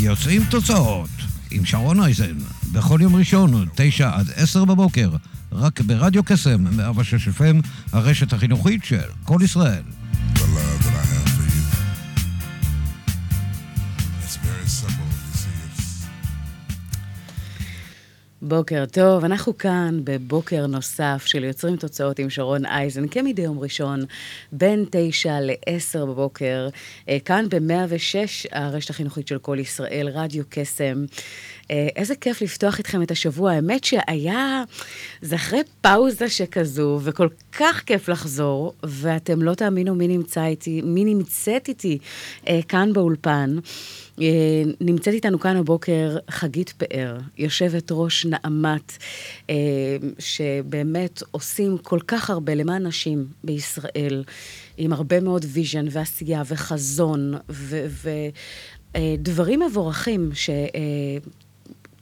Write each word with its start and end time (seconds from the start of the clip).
יוצאים 0.00 0.42
תוצאות 0.50 1.08
עם 1.50 1.64
שרון 1.64 2.00
אייזן, 2.00 2.38
בכל 2.72 2.98
יום 3.02 3.16
ראשון, 3.16 3.66
תשע 3.74 4.10
עד 4.14 4.30
עשר 4.36 4.64
בבוקר, 4.64 5.10
רק 5.52 5.80
ברדיו 5.80 6.24
קסם, 6.24 6.76
106 6.76 7.28
FM, 7.28 7.66
הרשת 7.92 8.32
החינוכית 8.32 8.84
של 8.84 8.98
כל 9.24 9.38
ישראל. 9.44 9.82
בוקר 18.48 18.84
טוב, 18.92 19.24
אנחנו 19.24 19.58
כאן 19.58 20.00
בבוקר 20.04 20.66
נוסף 20.66 21.22
של 21.26 21.44
יוצרים 21.44 21.76
תוצאות 21.76 22.18
עם 22.18 22.30
שרון 22.30 22.66
אייזן, 22.66 23.08
כמדי 23.08 23.42
יום 23.42 23.58
ראשון, 23.58 24.00
בין 24.52 24.84
תשע 24.90 25.38
לעשר 25.40 26.06
בבוקר, 26.06 26.68
אה, 27.08 27.18
כאן 27.24 27.44
ב-106, 27.48 28.48
הרשת 28.52 28.90
החינוכית 28.90 29.28
של 29.28 29.38
כל 29.38 29.58
ישראל, 29.60 30.08
רדיו 30.12 30.44
קסם. 30.48 31.04
אה, 31.70 31.88
איזה 31.96 32.14
כיף 32.14 32.42
לפתוח 32.42 32.78
איתכם 32.78 33.02
את 33.02 33.10
השבוע. 33.10 33.52
האמת 33.52 33.84
שהיה, 33.84 34.64
זה 35.22 35.36
אחרי 35.36 35.60
פאוזה 35.80 36.28
שכזו, 36.28 37.00
וכל 37.02 37.28
כך 37.52 37.82
כיף 37.86 38.08
לחזור, 38.08 38.74
ואתם 38.82 39.42
לא 39.42 39.54
תאמינו 39.54 39.94
מי 39.94 40.08
נמצא 40.08 40.44
איתי, 40.44 40.82
מי 40.84 41.04
נמצאת 41.04 41.68
איתי 41.68 41.98
אה, 42.48 42.60
כאן 42.68 42.92
באולפן. 42.92 43.58
אה, 44.20 44.62
נמצאת 44.80 45.14
איתנו 45.14 45.40
כאן 45.40 45.56
הבוקר 45.56 46.16
חגית 46.30 46.70
פאר, 46.70 47.18
יושבת 47.38 47.88
ראש 47.90 48.26
נעמת, 48.26 48.92
אה, 49.50 49.56
שבאמת 50.18 51.22
עושים 51.30 51.78
כל 51.78 52.00
כך 52.06 52.30
הרבה 52.30 52.54
למען 52.54 52.86
נשים 52.86 53.26
בישראל, 53.44 54.24
עם 54.76 54.92
הרבה 54.92 55.20
מאוד 55.20 55.44
vision 55.48 55.86
ועשייה 55.90 56.42
וחזון 56.46 57.34
ודברים 58.94 59.60
מבורכים 59.60 60.30
ש... 60.34 60.50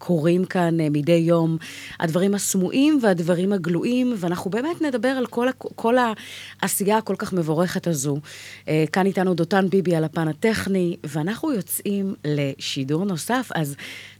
קורים 0.06 0.44
כאן 0.44 0.80
אה, 0.80 0.90
מדי 0.90 1.12
יום, 1.12 1.56
הדברים 2.00 2.34
הסמויים 2.34 2.98
והדברים 3.02 3.52
הגלויים, 3.52 4.14
ואנחנו 4.16 4.50
באמת 4.50 4.82
נדבר 4.82 5.08
על 5.08 5.26
כל, 5.26 5.48
כל 5.58 5.94
העשייה 6.62 6.98
הכל 6.98 7.14
כך 7.18 7.32
מבורכת 7.32 7.86
הזו. 7.86 8.16
אה, 8.68 8.84
כאן 8.92 9.06
איתנו 9.06 9.34
דותן 9.34 9.68
ביבי 9.68 9.96
על 9.96 10.04
הפן 10.04 10.28
הטכני, 10.28 10.96
ואנחנו 11.04 11.52
יוצאים 11.52 12.14
לשידור 12.24 13.04
נוסף, 13.04 13.50
אז 13.54 13.76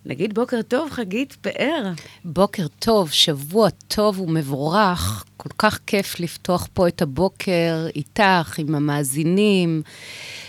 נגיד 0.07 0.35
בוקר 0.35 0.63
טוב, 0.63 0.91
חגית 0.91 1.37
פאר. 1.41 1.93
בוקר 2.25 2.67
טוב, 2.79 3.11
שבוע 3.11 3.69
טוב 3.89 4.21
ומבורך. 4.21 5.25
כל 5.37 5.49
כך 5.59 5.81
כיף 5.87 6.21
לפתוח 6.21 6.69
פה 6.73 6.89
את 6.89 7.03
הבוקר 7.03 7.87
איתך, 7.95 8.59
עם 8.59 8.75
המאזינים. 8.75 9.83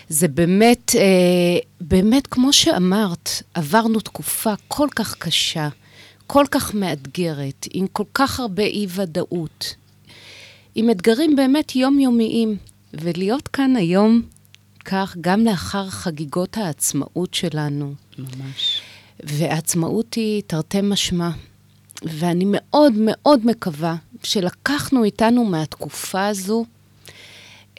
זה 0.09 0.27
באמת, 0.27 0.91
אה, 0.95 1.59
באמת, 1.81 2.27
כמו 2.27 2.53
שאמרת, 2.53 3.29
עברנו 3.53 3.99
תקופה 3.99 4.53
כל 4.67 4.87
כך 4.95 5.15
קשה, 5.15 5.69
כל 6.27 6.45
כך 6.51 6.73
מאתגרת, 6.73 7.67
עם 7.73 7.87
כל 7.87 8.03
כך 8.13 8.39
הרבה 8.39 8.63
אי-ודאות, 8.63 9.75
עם 10.75 10.89
אתגרים 10.89 11.35
באמת 11.35 11.75
יומיומיים. 11.75 12.57
ולהיות 12.93 13.47
כאן 13.47 13.75
היום, 13.75 14.21
כך, 14.85 15.17
גם 15.21 15.45
לאחר 15.45 15.89
חגיגות 15.89 16.57
העצמאות 16.57 17.33
שלנו, 17.33 17.93
ממש. 18.17 18.81
והעצמאות 19.23 20.13
היא 20.13 20.43
תרתי 20.47 20.81
משמע. 20.81 21.29
ואני 22.03 22.45
מאוד 22.47 22.93
מאוד 22.97 23.45
מקווה 23.45 23.95
שלקחנו 24.23 25.03
איתנו 25.03 25.45
מהתקופה 25.45 26.27
הזו 26.27 26.65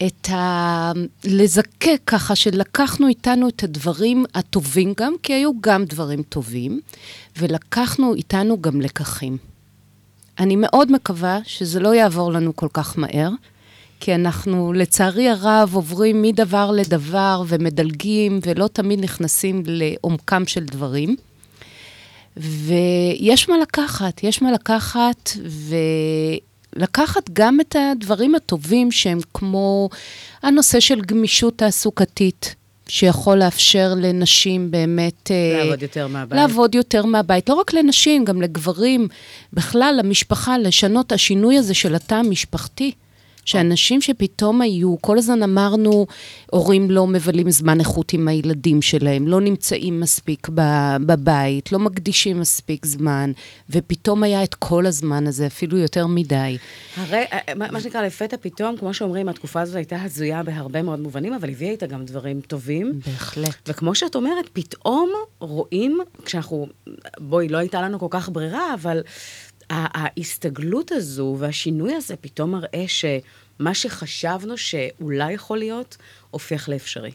את 0.07 0.29
ה... 0.29 0.93
לזקק 1.25 2.01
ככה, 2.07 2.37
שלקחנו 2.37 3.09
איתנו 3.09 3.49
את 3.49 3.63
הדברים 3.63 4.25
הטובים 4.35 4.93
גם, 4.97 5.15
כי 5.23 5.33
היו 5.33 5.51
גם 5.61 5.85
דברים 5.85 6.23
טובים, 6.23 6.81
ולקחנו 7.39 8.15
איתנו 8.15 8.63
גם 8.63 8.81
לקחים. 8.81 9.37
אני 10.39 10.57
מאוד 10.57 10.93
מקווה 10.93 11.39
שזה 11.45 11.81
לא 11.81 11.95
יעבור 11.95 12.33
לנו 12.33 12.57
כל 12.57 12.69
כך 12.73 12.99
מהר, 12.99 13.31
כי 14.01 14.15
אנחנו, 14.15 14.73
לצערי 14.73 15.29
הרב, 15.29 15.71
עוברים 15.75 16.23
מדבר 16.23 16.71
לדבר 16.71 17.43
ומדלגים, 17.49 18.41
ולא 18.47 18.69
תמיד 18.73 19.01
נכנסים 19.01 19.63
לעומקם 19.67 20.47
של 20.47 20.65
דברים. 20.65 21.17
ויש 22.37 23.49
מה 23.49 23.59
לקחת, 23.59 24.25
יש 24.25 24.43
מה 24.43 24.53
לקחת, 24.53 25.31
ולקחת 26.79 27.31
גם 27.33 27.61
את 27.61 27.77
הדברים 27.79 28.35
הטובים 28.35 28.93
שהם 28.93 29.19
כמו 29.35 29.89
הנושא 30.43 30.81
של 30.81 31.01
גמישות 31.01 31.59
תעסוקתית, 31.59 32.55
שיכול 32.89 33.39
לאפשר 33.39 33.93
לנשים 33.97 34.71
באמת... 34.71 35.31
אה, 35.31 35.65
לעבוד 35.65 35.83
יותר 35.83 36.07
מהבית. 36.07 36.39
לעבוד 36.39 36.75
יותר 36.75 37.07
מהבית. 37.07 37.49
לא 37.49 37.55
רק 37.55 37.73
לנשים, 37.75 38.25
גם 38.25 38.43
לגברים, 38.43 39.09
בכלל, 39.53 39.95
למשפחה, 39.99 40.59
לשנות 40.59 41.13
השינוי 41.13 41.59
הזה 41.59 41.75
של 41.75 41.95
התא 41.95 42.15
המשפחתי. 42.15 42.93
שאנשים 43.49 44.01
שפתאום 44.01 44.61
היו, 44.61 44.97
כל 45.01 45.19
הזמן 45.19 45.43
אמרנו, 45.43 46.07
הורים 46.51 46.91
לא 46.91 47.07
מבלים 47.07 47.51
זמן 47.51 47.81
איכות 47.81 48.13
עם 48.13 48.29
הילדים 48.29 48.83
שלהם, 48.83 49.29
לא 49.29 49.41
נמצאים 49.41 50.01
מספיק 50.01 50.49
בבית, 51.07 51.73
לא 51.73 51.79
מקדישים 51.79 52.41
מספיק 52.41 52.87
זמן, 52.87 53.33
ופתאום 53.71 54.23
היה 54.23 54.45
את 54.45 54.55
כל 54.55 54.87
הזמן 54.87 55.27
הזה, 55.27 55.47
אפילו 55.47 55.79
יותר 55.79 56.07
מדי. 56.07 56.59
הרי, 56.97 57.25
אה, 57.33 57.55
מה 57.55 57.81
שנקרא, 57.81 58.03
לפתע 58.03 58.37
פתאום, 58.41 58.77
כמו 58.77 58.95
שאומרים, 58.95 59.29
התקופה 59.29 59.61
הזאת 59.61 59.77
הייתה 59.77 60.03
הזויה 60.03 60.43
בהרבה 60.43 60.83
מאוד 60.83 61.01
מובנים, 61.01 61.33
אבל 61.33 61.51
הביאה 61.51 61.71
איתה 61.71 61.87
גם 61.87 62.05
דברים 62.05 62.41
טובים. 62.41 63.01
בהחלט. 63.07 63.69
וכמו 63.69 63.95
שאת 63.95 64.15
אומרת, 64.15 64.49
פתאום 64.53 65.11
רואים, 65.41 65.99
כשאנחנו, 66.25 66.67
בואי, 67.19 67.49
לא 67.49 67.59
הייתה 67.59 67.83
לנו 67.83 67.99
כל 67.99 68.07
כך 68.11 68.29
ברירה, 68.29 68.75
אבל 68.75 69.03
ההסתגלות 69.71 70.93
הזו 70.93 71.37
והשינוי 71.39 71.95
הזה 71.95 72.17
פתאום 72.17 72.51
מראה 72.51 72.85
שמה 72.89 73.75
שחשבנו 73.75 74.57
שאולי 74.57 75.33
יכול 75.33 75.59
להיות, 75.59 75.97
הופך 76.31 76.69
לאפשרי. 76.69 77.11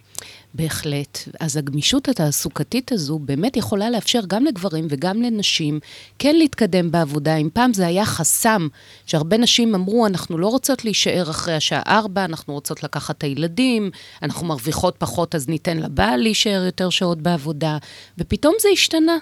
בהחלט. 0.54 1.20
אז 1.40 1.58
הגמישות 1.58 2.10
התעסוקתית 2.10 2.92
הזו 2.92 3.20
באמת 3.20 3.58
יכולה 3.58 3.90
לאפשר 3.90 4.20
גם 4.28 4.46
לגברים 4.46 4.88
וגם 4.90 5.22
לנשים 5.22 5.80
כן 6.20 6.36
להתקדם 6.36 6.92
בעבודה. 6.92 7.36
אם 7.36 7.50
פעם 7.54 7.74
זה 7.74 7.88
היה 7.88 8.06
חסם, 8.06 8.68
שהרבה 9.06 9.38
נשים 9.38 9.76
אמרו, 9.76 10.08
אנחנו 10.08 10.38
לא 10.38 10.48
רוצות 10.48 10.86
להישאר 10.86 11.30
אחרי 11.30 11.54
השעה 11.54 11.82
ארבע, 11.88 12.26
אנחנו 12.26 12.54
רוצות 12.54 12.84
לקחת 12.84 13.18
את 13.18 13.24
הילדים, 13.24 13.92
אנחנו 14.22 14.48
מרוויחות 14.48 14.96
פחות, 14.98 15.36
אז 15.36 15.50
ניתן 15.50 15.78
לבעל 15.78 16.20
להישאר 16.20 16.64
יותר 16.66 16.90
שעות 16.90 17.22
בעבודה, 17.22 17.78
ופתאום 18.18 18.54
זה 18.62 18.70
השתנה. 18.74 19.18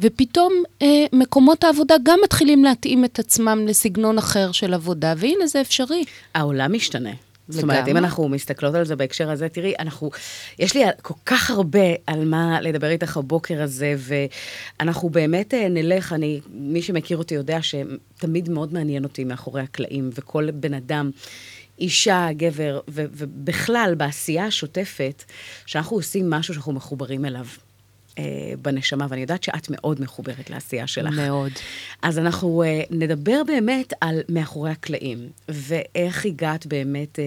ופתאום 0.00 0.52
אה, 0.82 1.04
מקומות 1.12 1.64
העבודה 1.64 1.94
גם 2.02 2.18
מתחילים 2.24 2.64
להתאים 2.64 3.04
את 3.04 3.18
עצמם 3.18 3.64
לסגנון 3.68 4.18
אחר 4.18 4.52
של 4.52 4.74
עבודה, 4.74 5.14
והנה 5.16 5.46
זה 5.46 5.60
אפשרי. 5.60 6.04
העולם 6.34 6.72
משתנה. 6.72 7.10
זאת 7.48 7.62
אומרת. 7.62 7.88
אם 7.88 7.96
אנחנו 7.96 8.28
מסתכלות 8.28 8.74
על 8.74 8.84
זה 8.84 8.96
בהקשר 8.96 9.30
הזה, 9.30 9.48
תראי, 9.48 9.74
אנחנו, 9.78 10.10
יש 10.58 10.76
לי 10.76 10.82
כל 11.02 11.14
כך 11.26 11.50
הרבה 11.50 11.88
על 12.06 12.24
מה 12.24 12.60
לדבר 12.60 12.88
איתך 12.90 13.16
הבוקר 13.16 13.62
הזה, 13.62 13.94
ואנחנו 13.98 15.08
באמת 15.10 15.54
אה, 15.54 15.68
נלך, 15.68 16.12
אני, 16.12 16.40
מי 16.50 16.82
שמכיר 16.82 17.18
אותי 17.18 17.34
יודע 17.34 17.58
שתמיד 17.62 18.48
מאוד 18.48 18.72
מעניין 18.72 19.04
אותי 19.04 19.24
מאחורי 19.24 19.62
הקלעים, 19.62 20.10
וכל 20.14 20.50
בן 20.50 20.74
אדם, 20.74 21.10
אישה, 21.78 22.28
גבר, 22.32 22.80
ובכלל, 22.88 23.94
בעשייה 23.96 24.46
השוטפת, 24.46 25.24
שאנחנו 25.66 25.96
עושים 25.96 26.30
משהו 26.30 26.54
שאנחנו 26.54 26.72
מחוברים 26.72 27.24
אליו. 27.24 27.46
אה, 28.18 28.24
בנשמה, 28.62 29.06
ואני 29.08 29.20
יודעת 29.20 29.42
שאת 29.42 29.70
מאוד 29.70 30.00
מחוברת 30.00 30.50
לעשייה 30.50 30.86
שלך. 30.86 31.14
מאוד. 31.14 31.52
אז 32.02 32.18
אנחנו 32.18 32.62
uh, 32.64 32.86
נדבר 32.90 33.42
באמת 33.46 33.92
על 34.00 34.20
מאחורי 34.28 34.70
הקלעים, 34.70 35.28
ואיך 35.48 36.26
הגעת 36.26 36.66
באמת 36.66 37.18
uh, 37.18 37.22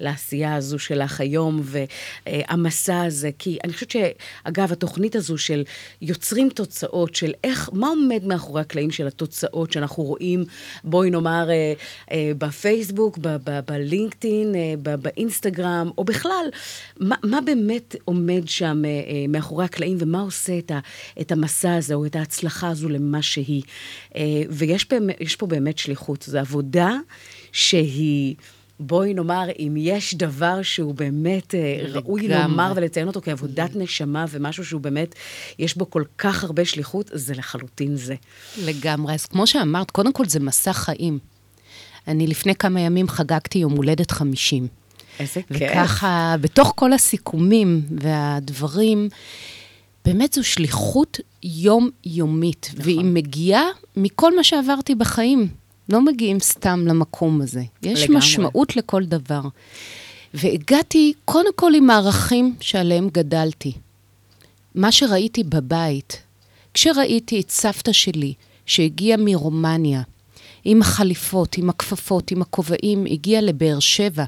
לעשייה 0.00 0.54
הזו 0.54 0.78
שלך 0.78 1.20
היום, 1.20 1.62
והמסע 1.64 3.02
הזה, 3.02 3.30
כי 3.38 3.58
אני 3.64 3.72
חושבת 3.72 3.90
שאגב, 3.90 4.72
התוכנית 4.72 5.16
הזו 5.16 5.38
של 5.38 5.64
יוצרים 6.02 6.48
תוצאות, 6.48 7.14
של 7.14 7.32
איך, 7.44 7.70
מה 7.72 7.88
עומד 7.88 8.24
מאחורי 8.24 8.60
הקלעים 8.60 8.90
של 8.90 9.06
התוצאות 9.06 9.72
שאנחנו 9.72 10.02
רואים, 10.02 10.44
בואי 10.84 11.10
נאמר, 11.10 11.48
uh, 11.48 12.10
uh, 12.10 12.12
בפייסבוק, 12.38 13.18
בלינקדאין, 13.66 14.54
ב- 14.82 14.94
באינסטגרם, 14.94 15.90
או 15.98 16.04
בכלל, 16.04 16.46
מה, 17.00 17.16
מה 17.22 17.40
באמת 17.40 17.96
עומד 18.04 18.42
שם 18.46 18.82
uh, 18.82 19.08
uh, 19.08 19.12
מאחורי 19.28 19.64
הקלעים, 19.64 19.96
ומה 20.00 20.22
עושה 20.32 20.58
את, 20.58 20.70
ה, 20.70 20.78
את 21.20 21.32
המסע 21.32 21.74
הזה, 21.74 21.94
או 21.94 22.06
את 22.06 22.16
ההצלחה 22.16 22.68
הזו 22.68 22.88
למה 22.88 23.22
שהיא. 23.22 23.62
אה, 24.16 24.42
ויש 24.50 24.88
באמת, 24.88 25.20
יש 25.20 25.36
פה 25.36 25.46
באמת 25.46 25.78
שליחות. 25.78 26.22
זו 26.22 26.38
עבודה 26.38 26.96
שהיא... 27.52 28.34
בואי 28.80 29.14
נאמר, 29.14 29.46
אם 29.58 29.74
יש 29.78 30.14
דבר 30.14 30.62
שהוא 30.62 30.94
באמת 30.94 31.54
אה, 31.54 31.84
ראוי. 31.88 32.28
לומר 32.28 32.72
ולציין 32.76 33.06
אותו 33.06 33.20
כעבודת 33.20 33.70
נשמה 33.76 34.24
ומשהו 34.30 34.64
שהוא 34.64 34.80
באמת, 34.80 35.14
יש 35.58 35.76
בו 35.76 35.90
כל 35.90 36.02
כך 36.18 36.44
הרבה 36.44 36.64
שליחות, 36.64 37.10
זה 37.12 37.34
לחלוטין 37.34 37.96
זה. 37.96 38.14
לגמרי. 38.58 39.14
אז 39.14 39.26
כמו 39.26 39.46
שאמרת, 39.46 39.90
קודם 39.90 40.12
כל 40.12 40.24
זה 40.26 40.40
מסע 40.40 40.72
חיים. 40.72 41.18
אני 42.08 42.26
לפני 42.26 42.54
כמה 42.54 42.80
ימים 42.80 43.08
חגגתי 43.08 43.58
יום 43.58 43.72
הולדת 43.72 44.10
50. 44.10 44.66
איזה 45.20 45.40
כיף. 45.52 45.70
וככה, 45.72 46.36
בתוך 46.40 46.72
כל 46.76 46.92
הסיכומים 46.92 47.82
והדברים, 48.00 49.08
באמת 50.04 50.32
זו 50.32 50.44
שליחות 50.44 51.20
יומיומית, 51.42 52.70
נכון. 52.72 52.84
והיא 52.84 53.04
מגיעה 53.04 53.64
מכל 53.96 54.36
מה 54.36 54.44
שעברתי 54.44 54.94
בחיים. 54.94 55.48
לא 55.88 56.00
מגיעים 56.04 56.40
סתם 56.40 56.84
למקום 56.86 57.40
הזה. 57.40 57.62
יש 57.82 58.02
לגמרי. 58.02 58.18
משמעות 58.18 58.76
לכל 58.76 59.04
דבר. 59.04 59.42
והגעתי 60.34 61.12
קודם 61.24 61.52
כל 61.54 61.72
עם 61.74 61.90
הערכים 61.90 62.54
שעליהם 62.60 63.08
גדלתי. 63.12 63.72
מה 64.74 64.92
שראיתי 64.92 65.44
בבית, 65.44 66.22
כשראיתי 66.74 67.40
את 67.40 67.50
סבתא 67.50 67.92
שלי, 67.92 68.34
שהגיעה 68.66 69.16
מרומניה, 69.20 70.02
עם 70.64 70.80
החליפות, 70.80 71.58
עם 71.58 71.70
הכפפות, 71.70 72.30
עם 72.30 72.42
הכובעים, 72.42 73.04
הגיעה 73.04 73.42
לבאר 73.42 73.80
שבע, 73.80 74.24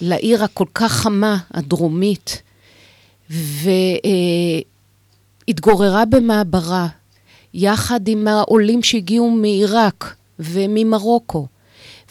לעיר 0.00 0.44
הכל 0.44 0.66
כך 0.74 0.92
חמה, 0.92 1.38
הדרומית, 1.50 2.42
והתגוררה 5.48 6.04
במעברה, 6.04 6.88
יחד 7.54 8.08
עם 8.08 8.28
העולים 8.28 8.82
שהגיעו 8.82 9.30
מעיראק 9.30 10.14
וממרוקו. 10.38 11.46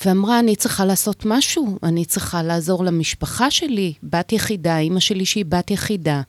ואמרה, 0.05 0.39
אני 0.39 0.55
צריכה 0.55 0.85
לעשות 0.85 1.25
משהו, 1.25 1.77
אני 1.83 2.05
צריכה 2.05 2.43
לעזור 2.43 2.83
למשפחה 2.85 3.51
שלי, 3.51 3.93
בת 4.03 4.33
יחידה, 4.33 4.77
אימא 4.77 4.99
שלי 4.99 5.25
שהיא 5.25 5.45
בת 5.47 5.71
יחידה. 5.71 6.21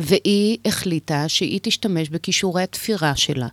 והיא 0.00 0.58
החליטה 0.64 1.28
שהיא 1.28 1.60
תשתמש 1.62 2.08
בכישורי 2.08 2.62
התפירה 2.62 3.16
שלה, 3.16 3.48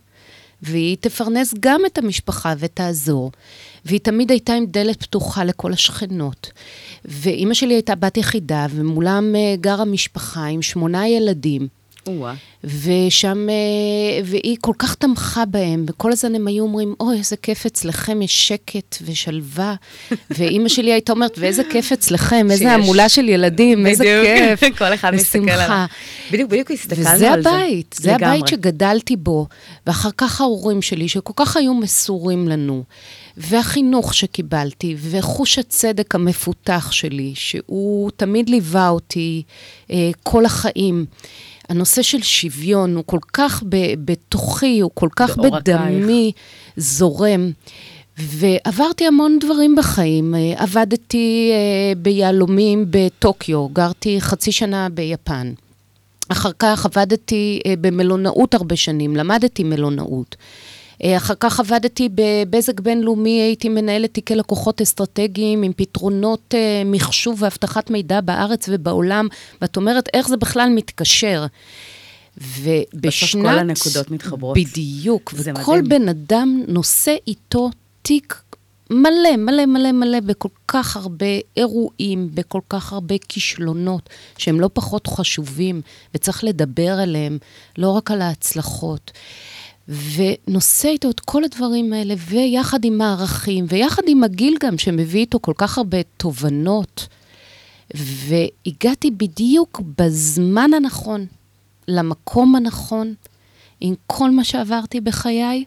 והיא 0.62 0.96
תפרנס 1.00 1.54
גם 1.60 1.80
את 1.86 1.98
המשפחה 1.98 2.54
ותעזור. 2.58 3.32
והיא 3.84 4.00
תמיד 4.00 4.30
הייתה 4.30 4.54
עם 4.54 4.66
דלת 4.66 5.02
פתוחה 5.02 5.44
לכל 5.44 5.72
השכנות. 5.72 6.50
ואימא 7.04 7.54
שלי 7.54 7.74
הייתה 7.74 7.94
בת 7.94 8.16
יחידה, 8.16 8.66
ומולם 8.70 9.34
אה, 9.36 9.54
גרה 9.60 9.84
משפחה 9.84 10.44
עם 10.46 10.62
שמונה 10.62 11.08
ילדים. 11.08 11.81
ושם, 12.64 13.48
אה, 13.48 14.20
והיא 14.24 14.56
כל 14.60 14.72
כך 14.78 14.94
תמכה 14.94 15.44
בהם, 15.44 15.84
וכל 15.88 16.12
הזמן 16.12 16.34
הם 16.34 16.46
היו 16.46 16.64
אומרים, 16.64 16.94
אוי, 17.00 17.18
איזה 17.18 17.36
כיף 17.36 17.66
אצלכם, 17.66 18.22
יש 18.22 18.48
שקט 18.48 18.96
ושלווה. 19.02 19.74
ואימא 20.30 20.68
שלי 20.68 20.92
הייתה 20.92 21.12
אומרת, 21.12 21.38
ואיזה 21.38 21.62
כיף 21.70 21.92
אצלכם, 21.92 22.46
שיש. 22.50 22.60
איזה 22.60 22.72
המולה 22.72 23.08
של 23.08 23.28
ילדים, 23.28 23.86
איזה. 23.86 24.22
כיף. 24.24 24.60
כל 24.78 24.94
אחד 24.94 25.14
מסתכל. 25.14 25.50
עליו. 25.50 25.86
בדיוק, 26.30 26.50
בדיוק 26.50 26.70
הסתכלנו 26.70 27.08
על 27.08 27.16
וזה 27.16 27.18
זה. 27.42 27.50
הבית, 27.50 27.94
זה 27.98 28.12
לגמרי. 28.12 28.36
הבית 28.36 28.46
שגדלתי 28.46 29.16
בו, 29.16 29.46
ואחר 29.86 30.10
כך 30.16 30.40
ההורים 30.40 30.82
שלי, 30.82 31.08
שכל 31.08 31.32
כך 31.36 31.56
היו 31.56 31.74
מסורים 31.74 32.48
לנו, 32.48 32.84
והחינוך 33.36 34.14
שקיבלתי, 34.14 34.96
וחוש 34.98 35.58
הצדק 35.58 36.14
המפותח 36.14 36.88
שלי, 36.92 37.32
שהוא 37.34 38.10
תמיד 38.16 38.48
ליווה 38.48 38.88
אותי 38.88 39.42
אה, 39.90 40.10
כל 40.22 40.44
החיים. 40.44 41.06
הנושא 41.72 42.02
של 42.02 42.22
שוויון 42.22 42.96
הוא 42.96 43.04
כל 43.06 43.18
כך 43.32 43.62
ב- 43.68 43.94
בתוכי, 44.04 44.80
הוא 44.80 44.90
כל 44.94 45.08
כך. 45.16 45.36
בדמי 45.38 46.32
זורם. 46.76 47.50
ועברתי 48.18 49.06
המון 49.06 49.38
דברים 49.38 49.76
בחיים. 49.76 50.34
אה, 50.34 50.54
עבדתי 50.56 51.50
אה, 51.52 51.94
ביהלומים 51.96 52.86
בטוקיו, 52.90 53.68
גרתי 53.68 54.20
חצי 54.20 54.52
שנה 54.52 54.88
ביפן. 54.88 55.52
אחר 56.28 56.50
כך 56.58 56.86
עבדתי 56.86 57.60
אה, 57.66 57.74
במלונאות 57.80 58.54
הרבה 58.54 58.76
שנים, 58.76 59.16
למדתי 59.16 59.64
מלונאות. 59.64 60.36
אה, 61.04 61.16
אחר 61.16 61.34
כך 61.40 61.60
עבדתי 61.60 62.08
בבזק 62.14 62.80
בינלאומי, 62.80 63.40
הייתי 63.40 63.68
מנהלת 63.68 64.14
תיקי 64.14 64.34
לקוחות 64.34 64.80
אסטרטגיים 64.80 65.62
עם 65.62 65.72
פתרונות 65.76 66.54
אה, 66.54 66.82
מחשוב 66.84 67.42
ואבטחת 67.42 67.90
מידע 67.90 68.20
בארץ 68.20 68.68
ובעולם, 68.72 69.28
ואת 69.62 69.76
אומרת, 69.76 70.08
איך 70.14 70.28
זה 70.28 70.36
בכלל 70.36 70.68
מתקשר? 70.74 71.46
ובשנת... 72.38 73.42
כל 73.42 73.58
הנקודות 73.58 74.10
מתחברות. 74.10 74.56
בדיוק. 74.56 75.34
וכל 75.36 75.82
מדהים. 75.82 76.02
בן 76.02 76.08
אדם 76.08 76.62
נושא 76.68 77.16
איתו 77.26 77.70
תיק 78.02 78.42
מלא, 78.90 79.36
מלא, 79.38 79.66
מלא, 79.66 79.92
מלא, 79.92 80.20
בכל 80.20 80.48
כך 80.68 80.96
הרבה 80.96 81.26
אירועים, 81.56 82.28
בכל 82.34 82.60
כך 82.68 82.92
הרבה 82.92 83.14
כישלונות, 83.28 84.08
שהם 84.38 84.60
לא 84.60 84.70
פחות 84.72 85.06
חשובים, 85.06 85.80
וצריך 86.14 86.44
לדבר 86.44 86.92
עליהם, 86.92 87.38
לא 87.78 87.90
רק 87.90 88.10
על 88.10 88.22
ההצלחות. 88.22 89.10
ונושא 89.88 90.88
איתו 90.88 91.10
את 91.10 91.20
כל 91.20 91.44
הדברים 91.44 91.92
האלה, 91.92 92.14
ויחד 92.18 92.84
עם 92.84 93.00
הערכים, 93.00 93.64
ויחד 93.68 94.02
עם 94.06 94.24
הגיל 94.24 94.56
גם, 94.60 94.78
שמביא 94.78 95.20
איתו 95.20 95.38
כל 95.40 95.52
כך 95.56 95.78
הרבה 95.78 95.98
תובנות. 96.16 97.08
והגעתי 97.94 99.10
בדיוק 99.10 99.80
בזמן 99.98 100.70
הנכון, 100.76 101.26
למקום 101.88 102.56
הנכון, 102.56 103.14
עם 103.80 103.94
כל 104.06 104.30
מה 104.30 104.44
שעברתי 104.44 105.00
בחיי. 105.00 105.64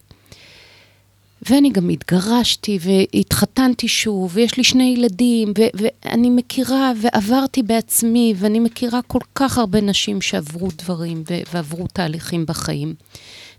ואני 1.50 1.70
גם 1.70 1.90
התגרשתי 1.90 2.80
והתחתנתי 2.82 3.88
שוב, 3.88 4.32
ויש 4.34 4.58
לי 4.58 4.64
שני 4.64 4.94
ילדים, 4.98 5.54
ו- 5.58 5.84
ואני 6.06 6.30
מכירה 6.30 6.92
ועברתי 7.02 7.64
בעצמי, 7.64 8.34
ואני 8.38 8.60
מכירה 8.60 9.02
כל 9.02 9.20
כך 9.36 9.58
הרבה 9.58 9.82
נשים 9.82 10.22
שעברו 10.22 10.68
דברים 10.78 11.24
ו- 11.30 11.42
ועברו 11.54 11.88
תהליכים 11.88 12.46
בחיים. 12.46 12.94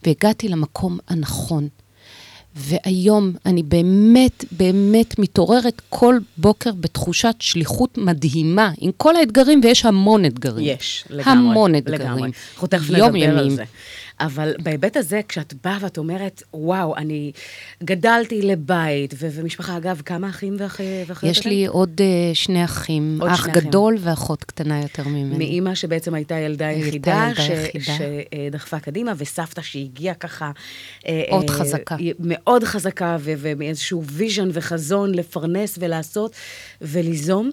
והגעתי 0.07 0.49
למקום 0.49 0.99
הנכון. 1.09 1.69
והיום 2.57 3.33
אני 3.47 3.63
באמת, 3.63 4.45
באמת 4.53 5.19
מתעוררת 5.19 5.83
כל 5.89 6.19
בוקר 6.37 6.71
בתחושת 6.81 7.35
שליחות 7.41 7.99
מדהימה, 7.99 8.71
עם 8.79 8.91
כל 8.97 9.17
האתגרים, 9.17 9.61
ויש 9.65 9.85
המון 9.85 10.25
אתגרים. 10.25 10.67
יש, 10.69 11.05
לגמרי. 11.11 11.33
המון 11.33 11.75
אתגרים. 11.75 12.01
לגמרי. 12.01 12.31
אנחנו 12.55 12.69
תכף 12.69 12.91
נדבר 12.91 13.39
על. 13.39 13.51
זה. 13.51 13.65
אבל 14.21 14.55
בהיבט 14.63 14.97
הזה, 14.97 15.21
כשאת 15.29 15.55
באה 15.65 15.79
ואת 15.81 15.99
אומרת, 15.99 16.43
וואו, 16.55 16.97
אני 16.97 17.33
גדלתי 17.85 18.43
לבית, 18.43 19.15
ו- 19.19 19.29
ומשפחה, 19.33 19.77
אגב, 19.77 20.03
כמה 20.05 20.29
אחים 20.29 20.57
ואחי- 20.59 20.83
ואחיות? 21.07 21.31
יש 21.33 21.41
אתם? 21.41 21.49
לי 21.49 21.67
עוד 21.67 22.01
אה, 22.01 22.35
שני 22.35 22.65
אחים, 22.65 23.19
עוד 23.21 23.31
אח 23.31 23.43
שני 23.45 23.53
אחים. 23.53 23.69
גדול 23.69 23.97
ואחות 24.01 24.45
קטנה 24.45 24.83
יותר 24.83 25.09
ממני. 25.09 25.39
מאימא 25.39 25.75
שבעצם 25.75 26.15
הייתה 26.15 26.35
ילדה 26.35 26.71
יחידה. 26.71 27.31
שדחפה 28.51 28.79
קדימה, 28.81 29.13
וסבתא 29.17 29.63
שהגיעה 29.63 30.15
ככה... 30.15 30.51
אה, 31.09 31.23
עוד 31.31 31.51
אה, 31.51 31.55
חזקה. 31.57 31.97
מאוד 32.21 32.65
חזקה, 32.65 33.17
ומאיזשהו 33.21 34.05
vision 34.05 34.49
וחזון 34.53 35.15
לפרנס 35.15 35.79
ולעשות 35.81 36.33
וליזום. 36.83 37.51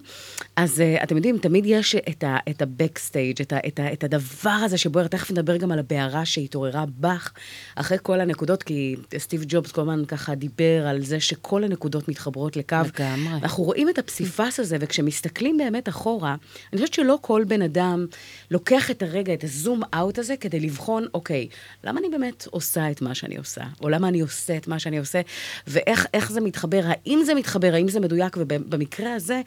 אז 0.56 0.82
אתם 1.02 1.16
יודעים, 1.16 1.38
תמיד 1.38 1.64
יש 1.66 1.96
את 2.10 2.24
ה-backstage, 2.62 3.42
את 3.42 3.52
ה- 3.52 3.58
את 3.66 3.80
ה- 3.80 3.92
את 3.92 4.04
הדבר 4.04 4.50
הזה 4.50 4.78
שבוער, 4.78 5.06
תכף 5.06 5.30
נדבר 5.30 5.56
גם 5.56 5.72
על 5.72 5.78
הבערה 5.78 6.24
שהתעוררה 6.54 6.84
בך, 7.00 7.32
אחרי 7.74 7.98
כל 8.02 8.20
הנקודות, 8.20 8.62
כי 8.62 8.96
סטיב 9.18 9.44
ג'ובס 9.48 9.72
כל 9.72 9.80
הזמן 9.80 10.04
ככה 10.04 10.34
דיבר 10.34 10.86
על 10.86 11.04
זה 11.04 11.20
שכל 11.20 11.64
הנקודות 11.64 12.08
מתחברות 12.08 12.56
לקו. 12.56 12.76
לגמרי. 12.94 13.40
אנחנו 13.42 13.64
רואים 13.64 13.88
את 13.88 13.98
הפסיפס 13.98 14.60
הזה, 14.60 14.76
וכשמסתכלים 14.80 15.56
באמת 15.56 15.88
אחורה, 15.88 16.36
אני 16.72 16.80
חושבת 16.80 16.94
שלא 16.94 17.18
כל 17.20 17.44
בן 17.48 17.62
אדם 17.62 18.06
לוקח 18.50 18.90
את 18.90 19.02
הרגע, 19.02 19.34
את 19.34 19.44
הזום 19.44 19.82
אאוט 19.94 20.18
הזה, 20.18 20.36
כדי 20.36 20.60
לבחון, 20.60 21.06
אוקיי, 21.14 21.48
למה 21.84 22.00
אני 22.00 22.08
באמת 22.08 22.46
עושה 22.50 22.90
את 22.90 23.02
מה 23.02 23.14
שאני 23.14 23.36
עושה? 23.36 23.62
או 23.82 23.88
למה 23.88 24.08
אני 24.08 24.20
עושה 24.20 24.56
את 24.56 24.68
מה 24.68 24.78
שאני 24.78 24.98
עושה? 24.98 25.20
ואיך 25.66 26.06
איך 26.14 26.32
זה 26.32 26.40
מתחבר? 26.40 26.82
האם 26.84 27.22
זה 27.24 27.34
מתחבר? 27.34 27.74
האם 27.74 27.88
זה 27.88 28.00
מדויק? 28.00 28.36
ובמקרה 28.36 29.14
הזה... 29.14 29.40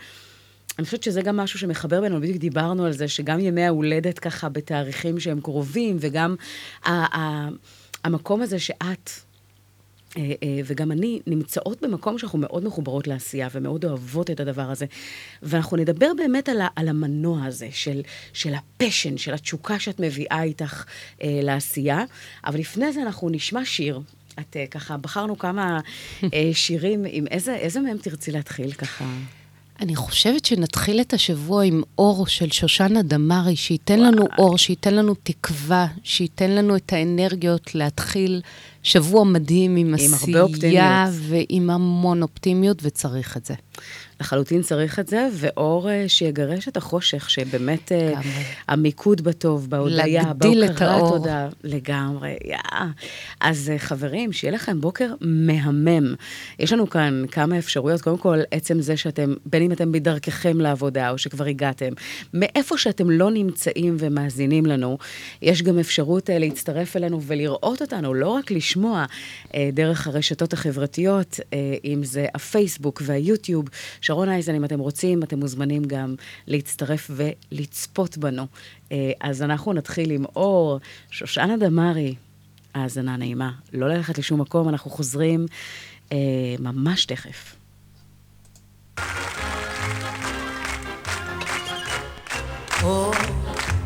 אני 0.78 0.86
חושבת 0.86 1.04
שזה 1.04 1.22
גם 1.22 1.38
משהו 1.38 1.60
שמחבר 1.60 2.02
בינינו, 2.02 2.22
בדיוק 2.22 2.38
דיברנו 2.38 2.86
על 2.86 2.92
זה, 2.92 3.08
שגם 3.08 3.40
ימי 3.40 3.64
ההולדת 3.64 4.20
ככה 4.20 4.50
בתאריכים 4.50 5.20
שהם 5.20 5.42
קרובים, 5.42 5.98
וגם 6.00 6.36
המקום 8.04 8.42
הזה 8.42 8.60
שאת 8.60 9.10
אה, 10.18 10.22
אה, 10.44 10.60
וגם 10.66 10.92
אני 10.92 11.20
נמצאות 11.28 11.82
במקום 11.82 12.18
שאנחנו 12.18 12.40
מאוד 12.40 12.64
מחוברות 12.64 13.08
לעשייה 13.08 13.48
ומאוד 13.52 13.86
אוהבות 13.86 14.32
את 14.32 14.40
הדבר 14.40 14.62
הזה. 14.62 14.86
ואנחנו 15.44 15.78
נדבר 15.78 16.12
באמת 16.18 16.50
על, 16.50 16.62
ה- 16.62 16.68
על 16.76 16.88
המנוע 16.88 17.46
הזה 17.46 17.68
של, 17.72 18.02
של 18.34 18.54
הפשן, 18.54 19.18
של 19.18 19.34
התשוקה 19.34 19.80
שאת 19.80 20.00
מביאה 20.00 20.44
איתך 20.44 20.86
אה, 21.24 21.40
לעשייה. 21.44 22.04
אבל 22.46 22.60
לפני 22.60 22.94
זה 22.94 23.02
אנחנו 23.02 23.30
נשמע 23.30 23.66
שיר. 23.66 24.00
את 24.40 24.58
אה, 24.58 24.68
ככה, 24.68 24.98
בחרנו 24.98 25.38
כמה 25.38 25.80
אה, 26.24 26.50
שירים, 26.54 27.06
עם 27.10 27.28
איזה, 27.28 27.56
איזה 27.56 27.80
מהם 27.80 27.98
תרצי 27.98 28.32
להתחיל 28.32 28.72
ככה? 28.72 29.06
אני 29.82 29.96
חושבת 29.96 30.46
שנתחיל 30.46 31.02
את 31.02 31.14
השבוע 31.14 31.64
עם 31.64 31.82
אור 31.98 32.28
של 32.28 32.52
שושנה 32.52 33.02
דמארי, 33.02 33.56
שייתן 33.56 34.00
לנו 34.00 34.28
אור, 34.38 34.58
שייתן 34.58 34.94
לנו 34.94 35.14
תקווה, 35.24 35.88
שייתן 36.04 36.52
לנו 36.52 36.76
את 36.76 36.94
האנרגיות 36.94 37.76
להתחיל 37.76 38.42
שבוע 38.84 39.24
מדהים 39.24 39.76
עם, 39.76 39.88
עם 39.88 39.94
עשייה. 39.94 40.10
ועם 41.12 41.70
המון 41.70 42.24
אופטימיות, 42.24 42.78
וצריך 42.82 43.38
את 43.38 43.46
זה. 43.46 43.54
לחלוטין 44.20 44.62
צריך 44.62 45.00
את 45.00 45.08
זה, 45.08 45.28
ואור 45.34 45.90
אה, 45.90 46.04
שיגרש 46.08 46.68
את 46.68 46.78
החושך, 46.78 47.30
שבאמת 47.30 47.92
אה. 47.92 48.14
המיקוד 48.68 49.22
בטוב, 49.22 49.70
בהודיה, 49.70 50.34
בהוקרת 50.34 50.82
האור. 50.82 51.18
תודה, 51.18 51.48
לגמרי, 51.64 52.36
יאה. 52.46 52.88
אז 53.42 53.70
אה, 53.70 53.80
חברים, 53.80 54.34
שיהיה 54.34 54.54
לכם 54.54 54.82
בוקר 54.82 55.14
מהמם. 55.22 56.16
יש 56.60 56.74
לנו 56.74 56.90
כאן 56.90 57.24
כמה 57.32 57.58
אפשרויות, 57.58 58.02
קודם 58.02 58.18
כל, 58.18 58.40
עצם 58.52 58.82
זה 58.82 58.98
שאתם, 58.98 59.34
בין 59.46 59.64
אם 59.64 59.72
אתם 59.72 59.92
בדרככם 59.92 60.62
לעבודה, 60.62 61.10
או 61.10 61.18
שכבר 61.18 61.46
הגעתם, 61.46 61.94
מאיפה 62.34 62.78
שאתם 62.78 63.10
לא 63.10 63.32
נמצאים 63.32 63.98
ומאזינים 64.00 64.66
לנו, 64.66 64.98
יש 65.42 65.62
גם 65.62 65.80
אפשרות 65.80 66.30
להצטרף 66.34 66.96
אלינו 66.96 67.22
ולראות 67.22 67.82
אותנו, 67.82 68.14
לא 68.14 68.30
רק 68.30 68.52
לשמוע 68.52 69.06
דרך 69.74 70.08
הרשתות 70.08 70.54
החברתיות, 70.54 71.40
אם 71.86 72.04
זה 72.04 72.26
הפייסבוק 72.36 73.02
והיוטיוב. 73.06 73.66
שרון 74.08 74.30
אייזן, 74.30 74.56
אם 74.56 74.66
אתם 74.66 74.80
רוצים, 74.80 75.24
אתם 75.24 75.40
מוזמנים 75.40 75.84
גם 75.84 76.16
להצטרף 76.48 77.12
ולצפות 77.12 78.18
בנו. 78.18 78.46
אה, 78.92 79.12
אז 79.22 79.42
אנחנו 79.42 79.74
נתחיל 79.74 80.12
עם 80.12 80.26
אור, 80.36 80.80
שושנה 81.12 81.58
דמארי, 81.58 82.16
האזנה 82.74 83.18
נעימה. 83.18 83.52
לא 83.74 83.90
ללכת 83.90 84.18
לשום 84.18 84.42
מקום, 84.42 84.70
אנחנו 84.70 84.92
חוזרים 84.92 85.46
אה, 86.12 86.18
ממש 86.60 87.06
תכף. 87.06 87.56
אור 92.84 93.14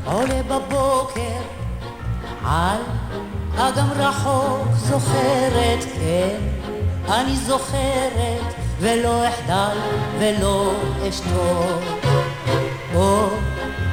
עולה 0.06 0.44
בבוקר 0.44 1.42
על 2.44 2.82
אגם 3.56 3.88
רחוק 3.96 4.68
זוכרת, 4.76 5.84
כן, 5.84 6.40
אני 7.08 7.36
זוכרת 7.36 8.71
ולא 8.82 9.28
אחדל 9.30 9.78
ולא 10.20 10.74
אשתוק. 11.10 12.08
אור 12.96 13.40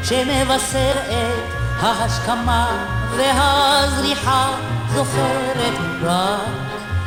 שמבשר 0.03 0.93
את 1.09 1.45
ההשכמה 1.81 2.87
והזריחה 3.17 4.53
זוכרת 4.95 5.75
רק 6.03 6.41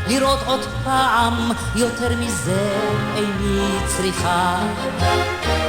לראות 0.08 0.40
עוד 0.48 0.66
פעם 0.84 1.52
יותר 1.76 2.10
מזה 2.20 2.70
איני 3.16 3.78
צריכה. 3.88 4.60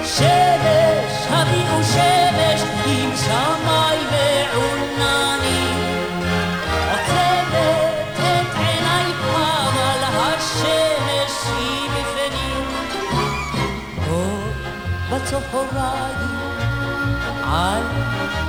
שמש, 0.04 1.26
הביאו 1.30 1.82
שמש 1.82 2.62
עם 2.86 3.10
שמאי 3.16 3.98
מעונני. 4.10 4.71
בצהריים 15.32 16.42
על 17.44 17.82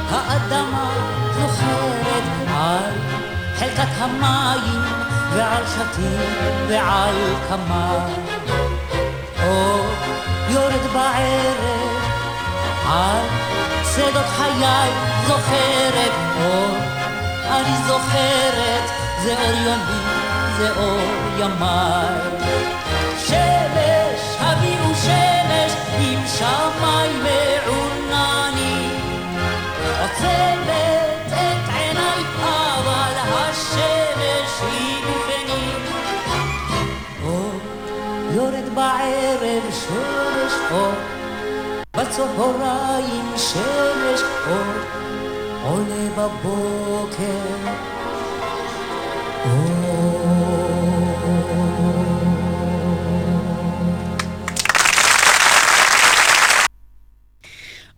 האדמה 0.10 0.90
זוכרת 1.34 2.24
על 2.48 2.92
חלקת 3.56 3.88
המים 3.98 4.82
ועל 5.34 5.64
שתים 5.66 6.68
ועל 6.68 7.16
קמה. 7.50 8.08
אור 9.44 9.86
יורד 10.50 10.94
בערב 10.94 11.94
על 12.90 13.26
שדות 13.96 14.26
חיי 14.38 14.90
זוכרת 15.28 16.12
אור 16.42 16.78
אני 17.52 17.76
זוכרת 17.88 18.90
זה 19.24 19.36
אור 19.40 19.56
יומי 19.66 20.04
זה 20.58 20.70
אור 20.78 21.00
ימיי 21.38 22.20
שמש 23.18 24.38
הביאו 24.40 24.96
שמש 24.96 25.72
עם 26.00 26.28
שמאי 26.28 26.73
אור, 40.74 40.94
בצהריים 41.98 43.38
שמש 43.38 44.22
אור, 44.48 44.74
עולה 45.64 46.10
בבוקר. 46.18 47.54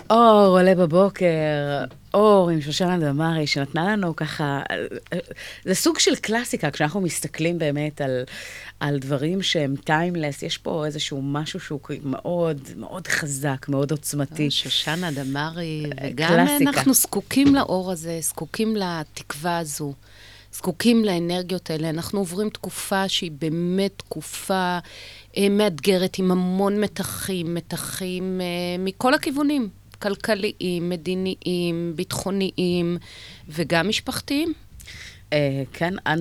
אור 0.10 0.60
עולה 0.60 0.76
בבוקר, 0.76 1.28
אור 2.14 2.50
עם 2.50 2.62
שושנה 2.62 2.98
דמארי, 2.98 3.48
שנתנה 3.48 3.92
לנו 3.92 4.16
ככה, 4.16 4.62
זה 5.66 5.76
סוג 5.76 6.00
של 6.00 6.16
קלאסיקה, 6.16 6.72
כשאנחנו 6.72 7.02
מסתכלים 7.02 7.58
באמת 7.60 8.02
על, 8.02 8.24
על 8.80 9.00
דברים 9.00 9.42
שהם 9.42 9.76
טיימלס, 9.84 10.44
יש 10.44 10.58
פה 10.58 10.86
איזשהו 10.86 11.22
משהו 11.22 11.60
שהוא 11.60 11.80
מאוד 12.04 12.62
מאוד 12.76 13.08
חזק, 13.08 13.66
מאוד 13.70 13.92
עוצמתי. 13.92 14.52
שושנה 14.52 15.12
דמארי, 15.12 15.84
וגם 16.04 16.30
קלאסיקה. 16.30 16.70
אנחנו 16.70 16.94
זקוקים 16.94 17.56
לאור 17.56 17.92
הזה, 17.92 18.20
זקוקים 18.22 18.76
לתקווה 18.76 19.58
הזו, 19.58 19.94
זקוקים 20.54 21.06
לאנרגיות 21.06 21.70
האלה. 21.70 21.90
אנחנו 21.90 22.20
עוברים 22.20 22.50
תקופה 22.50 23.10
שהיא 23.10 23.32
באמת 23.32 23.92
תקופה 23.98 24.78
אה, 25.38 25.50
מאתגרת, 25.50 26.20
עם 26.20 26.32
המון 26.32 26.82
מתחים, 26.82 27.54
מתחים 27.54 28.42
אה, 28.42 28.46
מכל 28.80 29.14
הכיוונים, 29.14 29.70
כלכליים, 30.00 30.90
מדיניים, 30.90 31.94
ביטחוניים 31.96 32.98
וגם 33.50 33.90
משפחתיים. 33.90 34.54
אה, 35.36 35.64
כן, 35.74 35.94
אה, 36.08 36.16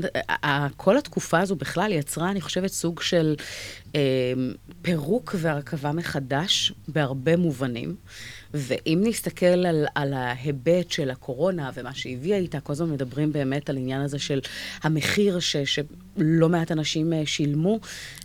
אה, 0.45 0.67
כל 0.77 0.99
התקופה 0.99 1.41
הזו 1.41 1.57
בכלל 1.57 1.93
יצרה, 1.93 2.31
אני 2.31 2.41
חושבת, 2.41 2.71
סוג 2.71 3.01
של 3.01 3.35
פירוק 4.83 5.35
והרכבה 5.39 5.93
מחדש 5.93 6.73
בהרבה 6.89 7.37
מובנים. 7.37 7.97
ואם 8.55 9.01
נסתכל 9.03 9.47
על, 9.47 9.87
על 9.95 10.13
ההיבט 10.13 10.91
של 10.91 11.11
הקורונה 11.11 11.71
ומה 11.75 11.95
שהביאה 11.95 12.39
איתה, 12.39 12.61
כל 12.61 12.73
הזמן 12.73 12.91
מדברים 12.91 13.33
באמת 13.33 13.71
על 13.71 13.77
עניין 13.77 14.01
הזה 14.01 14.19
של 14.19 14.41
המחיר 14.83 15.41
ש, 15.41 15.57
שלא 16.19 16.49
מעט 16.49 16.73
אנשים 16.73 17.13
אה, 17.13 17.23
שילמו. 17.27 17.79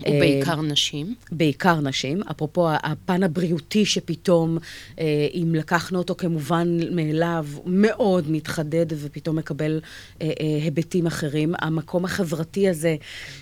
אה, 0.05 0.12
ובעיקר 0.12 0.62
נשים. 0.62 1.15
בעיקר 1.31 1.79
נשים. 1.81 2.22
אפרופו 2.31 2.69
הפן 2.72 3.24
הבריאותי 3.24 3.86
שפתאום, 3.86 4.58
אה, 5.00 5.27
אם 5.34 5.55
לקחנו 5.55 5.98
אותו 5.98 6.15
כמובן 6.15 6.77
מאליו, 6.91 7.46
מאוד 7.65 8.31
מתחדד 8.31 8.86
ופתאום 8.89 9.36
מקבל 9.36 9.81
אה, 10.22 10.27
אה, 10.27 10.63
היבטים 10.63 11.08
אחרים. 11.08 11.53
המקום 11.62 12.05
החברתי 12.05 12.69
הזה, 12.69 12.96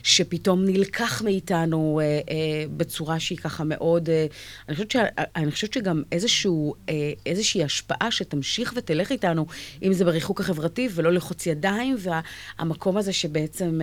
שפתאום 0.04 0.66
נלקח 0.66 1.22
מאיתנו 1.22 2.00
אה, 2.04 2.06
אה, 2.06 2.66
בצורה 2.78 3.20
שהיא 3.20 3.38
ככה 3.38 3.64
מאוד... 3.64 4.10
אה, 4.10 4.26
אני, 4.70 4.76
חושבת 4.76 4.92
ש, 4.92 4.96
אני 5.36 5.52
חושבת 5.52 5.74
שגם 5.74 6.04
איזשהו, 6.12 6.76
אה, 6.90 7.12
איזושהי 7.26 7.64
השפעה 7.64 8.12
שתמשיך 8.12 8.74
ותלך 8.76 9.12
איתנו, 9.12 9.46
אם 9.84 9.94
זה 9.94 10.06
בריחוק 10.06 10.40
החברתי 10.40 10.90
ולא 10.92 11.14
לחוץ 11.14 11.46
ידיים, 11.46 11.98
והמקום 12.60 12.98
הזה 12.98 13.14
שבעצם... 13.14 13.80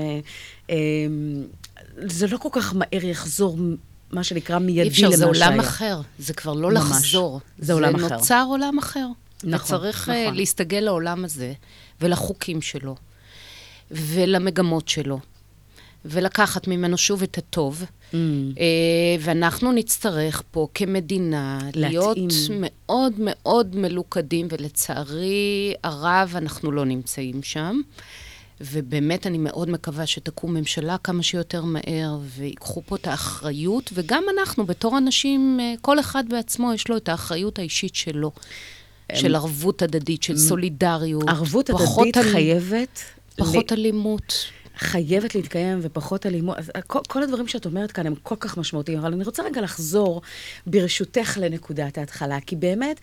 אה, 0.71 0.76
זה 2.06 2.26
לא 2.26 2.37
כל 2.37 2.49
כך 2.52 2.75
מהר 2.75 3.04
יחזור, 3.04 3.59
מה 4.11 4.25
שנקרא, 4.25 4.59
מיידי 4.59 4.80
אי 4.80 4.85
למה 4.85 4.90
אפשר, 4.90 5.06
שהיה. 5.06 5.16
זה 5.16 5.25
עולם 5.25 5.61
אחר. 5.61 6.00
זה 6.18 6.35
כבר 6.35 6.52
לא 6.52 6.71
ממש. 6.71 6.80
לחזור. 6.80 7.40
זה 7.59 7.73
עולם 7.73 7.94
אחר. 7.94 8.09
זה 8.09 8.14
נוצר 8.14 8.44
עולם 8.49 8.78
אחר. 8.78 9.06
נכון, 9.44 9.76
וצריך 9.76 10.09
אה, 10.09 10.25
נכון. 10.25 10.35
להסתגל 10.37 10.80
לעולם 10.80 11.25
הזה, 11.25 11.52
ולחוקים 12.00 12.62
שלו, 12.62 12.97
ולמגמות 13.90 14.88
שלו, 14.88 15.18
ולקחת 16.04 16.68
ממנו 16.68 16.99
שוב 16.99 17.23
את 17.23 17.38
הטוב. 17.38 17.83
Mm. 17.83 18.16
אה, 18.59 18.64
ואנחנו 19.21 19.73
נצטרך 19.73 20.42
פה 20.50 20.68
כמדינה 20.75 21.59
להיות 21.75 22.16
להתאים. 22.18 22.61
מאוד 22.61 23.12
מאוד 23.18 23.76
מלוכדים, 23.76 24.49
ולצערי 24.50 25.75
הרב 25.83 26.33
אנחנו 26.37 26.73
לא 26.73 26.85
נמצאים 26.85 27.42
שם. 27.42 27.80
ובאמת 28.61 29.26
אני 29.26 29.38
מאוד 29.38 29.70
מקווה 29.70 30.06
שתקום 30.06 30.54
ממשלה 30.54 30.96
כמה 30.99 31.23
שיותר 31.23 31.64
מהר, 31.64 32.18
ויקחו 32.37 32.82
פה 32.87 32.96
את 32.96 33.06
האחריות, 33.06 33.90
וגם 33.94 34.25
אנחנו, 34.38 34.66
בתור 34.66 34.99
אנשים, 34.99 35.58
אה, 35.61 35.75
כל 35.80 36.00
אחד 36.00 36.25
בעצמו 36.28 36.73
יש 36.75 36.88
לו 36.88 36.96
את 36.96 37.08
האחריות 37.08 37.58
האישית 37.58 37.94
שלו, 37.94 38.32
של 39.14 39.34
ערבות 39.34 39.82
הדדית, 39.82 40.23
של 40.23 40.37
סולידריות. 40.37 41.28
ערבות 41.28 41.70
הדדית 41.70 42.16
חייבת... 42.16 42.99
פחות 43.37 43.73
ל- 43.73 43.75
אלימות. 43.75 44.34
חייבת 44.76 45.34
להתקיים 45.34 45.78
ופחות 45.82 46.26
אלימות. 46.26 46.58
אז 46.58 46.70
כל, 46.86 46.98
כל 47.08 47.22
הדברים 47.22 47.48
שאת 47.48 47.66
אומרת 47.66 47.92
כאן 47.92 48.06
הם 48.06 48.14
כל 48.14 48.36
כך 48.40 48.58
משמעותיים, 48.58 48.98
אבל 48.98 49.12
אני 49.12 49.24
רוצה 49.24 49.42
רגע 49.42 49.60
לחזור, 49.60 50.22
ברשותך, 50.66 51.38
לנקודת 51.40 51.98
ההתחלה, 51.98 52.40
כי 52.40 52.56
באמת 52.56 53.00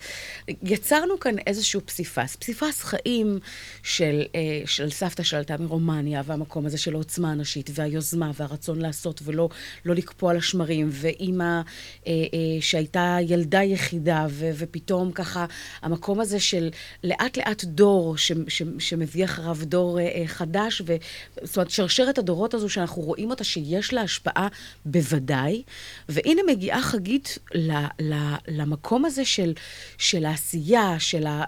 יצרנו 0.62 1.20
כאן 1.20 1.38
איזשהו 1.46 1.80
פסיפס, 1.86 2.36
פסיפס 2.36 2.82
חיים 2.82 3.38
של, 3.82 4.22
אה, 4.34 4.62
של 4.66 4.90
סבתא 4.90 5.22
שעלתה 5.22 5.56
מרומניה, 5.58 6.22
והמקום 6.26 6.66
הזה 6.66 6.78
של 6.78 6.94
העוצמה 6.94 7.32
הנשית, 7.32 7.70
והיוזמה, 7.74 8.30
והרצון 8.34 8.80
לעשות 8.80 9.20
ולא 9.24 9.48
לא 9.84 9.94
לקפוא 9.94 10.30
על 10.30 10.36
השמרים, 10.36 10.88
ואימא 10.92 11.44
אה, 11.44 12.12
אה, 12.12 12.60
שהייתה 12.60 13.16
ילדה 13.20 13.62
יחידה, 13.62 14.26
ו, 14.30 14.50
ופתאום 14.58 15.12
ככה, 15.12 15.46
המקום 15.82 16.20
הזה 16.20 16.40
של 16.40 16.70
לאט 17.04 17.36
לאט 17.36 17.64
דור 17.64 18.16
ש, 18.16 18.32
ש, 18.48 18.62
שמביא 18.78 19.24
אחריו 19.24 19.56
דור 19.62 20.00
אה, 20.00 20.04
אה, 20.04 20.22
חדש, 20.26 20.82
ו, 20.86 20.96
זאת 21.42 21.61
אומרת, 21.62 21.70
שרשרת 21.70 22.18
הדורות 22.18 22.54
הזו 22.54 22.68
שאנחנו 22.68 23.02
רואים 23.02 23.30
אותה, 23.30 23.44
שיש 23.44 23.92
לה 23.92 24.00
השפעה 24.00 24.48
בוודאי, 24.84 25.62
והנה 26.08 26.42
מגיעה 26.48 26.82
חגית 26.82 27.38
ל, 27.54 27.72
ל, 28.00 28.14
למקום 28.48 29.04
הזה 29.04 29.24
של, 29.24 29.52
של 29.98 30.24
העשייה, 30.24 30.96
של 30.98 31.26
ה... 31.26 31.44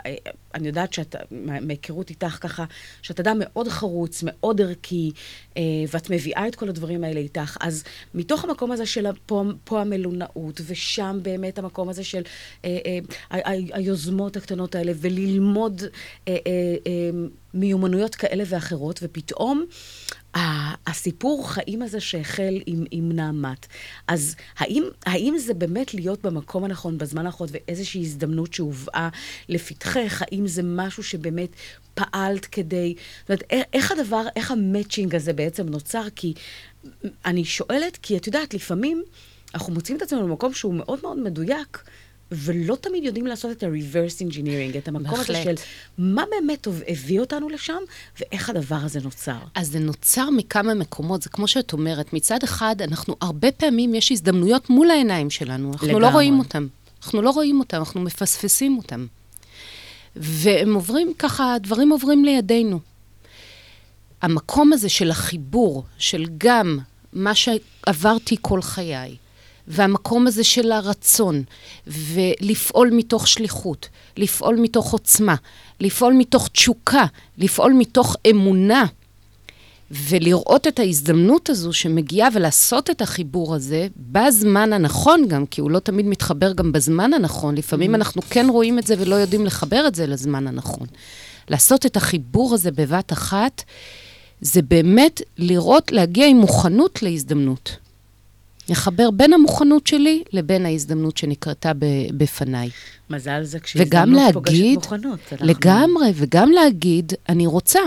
אני 0.54 0.66
יודעת 0.68 0.92
שאת, 0.92 1.16
מה- 1.30 1.60
מהיכרות 1.60 2.10
איתך 2.10 2.38
ככה, 2.40 2.64
שאת 3.02 3.20
אדם 3.20 3.36
מאוד 3.40 3.68
חרוץ, 3.68 4.22
מאוד 4.26 4.60
ערכי, 4.60 5.10
אה, 5.56 5.62
ואת 5.92 6.10
מביאה 6.10 6.48
את 6.48 6.54
כל 6.54 6.68
הדברים 6.68 7.04
האלה 7.04 7.20
איתך. 7.20 7.56
אז 7.60 7.84
מתוך 8.14 8.44
המקום 8.44 8.72
הזה 8.72 8.86
של 8.86 9.06
פה, 9.26 9.44
פה 9.64 9.80
המלונאות, 9.80 10.60
ושם 10.66 11.18
באמת 11.22 11.58
המקום 11.58 11.88
הזה 11.88 12.04
של 12.04 12.22
אה, 12.64 12.78
אה, 12.86 12.98
ה- 13.30 13.50
ה- 13.50 13.76
היוזמות 13.76 14.36
הקטנות 14.36 14.74
האלה, 14.74 14.92
וללמוד 14.96 15.82
אה, 15.82 15.88
אה, 16.28 16.38
אה, 16.86 17.10
מיומנויות 17.54 18.14
כאלה 18.14 18.44
ואחרות, 18.46 19.00
ופתאום 19.02 19.64
הסיפור 20.86 21.50
חיים 21.50 21.82
הזה 21.82 22.00
שהחל 22.00 22.60
עם, 22.66 22.84
עם 22.90 23.12
נעמת. 23.12 23.66
אז 24.08 24.36
האם, 24.58 24.84
האם 25.06 25.34
זה 25.38 25.54
באמת 25.54 25.94
להיות 25.94 26.22
במקום 26.22 26.64
הנכון, 26.64 26.98
בזמן 26.98 27.26
הנכון, 27.26 27.48
ואיזושהי 27.52 28.00
הזדמנות 28.00 28.54
שהובאה 28.54 29.08
לפתחך? 29.48 30.22
האם 30.22 30.46
זה 30.46 30.62
משהו 30.64 31.02
שבאמת 31.02 31.50
פעלת 31.94 32.46
כדי... 32.46 32.94
זאת 33.20 33.28
אומרת, 33.28 33.42
איך 33.72 33.92
הדבר, 33.92 34.24
איך 34.36 34.50
המצ'ינג 34.50 35.14
הזה 35.14 35.32
בעצם 35.32 35.68
נוצר? 35.68 36.04
כי 36.16 36.34
אני 37.24 37.44
שואלת, 37.44 37.98
כי 38.02 38.16
את 38.16 38.26
יודעת, 38.26 38.54
לפעמים 38.54 39.02
אנחנו 39.54 39.72
מוצאים 39.72 39.96
את 39.96 40.02
עצמנו 40.02 40.22
במקום 40.22 40.54
שהוא 40.54 40.74
מאוד 40.74 40.98
מאוד 41.02 41.18
מדויק. 41.18 41.84
ולא 42.32 42.76
תמיד 42.80 43.04
יודעים 43.04 43.26
לעשות 43.26 43.50
את 43.50 43.62
ה-reverse 43.62 44.30
engineering, 44.30 44.78
את 44.78 44.88
המקום 44.88 45.20
הזה 45.20 45.32
בהחלט. 45.32 45.58
של 45.58 45.64
מה 45.98 46.24
באמת 46.30 46.68
הביא 46.88 47.20
אותנו 47.20 47.48
לשם, 47.48 47.78
ואיך 48.20 48.50
הדבר 48.50 48.78
הזה 48.82 49.00
נוצר. 49.00 49.38
אז 49.54 49.70
זה 49.70 49.78
נוצר 49.78 50.30
מכמה 50.30 50.74
מקומות, 50.74 51.22
זה 51.22 51.30
כמו 51.30 51.48
שאת 51.48 51.72
אומרת, 51.72 52.12
מצד 52.12 52.38
אחד, 52.44 52.82
אנחנו, 52.82 53.16
הרבה 53.20 53.52
פעמים 53.52 53.94
יש 53.94 54.12
הזדמנויות 54.12 54.70
מול 54.70 54.90
העיניים 54.90 55.30
שלנו, 55.30 55.72
אנחנו 55.72 55.88
לא 55.88 55.94
לגמרי. 55.98 56.12
רואים 56.12 56.38
אותן. 56.38 56.66
אנחנו 57.02 57.22
לא 57.22 57.30
רואים 57.30 57.60
אותן, 57.60 57.76
אנחנו 57.76 58.00
מפספסים 58.00 58.76
אותן. 58.76 59.06
והם 60.16 60.74
עוברים 60.74 61.12
ככה, 61.18 61.54
הדברים 61.54 61.90
עוברים 61.90 62.24
לידינו. 62.24 62.80
המקום 64.22 64.72
הזה 64.72 64.88
של 64.88 65.10
החיבור, 65.10 65.84
של 65.98 66.26
גם 66.38 66.78
מה 67.12 67.34
שעברתי 67.34 68.36
כל 68.40 68.62
חיי, 68.62 69.16
והמקום 69.68 70.26
הזה 70.26 70.44
של 70.44 70.72
הרצון, 70.72 71.42
ולפעול 71.86 72.90
מתוך 72.92 73.28
שליחות, 73.28 73.88
לפעול 74.16 74.56
מתוך 74.56 74.92
עוצמה, 74.92 75.34
לפעול 75.80 76.12
מתוך 76.12 76.48
תשוקה, 76.48 77.04
לפעול 77.38 77.72
מתוך 77.72 78.16
אמונה, 78.30 78.86
ולראות 79.90 80.66
את 80.66 80.78
ההזדמנות 80.78 81.50
הזו 81.50 81.72
שמגיעה 81.72 82.28
ולעשות 82.34 82.90
את 82.90 83.02
החיבור 83.02 83.54
הזה 83.54 83.86
בזמן 84.12 84.72
הנכון 84.72 85.28
גם, 85.28 85.46
כי 85.46 85.60
הוא 85.60 85.70
לא 85.70 85.78
תמיד 85.78 86.06
מתחבר 86.06 86.52
גם 86.52 86.72
בזמן 86.72 87.14
הנכון. 87.14 87.54
לפעמים 87.54 87.94
אנחנו 87.94 88.22
כן 88.30 88.46
רואים 88.50 88.78
את 88.78 88.86
זה 88.86 88.94
ולא 88.98 89.14
יודעים 89.14 89.46
לחבר 89.46 89.86
את 89.86 89.94
זה 89.94 90.06
לזמן 90.06 90.46
הנכון. 90.46 90.86
לעשות 91.48 91.86
את 91.86 91.96
החיבור 91.96 92.54
הזה 92.54 92.70
בבת 92.70 93.12
אחת, 93.12 93.62
זה 94.40 94.62
באמת 94.62 95.20
לראות, 95.38 95.92
להגיע 95.92 96.26
עם 96.26 96.36
מוכנות 96.36 97.02
להזדמנות. 97.02 97.83
לחבר 98.68 99.10
בין 99.10 99.32
המוכנות 99.32 99.86
שלי 99.86 100.22
לבין 100.32 100.66
ההזדמנות 100.66 101.16
שנקרתה 101.16 101.72
בפניי. 102.16 102.70
מזל 103.10 103.42
זה 103.42 103.60
כשהזדמנות 103.60 104.32
פוגשת 104.32 104.62
מוכנות. 104.74 105.20
אנחנו- 105.32 105.46
לגמרי, 105.46 106.12
וגם 106.14 106.50
להגיד, 106.50 107.12
אני 107.28 107.46
רוצה. 107.46 107.80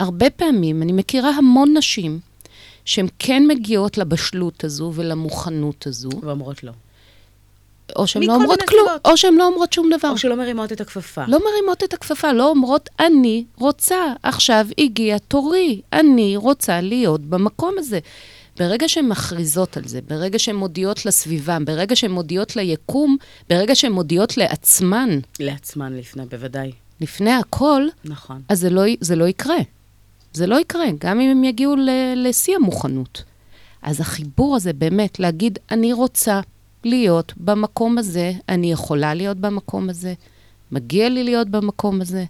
הרבה 0.00 0.30
פעמים, 0.30 0.82
אני 0.82 0.92
מכירה 0.92 1.30
המון 1.30 1.76
נשים 1.76 2.18
שהן 2.84 3.06
כן 3.18 3.42
מגיעות 3.48 3.98
לבשלות 3.98 4.64
הזו 4.64 4.92
ולמוכנות 4.94 5.86
הזו, 5.86 6.08
ואומרות 6.22 6.64
לא. 6.64 6.72
או 7.96 8.06
שהן 8.06 8.22
לא 8.22 8.34
אומרות 8.34 8.62
כלום. 8.62 8.86
או 9.04 9.16
שהן 9.16 9.34
לא 9.34 9.46
אומרות 9.46 9.72
שום 9.72 9.90
דבר. 9.98 10.10
או 10.10 10.18
שלא 10.18 10.36
מרימות 10.36 10.72
את 10.72 10.80
הכפפה. 10.80 11.24
לא 11.28 11.38
מרימות 11.50 11.84
את 11.84 11.94
הכפפה, 11.94 12.32
לא 12.32 12.48
אומרות, 12.50 12.88
אני 13.00 13.44
רוצה, 13.58 13.96
עכשיו 14.22 14.66
הגיע 14.78 15.18
תורי, 15.18 15.80
אני 15.92 16.36
רוצה 16.36 16.80
להיות 16.80 17.20
במקום 17.20 17.74
הזה. 17.78 17.98
ברגע 18.60 18.88
שהן 18.88 19.08
מכריזות 19.08 19.76
על 19.76 19.88
זה, 19.88 20.00
ברגע 20.08 20.38
שהן 20.38 20.56
מודיעות 20.56 21.06
לסביבה, 21.06 21.58
ברגע 21.64 21.96
שהן 21.96 22.10
מודיעות 22.10 22.56
ליקום, 22.56 23.16
ברגע 23.50 23.74
שהן 23.74 23.92
מודיעות 23.92 24.36
לעצמן, 24.36 25.18
לעצמן 25.40 25.92
לפני, 25.92 26.26
בוודאי. 26.26 26.72
לפני 27.00 27.32
הכל, 27.32 27.82
נכון. 28.04 28.42
אז 28.48 28.60
זה 28.60 28.70
לא, 28.70 28.82
זה 29.00 29.16
לא 29.16 29.28
יקרה. 29.28 29.56
זה 30.32 30.46
לא 30.46 30.60
יקרה, 30.60 30.84
גם 30.98 31.20
אם 31.20 31.30
הם 31.30 31.44
יגיעו 31.44 31.76
לשיא 32.16 32.56
המוכנות. 32.56 33.22
אז 33.82 34.00
החיבור 34.00 34.56
הזה 34.56 34.72
באמת, 34.72 35.20
להגיד, 35.20 35.58
אני 35.70 35.92
רוצה 35.92 36.40
להיות 36.84 37.32
במקום 37.36 37.98
הזה, 37.98 38.32
אני 38.48 38.72
יכולה 38.72 39.14
להיות 39.14 39.36
במקום 39.36 39.90
הזה, 39.90 40.14
מגיע 40.72 41.08
לי 41.08 41.24
להיות 41.24 41.48
במקום 41.48 42.00
הזה, 42.00 42.24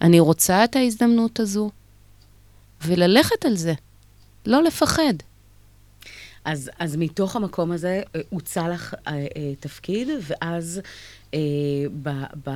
אני 0.00 0.20
רוצה 0.20 0.64
את 0.64 0.76
ההזדמנות 0.76 1.40
הזו, 1.40 1.70
וללכת 2.84 3.44
על 3.44 3.56
זה, 3.56 3.74
לא 4.46 4.62
לפחד. 4.62 5.14
אז, 6.44 6.70
אז 6.78 6.96
מתוך 6.96 7.36
המקום 7.36 7.72
הזה 7.72 8.02
אה, 8.16 8.20
הוצע 8.28 8.68
לך 8.68 8.94
אה, 9.06 9.12
אה, 9.12 9.26
תפקיד, 9.60 10.08
ואז 10.22 10.80
אה, 11.34 11.38
ב, 12.02 12.10
ב, 12.44 12.50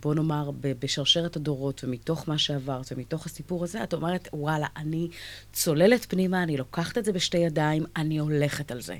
בוא 0.00 0.14
נאמר, 0.14 0.50
ב, 0.60 0.72
בשרשרת 0.78 1.36
הדורות, 1.36 1.84
ומתוך 1.84 2.28
מה 2.28 2.38
שעברת, 2.38 2.92
ומתוך 2.92 3.26
הסיפור 3.26 3.64
הזה, 3.64 3.82
את 3.82 3.94
אומרת, 3.94 4.28
וואלה, 4.32 4.66
אני 4.76 5.08
צוללת 5.52 6.06
פנימה, 6.08 6.42
אני 6.42 6.56
לוקחת 6.56 6.98
את 6.98 7.04
זה 7.04 7.12
בשתי 7.12 7.38
ידיים, 7.38 7.84
אני 7.96 8.18
הולכת 8.18 8.70
על 8.70 8.80
זה. 8.80 8.96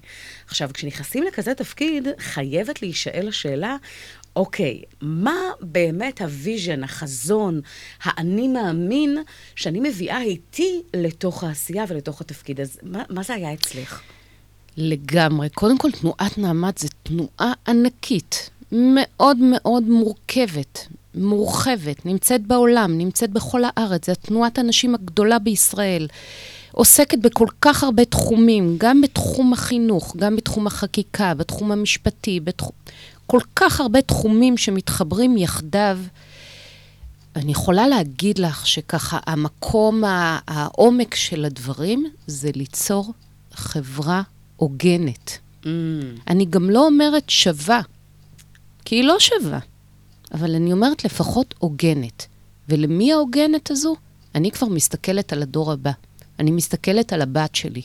עכשיו, 0.46 0.70
כשנכנסים 0.74 1.24
לכזה 1.24 1.55
תפקיד, 1.55 2.09
חייבת 2.18 2.83
להישאל 2.83 3.29
השאלה, 3.29 3.76
אוקיי, 4.37 4.83
מה 5.00 5.40
באמת 5.61 6.20
ה 6.21 6.29
vision, 6.29 6.85
החזון, 6.85 7.61
האני 8.03 8.48
מאמין, 8.48 9.18
שאני 9.55 9.81
מביאה 9.81 10.22
איתי 10.22 10.83
לתוך 10.94 11.44
העשייה 11.44 11.85
ולתוך 11.88 12.20
התפקיד? 12.20 12.61
אז 12.61 12.79
מה, 12.83 13.03
מה 13.11 13.22
זה 13.22 13.35
היה 13.35 13.53
אצלך? 13.53 14.03
לגמרי. 14.81 15.49
קודם 15.49 15.79
כל, 15.79 15.90
תנועת 15.90 16.38
נעמת 16.38 16.79
זו 16.79 16.88
תנועה 17.03 17.53
ענקית, 17.69 18.51
מאוד 18.73 19.37
מאוד 19.40 19.83
מורכבת, 19.83 20.87
מורחבת, 21.14 22.07
נמצאת 22.07 22.47
בעולם, 22.47 22.99
נמצאת 22.99 23.31
בכל 23.31 23.62
הארץ, 23.64 24.07
זו 24.07 24.12
תנועת 24.14 24.59
הנשים 24.59 24.95
הגדולה 24.95 25.38
בישראל. 25.38 26.09
עוסקת 26.73 27.19
בכל 27.19 27.47
כך 27.61 27.85
הרבה 27.85 28.05
תחומים, 28.05 28.75
גם 28.79 29.01
בתחום 29.01 29.53
החינוך, 29.53 30.16
גם 30.16 30.37
בתחום 30.37 30.66
החקיקה, 30.66 31.35
בתחום 31.35 31.73
המשפטי, 31.73 32.40
בתחום... 32.40 32.73
כל 33.27 33.40
כך 33.57 33.81
הרבה 33.81 34.03
תחומים 34.03 34.57
שמתחברים 34.57 35.37
יחדיו. 35.37 35.99
אני 37.37 37.53
יכולה 37.53 37.88
להגיד 37.88 38.38
לך 38.38 38.66
שככה, 38.66 39.19
המקום, 39.27 40.03
העומק 40.49 41.14
של 41.14 41.45
הדברים 41.45 42.11
זה 42.27 42.51
ליצור 42.55 43.12
חברה 43.53 44.23
הוגנת. 44.61 45.38
Mm, 45.62 45.66
אני 46.29 46.44
גם 46.44 46.70
לא 46.70 46.87
אומרת 46.87 47.31
שווה, 47.31 47.81
כי 48.85 48.94
היא 48.94 49.05
לא 49.05 49.16
שווה, 49.18 49.59
אבל 50.35 50.55
אני 50.55 50.73
אומרת 50.73 51.05
לפחות 51.05 51.55
הוגנת. 51.59 52.27
ולמי 52.68 53.12
ההוגנת 53.12 53.70
הזו? 53.70 53.96
אני 54.35 54.51
כבר 54.51 54.68
מסתכלת 54.68 55.33
על 55.33 55.42
הדור 55.42 55.73
הבא. 55.73 55.90
אני 56.38 56.51
מסתכלת 56.51 57.12
על 57.12 57.23
הבת 57.23 57.55
שלי. 57.55 57.83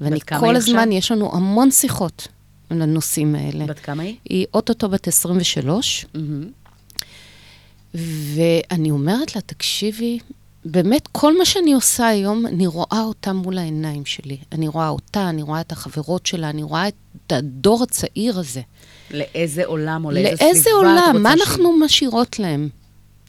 ואני 0.00 0.20
כל 0.20 0.56
הזמן, 0.56 0.78
עכשיו? 0.78 0.92
יש 0.92 1.12
לנו 1.12 1.36
המון 1.36 1.70
שיחות 1.70 2.28
על 2.70 2.82
הנושאים 2.82 3.34
האלה. 3.34 3.66
בת 3.66 3.78
כמה 3.78 4.02
היא? 4.02 4.16
היא 4.24 4.46
אוטוטו 4.54 4.88
בת 4.88 5.08
23, 5.08 6.06
מהמם. 6.14 6.50
ואני 7.94 8.90
אומרת 8.90 9.36
לה, 9.36 9.40
תקשיבי, 9.40 10.18
באמת, 10.70 11.08
כל 11.12 11.38
מה 11.38 11.44
שאני 11.44 11.72
עושה 11.72 12.06
היום, 12.06 12.46
אני 12.46 12.66
רואה 12.66 13.00
אותה 13.02 13.32
מול 13.32 13.58
העיניים 13.58 14.04
שלי. 14.04 14.36
אני 14.52 14.68
רואה 14.68 14.88
אותה, 14.88 15.28
אני 15.28 15.42
רואה 15.42 15.60
את 15.60 15.72
החברות 15.72 16.26
שלה, 16.26 16.50
אני 16.50 16.62
רואה 16.62 16.88
את 16.88 17.32
הדור 17.32 17.82
הצעיר 17.82 18.38
הזה. 18.38 18.60
לאיזה 19.10 19.64
עולם 19.64 20.04
או 20.04 20.10
לאיזה 20.10 20.28
סביבה 20.36 20.44
לאיזה 20.52 20.70
את 20.70 20.74
עולם? 20.74 20.98
רוצה 21.06 21.18
מה 21.18 21.32
ש- 21.36 21.40
אנחנו 21.40 21.78
משאירות 21.78 22.38
להם? 22.38 22.68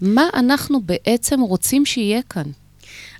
מה 0.01 0.29
אנחנו 0.33 0.81
בעצם 0.81 1.41
רוצים 1.41 1.85
שיהיה 1.85 2.21
כאן? 2.29 2.43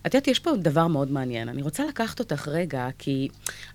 את 0.06 0.14
יודעת, 0.14 0.28
יש 0.28 0.40
פה 0.40 0.52
דבר 0.56 0.88
מאוד 0.88 1.12
מעניין. 1.12 1.50
אני 1.50 1.62
רוצה 1.62 1.86
לקחת 1.86 2.20
אותך 2.20 2.48
רגע, 2.48 2.88
כי 2.98 3.28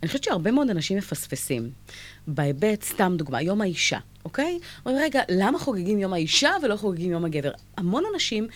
אני 0.02 0.09
חושבת 0.09 0.24
שהרבה 0.24 0.50
מאוד 0.50 0.70
אנשים 0.70 0.98
מפספסים. 0.98 1.70
בהיבט, 2.26 2.83
סתם 2.83 3.14
דוגמה, 3.16 3.42
יום 3.42 3.61
האישה, 3.61 3.98
אוקיי? 4.24 4.59
אומרים, 4.87 5.02
רגע, 5.05 5.20
למה 5.28 5.59
חוגגים 5.59 5.98
יום 5.98 6.12
האישה 6.12 6.50
ולא 6.62 6.76
חוגגים 6.76 7.11
יום 7.11 7.24
הגבר? 7.24 7.50
המון 7.76 8.02
אנשים 8.14 8.46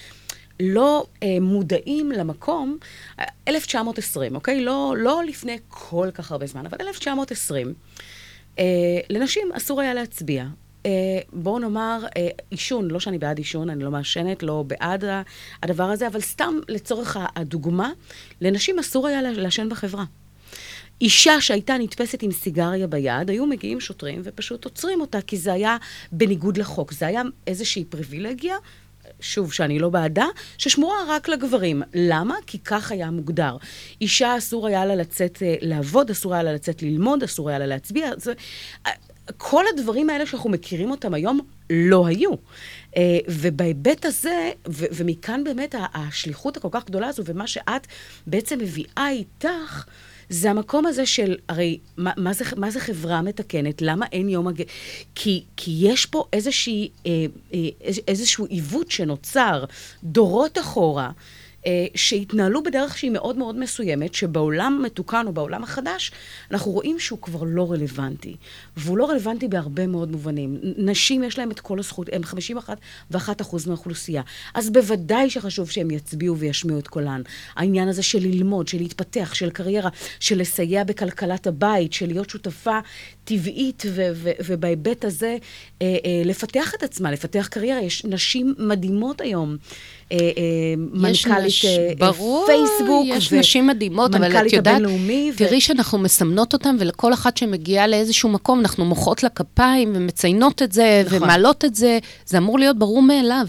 לא 0.60 1.06
אה, 1.22 1.36
מודעים 1.40 2.12
למקום, 2.12 2.78
אה, 3.20 3.24
1920, 3.48 4.34
אוקיי? 4.34 4.64
לא, 4.64 4.94
לא 4.98 5.24
לפני 5.24 5.58
כל 5.68 6.08
כך 6.14 6.32
הרבה 6.32 6.46
זמן, 6.46 6.66
אבל 6.66 6.76
1920, 6.80 7.74
אה, 8.58 8.64
לנשים 9.10 9.52
אסור 9.52 9.80
היה 9.80 9.94
להצביע. 9.94 10.44
אה, 10.86 10.90
בואו 11.32 11.58
נאמר, 11.58 12.04
אה, 12.16 12.28
עישון, 12.50 12.90
לא 12.90 13.00
שאני 13.00 13.18
בעד 13.18 13.38
עישון, 13.38 13.70
אני 13.70 13.84
לא 13.84 13.90
מעשנת, 13.90 14.42
לא 14.42 14.64
בעד 14.66 15.04
הדבר 15.62 15.84
הזה, 15.84 16.06
אבל 16.06 16.20
סתם 16.20 16.54
לצורך 16.68 17.16
הדוגמה, 17.36 17.90
לנשים 18.40 18.78
אסור 18.78 19.06
היה 19.06 19.22
לעשן 19.22 19.68
בחברה. 19.68 20.04
אישה 21.00 21.40
שהייתה 21.40 21.78
נתפסת 21.78 22.22
עם 22.22 22.32
סיגריה 22.32 22.86
ביד, 22.86 23.30
היו 23.30 23.46
מגיעים 23.46 23.80
שוטרים 23.80 24.20
ופשוט 24.24 24.64
עוצרים 24.64 25.00
אותה, 25.00 25.20
כי 25.20 25.36
זה 25.36 25.52
היה 25.52 25.76
בניגוד 26.12 26.56
לחוק. 26.56 26.92
זה 26.92 27.06
היה 27.06 27.22
איזושהי 27.46 27.84
פריבילגיה, 27.84 28.56
שוב, 29.20 29.52
שאני 29.52 29.78
לא 29.78 29.88
בעדה, 29.88 30.26
ששמורה 30.58 30.96
רק 31.08 31.28
לגברים. 31.28 31.82
למה? 31.94 32.34
כי 32.46 32.58
כך 32.58 32.92
היה 32.92 33.10
מוגדר. 33.10 33.56
אישה 34.00 34.38
אסור 34.38 34.66
היה 34.66 34.86
לה 34.86 34.94
לצאת 34.94 35.42
אה, 35.42 35.54
לעבוד, 35.60 36.10
אסור 36.10 36.34
היה 36.34 36.42
לה 36.42 36.52
לצאת 36.52 36.82
ללמוד, 36.82 37.22
אסור 37.22 37.48
היה 37.48 37.58
לה 37.58 37.66
להצביע. 37.66 38.10
זה, 38.16 38.32
אה, 38.86 38.92
כל 39.36 39.64
הדברים 39.74 40.10
האלה 40.10 40.26
שאנחנו 40.26 40.50
מכירים 40.50 40.90
אותם 40.90 41.14
היום, 41.14 41.40
לא 41.70 42.06
היו. 42.06 42.30
אה, 42.96 43.18
ובהיבט 43.28 44.04
הזה, 44.04 44.50
ו- 44.68 44.84
ומכאן 44.92 45.44
באמת 45.44 45.74
השליחות 45.94 46.56
הכל 46.56 46.68
כך 46.70 46.84
גדולה 46.84 47.08
הזו, 47.08 47.22
ומה 47.26 47.46
שאת 47.46 47.86
בעצם 48.26 48.58
מביאה 48.58 49.08
איתך, 49.10 49.84
זה 50.28 50.50
המקום 50.50 50.86
הזה 50.86 51.06
של, 51.06 51.36
הרי, 51.48 51.78
מה, 51.96 52.12
מה, 52.16 52.32
זה, 52.32 52.44
מה 52.56 52.70
זה 52.70 52.80
חברה 52.80 53.22
מתקנת? 53.22 53.82
למה 53.82 54.06
אין 54.12 54.28
יום 54.28 54.48
הג... 54.48 54.62
כי, 55.14 55.44
כי 55.56 55.78
יש 55.80 56.06
פה 56.06 56.24
איזושהי, 56.32 56.88
אה, 57.06 57.10
אה, 57.54 57.58
איז, 57.80 58.00
איזשהו 58.08 58.46
עיוות 58.46 58.90
שנוצר 58.90 59.64
דורות 60.04 60.58
אחורה, 60.58 61.10
שהתנהלו 61.94 62.62
בדרך 62.62 62.98
שהיא 62.98 63.10
מאוד 63.10 63.36
מאוד 63.36 63.58
מסוימת, 63.58 64.14
שבעולם 64.14 64.80
מתוקן 64.84 65.24
או 65.26 65.32
בעולם 65.32 65.62
החדש, 65.62 66.12
אנחנו 66.50 66.72
רואים 66.72 66.98
שהוא 66.98 67.18
כבר 67.22 67.42
לא 67.46 67.72
רלוונטי. 67.72 68.36
והוא 68.76 68.98
לא 68.98 69.10
רלוונטי 69.10 69.48
בהרבה 69.48 69.86
מאוד 69.86 70.10
מובנים. 70.10 70.58
נשים 70.76 71.22
יש 71.22 71.38
להן 71.38 71.50
את 71.50 71.60
כל 71.60 71.78
הזכות, 71.78 72.08
הן 72.12 72.24
51 72.24 72.78
ואחת 73.10 73.40
אחוז 73.40 73.66
מהאוכלוסייה. 73.66 74.22
אז 74.54 74.70
בוודאי 74.70 75.30
שחשוב 75.30 75.70
שהן 75.70 75.90
יצביעו 75.90 76.38
וישמיעו 76.38 76.78
את 76.78 76.88
קולן. 76.88 77.22
העניין 77.56 77.88
הזה 77.88 78.02
של 78.02 78.18
ללמוד, 78.18 78.68
של 78.68 78.78
להתפתח, 78.78 79.34
של 79.34 79.50
קריירה, 79.50 79.90
של 80.20 80.40
לסייע 80.40 80.84
בכלכלת 80.84 81.46
הבית, 81.46 81.92
של 81.92 82.06
להיות 82.06 82.30
שותפה 82.30 82.78
טבעית, 83.24 83.82
ובהיבט 84.46 85.04
הזה 85.04 85.36
אה, 85.82 85.86
אה, 85.86 86.22
לפתח 86.24 86.74
את 86.74 86.82
עצמה, 86.82 87.10
לפתח 87.12 87.48
קריירה. 87.50 87.80
יש 87.82 88.04
נשים 88.04 88.54
מדהימות 88.58 89.20
היום. 89.20 89.56
אה, 90.12 90.18
אה, 90.18 90.22
יש 91.10 91.26
מנכ"לית 91.26 91.46
נש- 91.46 91.64
אה, 91.64 91.92
ברור, 91.98 92.46
פייסבוק. 92.46 93.06
יש 93.06 93.32
נשים 93.32 93.66
מדהימות, 93.66 94.14
אבל 94.14 94.24
את 94.24 94.32
מנכ"לית 94.32 94.52
יודעת. 94.52 94.82
ו- 95.34 95.36
תראי 95.36 95.60
שאנחנו 95.60 95.98
מסמנות 95.98 96.52
אותן, 96.52 96.76
ולכל 96.78 97.12
אחת 97.12 97.36
שמגיעה 97.36 97.86
לאיזשהו 97.86 98.28
מקום, 98.28 98.60
אנחנו 98.60 98.84
מוחאות 98.84 99.22
לה 99.22 99.28
כפיים 99.28 99.92
ומציינות 99.94 100.62
את 100.62 100.72
זה, 100.72 101.02
נכון. 101.06 101.22
ומעלות 101.22 101.64
את 101.64 101.74
זה. 101.74 101.98
זה 102.26 102.38
אמור 102.38 102.58
להיות 102.58 102.78
ברור 102.78 103.02
מאליו. 103.02 103.46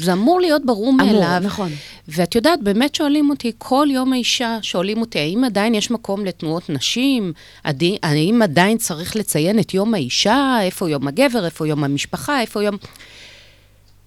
זה 0.00 0.12
אמור 0.12 0.40
להיות 0.40 0.66
ברור 0.66 0.88
אמור, 0.90 1.06
מאליו. 1.06 1.40
נכון. 1.44 1.70
ואת 2.08 2.34
יודעת, 2.34 2.62
באמת 2.62 2.94
שואלים 2.94 3.30
אותי, 3.30 3.52
כל 3.58 3.86
יום 3.90 4.12
האישה 4.12 4.58
שואלים 4.62 5.00
אותי, 5.00 5.18
האם 5.18 5.44
עדיין 5.44 5.74
יש 5.74 5.90
מקום 5.90 6.24
לתנועות 6.24 6.70
נשים? 6.70 7.32
עדי- 7.64 7.96
האם 8.02 8.42
עדיין 8.42 8.78
צריך 8.78 9.16
לציין 9.16 9.58
את 9.58 9.74
יום 9.74 9.94
האישה? 9.94 10.58
איפה 10.62 10.90
יום 10.90 11.08
הגבר? 11.08 11.44
איפה 11.44 11.66
יום 11.68 11.84
המשפחה? 11.84 12.40
איפה 12.40 12.62
יום... 12.62 12.76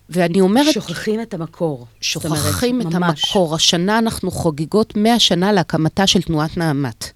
ואני 0.09 0.41
אומרת, 0.41 0.73
שוכחים 0.73 1.21
את 1.21 1.33
המקור. 1.33 1.85
זאת 2.01 2.25
אומרת, 2.25 2.39
שוכחים 2.39 2.81
את 2.81 2.85
ממש. 2.85 3.23
המקור. 3.25 3.55
השנה 3.55 3.97
אנחנו 3.97 4.31
חוגגות 4.31 4.97
100 4.97 5.19
שנה 5.19 5.51
להקמתה 5.51 6.07
של 6.07 6.21
תנועת 6.21 6.57
נעמת. 6.57 7.11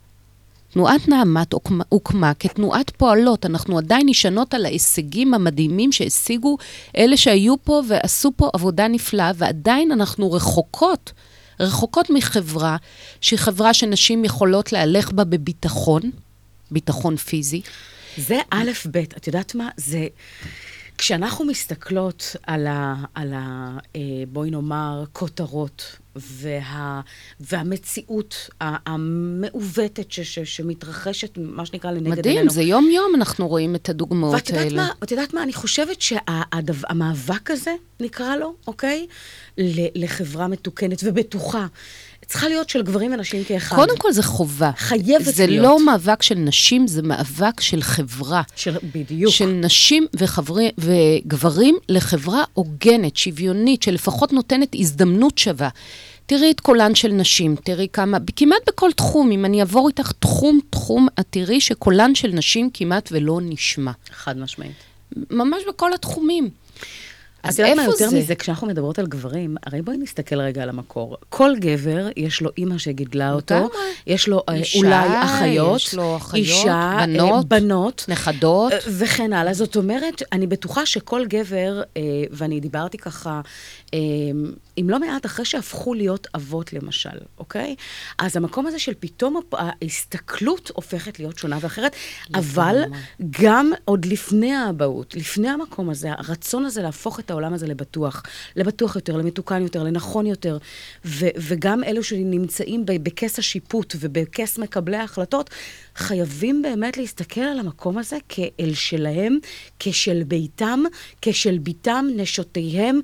תנועת 0.73 1.08
נעמת 1.08 1.53
הוקמה, 1.53 1.84
הוקמה 1.89 2.34
כתנועת 2.34 2.89
פועלות. 2.89 3.45
אנחנו 3.45 3.77
עדיין 3.77 4.10
נשענות 4.10 4.53
על 4.53 4.65
ההישגים 4.65 5.34
המדהימים 5.34 5.91
שהשיגו 5.91 6.58
אלה 6.97 7.17
שהיו 7.17 7.56
פה 7.63 7.82
ועשו 7.88 8.32
פה 8.36 8.49
עבודה 8.53 8.88
נפלאה, 8.88 9.32
ועדיין 9.36 9.91
אנחנו 9.91 10.32
רחוקות, 10.32 11.12
רחוקות 11.60 12.10
מחברה 12.10 12.77
שהיא 13.21 13.39
חברה 13.39 13.73
שנשים 13.73 14.25
יכולות 14.25 14.73
להלך 14.73 15.12
בה 15.12 15.23
בביטחון, 15.23 16.01
ביטחון 16.71 17.15
פיזי. 17.15 17.62
זה 18.17 18.39
א', 18.49 18.71
ב', 18.91 18.97
את 18.97 19.27
יודעת 19.27 19.56
מה? 19.56 19.69
זה... 19.77 20.08
כשאנחנו 20.97 21.45
מסתכלות 21.45 22.36
על 22.47 22.67
ה... 22.67 22.95
על 23.15 23.34
ה 23.34 23.77
אה, 23.95 24.01
בואי 24.27 24.51
נאמר, 24.51 25.03
כותרות, 25.13 25.97
וה, 26.15 27.01
והמציאות 27.39 28.49
המעוותת 28.62 30.12
ש, 30.12 30.19
ש, 30.19 30.39
שמתרחשת, 30.39 31.38
מה 31.38 31.65
שנקרא, 31.65 31.91
לנגד 31.91 32.06
עינינו. 32.06 32.19
מדהים, 32.19 32.49
זה 32.49 32.62
יום-יום 32.62 33.15
אנחנו 33.15 33.47
רואים 33.47 33.75
את 33.75 33.89
הדוגמאות 33.89 34.34
ואת 34.34 34.49
האלה. 34.49 34.75
מה? 34.75 34.89
את 35.03 35.12
יודעת 35.12 35.34
מה? 35.34 35.43
אני 35.43 35.53
חושבת 35.53 36.01
שהמאבק 36.01 37.51
הזה, 37.51 37.75
נקרא 37.99 38.36
לו, 38.36 38.56
אוקיי? 38.67 39.08
לחברה 39.95 40.47
מתוקנת 40.47 40.99
ובטוחה, 41.03 41.67
צריכה 42.27 42.47
להיות 42.47 42.69
של 42.69 42.81
גברים 42.81 43.13
ונשים 43.13 43.43
כאחד. 43.43 43.75
קודם 43.75 43.97
כל 43.97 44.12
זה 44.12 44.23
חובה. 44.23 44.71
חייבת 44.77 45.25
זה 45.25 45.47
להיות. 45.47 45.63
לא 45.63 45.86
מאבק 45.86 46.21
של 46.21 46.36
נשים, 46.36 46.88
זה 46.88 47.01
מאבק 47.01 47.62
של 47.62 47.81
חברה. 47.81 48.41
של, 48.55 48.77
בדיוק. 48.95 49.33
של 49.33 49.47
נשים 49.47 50.07
וחברי, 50.15 50.71
וגברים 50.77 51.77
לחברה 51.89 52.43
הוגנת, 52.53 53.17
שוויונית, 53.17 53.83
שלפחות 53.83 54.33
נותנת 54.33 54.75
הזדמנות 54.75 55.38
שווה. 55.38 55.69
תראי 56.25 56.51
את 56.51 56.59
קולן 56.59 56.95
של 56.95 57.12
נשים, 57.12 57.55
תראי 57.63 57.88
כמה, 57.93 58.17
כמעט 58.36 58.62
בכל 58.67 58.91
תחום, 58.91 59.31
אם 59.31 59.45
אני 59.45 59.59
אעבור 59.59 59.88
איתך 59.88 60.12
תחום-תחום, 60.19 61.07
את 61.19 61.25
תראי 61.29 61.62
שקולן 61.62 62.15
של 62.15 62.31
נשים 62.33 62.69
כמעט 62.73 63.09
ולא 63.12 63.39
נשמע. 63.41 63.91
חד 64.12 64.38
משמעית. 64.38 64.71
ממש 65.31 65.63
בכל 65.67 65.93
התחומים. 65.93 66.49
אז 67.43 67.60
איפה 67.60 67.82
יותר 67.82 68.10
זה? 68.10 68.17
מזה, 68.17 68.36
כשאנחנו 68.36 68.67
מדברות 68.67 68.99
על 68.99 69.08
גברים, 69.08 69.56
הרי 69.65 69.82
בואי 69.82 69.97
נסתכל 69.97 70.41
רגע 70.41 70.63
על 70.63 70.69
המקור. 70.69 71.17
כל 71.29 71.51
גבר, 71.60 72.08
יש 72.17 72.41
לו 72.41 72.49
אימא 72.58 72.77
שגידלה 72.77 73.34
אותו. 73.34 73.69
יש 74.08 74.27
לו 74.27 74.43
אה, 74.49 74.53
אישה, 74.53 74.77
אולי 74.77 75.23
אחיות, 75.23 75.82
יש 75.82 75.95
לו 75.95 76.17
אחיות, 76.17 76.34
אישה, 76.36 76.95
אה, 76.99 77.06
בנות, 77.08 77.47
בנות, 77.47 78.06
נכדות. 78.08 78.71
אה, 78.71 78.77
וכן 78.97 79.34
הלאה. 79.34 79.53
זאת 79.53 79.75
אומרת, 79.75 80.23
אני 80.32 80.47
בטוחה 80.47 80.86
שכל 80.86 81.25
גבר, 81.25 81.82
ואני 82.32 82.60
דיברתי 82.60 82.97
ככה 82.97 83.41
עם 84.75 84.89
לא 84.89 84.99
מעט 84.99 85.25
אחרי 85.25 85.45
שהפכו 85.45 85.93
להיות 85.93 86.27
אבות 86.36 86.73
למשל, 86.73 87.17
אוקיי? 87.38 87.75
אז 88.17 88.38
המקום 88.38 88.67
הזה 88.67 88.79
של 88.79 88.93
פתאום 88.99 89.39
ההסתכלות 89.53 90.71
הופכת 90.75 91.19
להיות 91.19 91.38
שונה 91.38 91.57
ואחרת, 91.62 91.95
אבל 92.36 92.83
גם 93.41 93.71
עוד 93.86 94.05
לפני 94.05 94.53
האבהות, 94.53 95.15
לפני 95.15 95.49
המקום 95.49 95.89
הזה, 95.89 96.12
הרצון 96.12 96.65
הזה 96.65 96.81
להפוך 96.81 97.19
את 97.19 97.31
העולם 97.31 97.53
הזה 97.53 97.67
לבטוח, 97.67 98.23
לבטוח 98.55 98.95
יותר, 98.95 99.17
למתוקן 99.17 99.62
יותר, 99.62 99.83
לנכון 99.83 100.25
יותר, 100.25 100.57
ו- 101.05 101.33
וגם 101.38 101.83
אלו 101.83 102.03
שנמצאים 102.03 102.86
בכס 102.86 103.39
השיפוט 103.39 103.95
ובכס 103.99 104.57
מקבלי 104.57 104.97
ההחלטות, 104.97 105.49
חייבים 105.95 106.62
באמת 106.62 106.97
להסתכל 106.97 107.41
על 107.41 107.60
המקום 107.60 107.97
הזה 107.97 108.17
כאל 108.29 108.73
שלהם, 108.73 109.38
כשל 109.79 110.23
ביתם, 110.23 110.84
כשל 111.21 111.58
ביתם, 111.58 112.06
נשותיהם, 112.15 112.99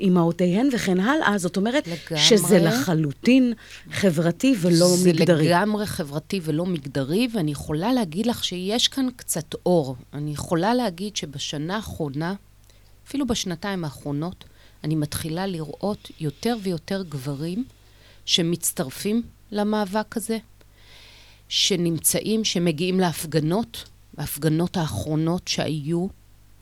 אמהותיהם 0.00 0.68
וכן 0.72 1.00
הלאה. 1.00 1.38
זאת 1.38 1.56
אומרת, 1.56 1.86
לגמרי. 1.86 2.24
שזה 2.24 2.58
לחלוטין 2.58 3.52
חברתי 3.90 4.54
ולא 4.60 4.86
זה 4.86 5.12
מגדרי. 5.12 5.48
לגמרי 5.48 5.86
חברתי 5.86 6.40
ולא 6.42 6.66
מגדרי, 6.66 7.28
ואני 7.32 7.50
יכולה 7.50 7.92
להגיד 7.92 8.26
לך 8.26 8.44
שיש 8.44 8.88
כאן 8.88 9.06
קצת 9.16 9.54
אור. 9.66 9.96
אני 10.12 10.30
יכולה 10.30 10.74
להגיד 10.74 11.16
שבשנה 11.16 11.76
האחרונה, 11.76 12.34
אפילו 13.08 13.26
בשנתיים 13.26 13.84
האחרונות, 13.84 14.44
אני 14.84 14.94
מתחילה 14.94 15.46
לראות 15.46 16.10
יותר 16.20 16.56
ויותר 16.62 17.02
גברים 17.08 17.64
שמצטרפים 18.24 19.22
למאבק 19.52 20.16
הזה, 20.16 20.38
שנמצאים, 21.54 22.44
שמגיעים 22.44 23.00
להפגנות, 23.00 23.84
ההפגנות 24.16 24.76
האחרונות 24.76 25.48
שהיו 25.48 26.06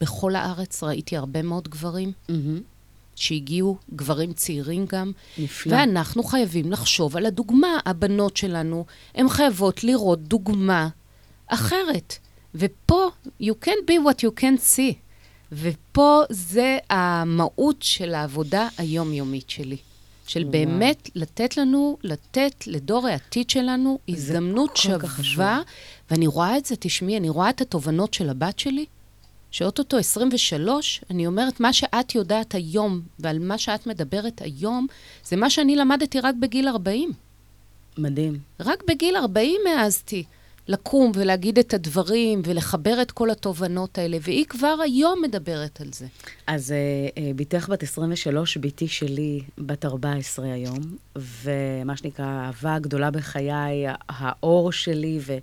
בכל 0.00 0.34
הארץ, 0.34 0.82
ראיתי 0.82 1.16
הרבה 1.16 1.42
מאוד 1.42 1.68
גברים. 1.68 2.12
מהמם. 2.28 2.60
שהגיעו, 3.16 3.76
גברים 3.94 4.32
צעירים 4.32 4.86
גם. 4.88 5.12
נפלא. 5.38 5.72
ואנחנו 5.72 6.22
חייבים 6.22 6.72
לחשוב 6.72 7.16
על 7.16 7.26
הדוגמה. 7.26 7.78
הבנות 7.86 8.36
שלנו, 8.36 8.84
הן 9.14 9.28
חייבות 9.28 9.84
לראות 9.84 10.22
דוגמה 10.22 10.88
אחרת. 11.46 12.14
ופה, 12.54 13.10
you 13.42 13.54
can 13.64 13.90
be 13.90 13.92
what 13.92 14.18
you 14.24 14.40
can 14.40 14.58
see. 14.76 14.94
ופה 15.52 16.22
זה 16.30 16.78
המהות 16.90 17.76
של 17.80 18.14
העבודה 18.14 18.68
היומיומית 18.78 19.50
שלי. 19.50 19.76
של 20.32 20.44
באמת 20.44 21.10
לתת 21.14 21.56
לנו, 21.56 21.96
לתת 22.02 22.66
לדור 22.66 23.06
העתיד 23.06 23.50
שלנו 23.50 23.98
הזדמנות. 24.08 24.76
שווה, 25.22 25.62
ואני 26.10 26.26
רואה 26.26 26.58
את 26.58 26.64
זה, 26.64 26.74
תשמעי, 26.78 27.16
אני 27.16 27.28
רואה 27.28 27.50
את 27.50 27.60
התובנות 27.60 28.14
של 28.14 28.30
הבת 28.30 28.58
שלי, 28.58 28.84
שאו-טו-טו 29.50 29.96
23, 29.96 31.04
אני 31.10 31.26
אומרת, 31.26 31.60
מה 31.60 31.72
שאת 31.72 32.14
יודעת 32.14 32.54
היום 32.54 33.00
ועל 33.18 33.38
מה 33.38 33.58
שאת 33.58 33.86
מדברת 33.86 34.42
היום, 34.42 34.86
זה 35.24 35.36
מה 35.36 35.50
שאני 35.50 35.76
למדתי 35.76 36.20
רק 36.20 36.34
בגיל 36.40 36.68
40. 36.68 37.12
מדהים. 37.98 38.38
רק 38.60 38.82
בגיל 38.88 39.16
40 39.16 39.60
העזתי 39.76 40.24
לקום 40.68 41.12
ולהגיד 41.14 41.58
את 41.58 41.74
הדברים 41.74 42.42
ולחבר 42.44 43.02
את 43.02 43.10
כל 43.10 43.30
התובנות 43.30 43.98
האלה, 43.98 44.16
והיא 44.22 44.46
כבר 44.48 44.74
היום 44.84 45.22
מדברת 45.22 45.80
על 45.80 45.88
זה. 45.92 46.06
אז 46.46 46.72
אה, 46.72 46.76
אה, 47.22 47.30
בתך 47.36 47.68
בת 47.68 47.82
23, 47.82 48.56
בתי 48.56 48.88
שלי 48.88 49.40
בת 49.58 49.84
14 49.84 50.52
היום, 50.52 50.78
ומה 51.16 51.96
שנקרא, 51.96 52.24
האהבה 52.24 52.74
הגדולה 52.74 53.10
בחיי, 53.10 53.84
האור 54.08 54.72
שלי, 54.72 55.18
ו... 55.22 55.38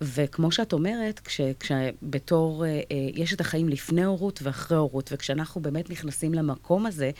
וכמו 0.00 0.52
שאת 0.52 0.72
אומרת, 0.72 1.20
כש, 1.20 1.40
כשבתור, 1.60 2.64
אה, 2.64 2.70
אה, 2.70 2.80
יש 3.14 3.34
את 3.34 3.40
החיים 3.40 3.68
לפני 3.68 4.04
הורות 4.04 4.40
ואחרי 4.42 4.76
הורות, 4.76 5.10
וכשאנחנו 5.12 5.60
באמת 5.60 5.90
נכנסים 5.90 6.34
למקום 6.34 6.86
הזה, 6.86 7.10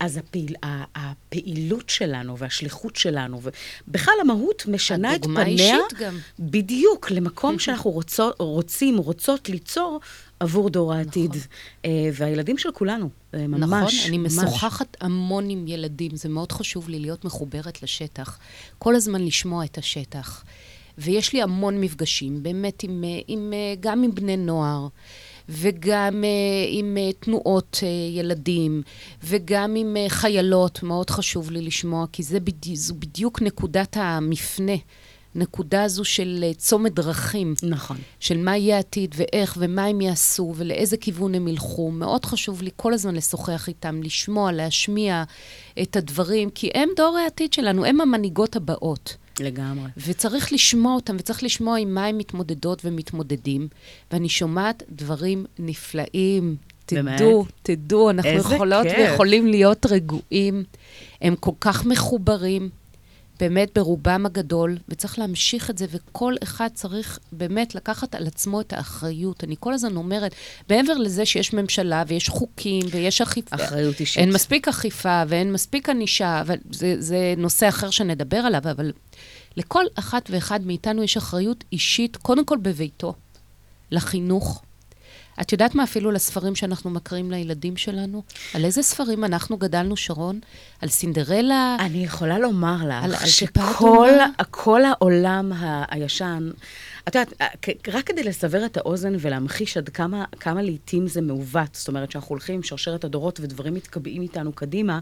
אז 0.00 0.16
הפעיל, 0.16 0.54
הפעילות 0.94 1.90
שלנו 1.90 2.38
והשליחות 2.38 2.96
שלנו, 2.96 3.40
ובכלל 3.88 4.14
המהות 4.20 4.66
משנה 4.66 5.14
את 5.14 5.20
הדוגמה 5.20 5.44
פניה, 5.44 5.74
האישית 5.74 5.98
גם. 5.98 6.18
בדיוק, 6.38 7.10
למקום 7.10 7.58
שאנחנו 7.62 7.90
רוצו, 7.90 8.30
רוצים, 8.38 8.98
רוצות 8.98 9.48
ליצור 9.48 10.00
עבור 10.40 10.70
דור 10.70 10.94
העתיד. 10.94 11.36
אה, 11.84 11.90
והילדים 12.12 12.58
של 12.58 12.72
כולנו, 12.72 13.08
אה, 13.34 13.46
ממש, 13.46 13.94
נכון, 13.94 14.08
אני 14.08 14.18
ממש. 14.18 14.32
משוחחת 14.32 14.96
המון 15.00 15.50
עם 15.50 15.68
ילדים, 15.68 16.16
זה 16.16 16.28
מאוד 16.28 16.52
חשוב 16.52 16.88
לי 16.88 16.98
להיות 16.98 17.24
מחוברת 17.24 17.82
לשטח. 17.82 18.38
כל 18.78 18.94
הזמן 18.94 19.24
לשמוע 19.24 19.64
את 19.64 19.78
השטח. 19.78 20.44
ויש 20.98 21.32
לי 21.32 21.42
המון 21.42 21.80
מפגשים, 21.80 22.42
באמת, 22.42 22.82
עם, 22.82 23.04
אה, 23.04 23.20
עם, 23.28 23.52
גם 23.80 24.02
עם 24.02 24.14
בני 24.14 24.36
נוער, 24.36 24.88
וגם 25.48 26.24
אה, 26.24 26.28
עם 26.68 26.96
אה, 27.00 27.12
תנועות 27.12 27.80
אה, 27.82 27.88
ילדים, 28.18 28.82
וגם 29.24 29.74
עם 29.74 29.96
אה, 29.96 30.08
חיילות, 30.08 30.82
מאוד 30.82 31.10
חשוב 31.10 31.50
לי 31.50 31.62
לשמוע, 31.62 32.06
כי 32.12 32.22
זה 32.22 32.40
בדי, 32.40 32.76
זו 32.76 32.94
בדיוק 32.94 33.42
נקודת 33.42 33.96
המפנה. 34.00 34.76
נקודה 35.34 35.82
הזו 35.82 36.04
של 36.04 36.44
צומת 36.56 36.94
דרכים. 36.94 37.54
נכון. 37.62 37.96
של 38.20 38.38
מה 38.38 38.56
יהיה 38.56 38.76
העתיד 38.76 39.14
ואיך 39.18 39.56
ומה 39.60 39.84
הם 39.84 40.00
יעשו 40.00 40.52
ולאיזה 40.56 40.96
כיוון 40.96 41.34
הם 41.34 41.48
ילכו. 41.48 41.90
מאוד 41.90 42.24
חשוב 42.24 42.62
לי 42.62 42.70
כל 42.76 42.94
הזמן 42.94 43.14
לשוחח 43.14 43.68
איתם, 43.68 44.02
לשמוע, 44.02 44.52
להשמיע 44.52 45.24
את 45.82 45.96
הדברים, 45.96 46.50
כי 46.50 46.70
הם 46.74 46.88
דור 46.96 47.18
העתיד 47.18 47.52
שלנו, 47.52 47.84
הם 47.84 48.00
המנהיגות 48.00 48.56
הבאות. 48.56 49.16
לגמרי. 49.40 49.90
וצריך 49.96 50.52
לשמוע 50.52 50.94
אותם, 50.94 51.16
וצריך 51.18 51.42
לשמוע 51.42 51.78
עם 51.78 51.94
מה 51.94 52.06
הם 52.06 52.18
מתמודדות 52.18 52.82
ומתמודדים. 52.84 53.68
ואני 54.12 54.28
שומעת 54.28 54.82
דברים 54.90 55.46
נפלאים. 55.58 56.56
באמת? 56.92 57.18
תדעו, 57.18 57.46
תדעו, 57.62 58.10
אנחנו 58.10 58.30
יכולות 58.30 58.86
כיף. 58.86 58.98
ויכולים 58.98 59.46
להיות 59.46 59.86
רגועים. 59.86 60.64
הם 61.20 61.36
כל 61.36 61.52
כך 61.60 61.86
מחוברים, 61.86 62.70
באמת 63.40 63.70
ברובם 63.74 64.26
הגדול, 64.26 64.78
וצריך 64.88 65.18
להמשיך 65.18 65.70
את 65.70 65.78
זה, 65.78 65.86
וכל 65.90 66.34
אחד 66.42 66.68
צריך 66.74 67.18
באמת 67.32 67.74
לקחת 67.74 68.14
על 68.14 68.26
עצמו 68.26 68.60
את 68.60 68.72
האחריות. 68.72 69.44
אני 69.44 69.54
כל 69.60 69.72
הזמן 69.72 69.96
אומרת, 69.96 70.34
מעבר 70.70 70.94
לזה 70.94 71.26
שיש 71.26 71.52
ממשלה 71.52 72.04
ויש 72.06 72.28
חוקים 72.28 72.86
ויש 72.90 73.20
אכיפה, 73.20 73.56
אחריות 73.56 74.00
אישית. 74.00 74.18
אין 74.18 74.32
מספיק 74.32 74.68
אכיפה 74.68 75.22
ואין 75.28 75.52
מספיק 75.52 75.88
ענישה, 75.88 76.40
אבל 76.40 76.56
זה, 76.70 76.96
זה 76.98 77.34
נושא 77.36 77.68
אחר 77.68 77.90
שנדבר 77.90 78.36
עליו, 78.36 78.62
אבל 78.70 78.92
לכל 79.56 79.84
אחת 79.94 80.30
ואחד 80.32 80.60
מאיתנו 80.66 81.02
יש 81.02 81.16
אחריות 81.16 81.64
אישית, 81.72 82.16
קודם 82.16 82.44
כל 82.44 82.58
בביתו, 82.62 83.14
לחינוך. 83.90 84.62
את 85.40 85.52
יודעת 85.52 85.74
מה 85.74 85.84
אפילו 85.84 86.10
לספרים 86.10 86.54
שאנחנו 86.54 86.90
מקריאים 86.90 87.30
לילדים 87.30 87.76
שלנו? 87.76 88.22
על 88.54 88.64
איזה 88.64 88.82
ספרים 88.82 89.24
אנחנו 89.24 89.56
גדלנו, 89.56 89.96
שרון? 89.96 90.40
על 90.80 90.88
סינדרלה? 90.88 91.76
אני 91.80 92.04
יכולה 92.04 92.38
לומר 92.38 92.76
על- 92.92 93.10
לך 93.10 93.22
על 93.22 93.28
טיפה 93.38 93.70
שכל? 93.72 94.08
כל 94.50 94.84
העולם 94.84 95.52
ה- 95.52 95.84
הישן, 95.90 96.50
את 97.08 97.14
יודעת, 97.14 97.32
כ- 97.62 97.88
רק 97.94 98.06
כדי 98.06 98.22
לסבר 98.22 98.66
את 98.66 98.76
האוזן 98.76 99.14
ולהמחיש 99.20 99.76
עד 99.76 99.88
כמה, 99.88 100.24
כמה 100.40 100.62
לעיתים 100.62 101.08
זה 101.08 101.20
מעוות, 101.20 101.68
זאת 101.74 101.88
אומרת 101.88 102.10
שאנחנו 102.10 102.28
הולכים 102.32 102.54
עם 102.54 102.62
שרשרת 102.62 103.04
הדורות 103.04 103.40
ודברים 103.40 103.74
מתקבעים 103.74 104.22
איתנו 104.22 104.52
קדימה. 104.52 104.98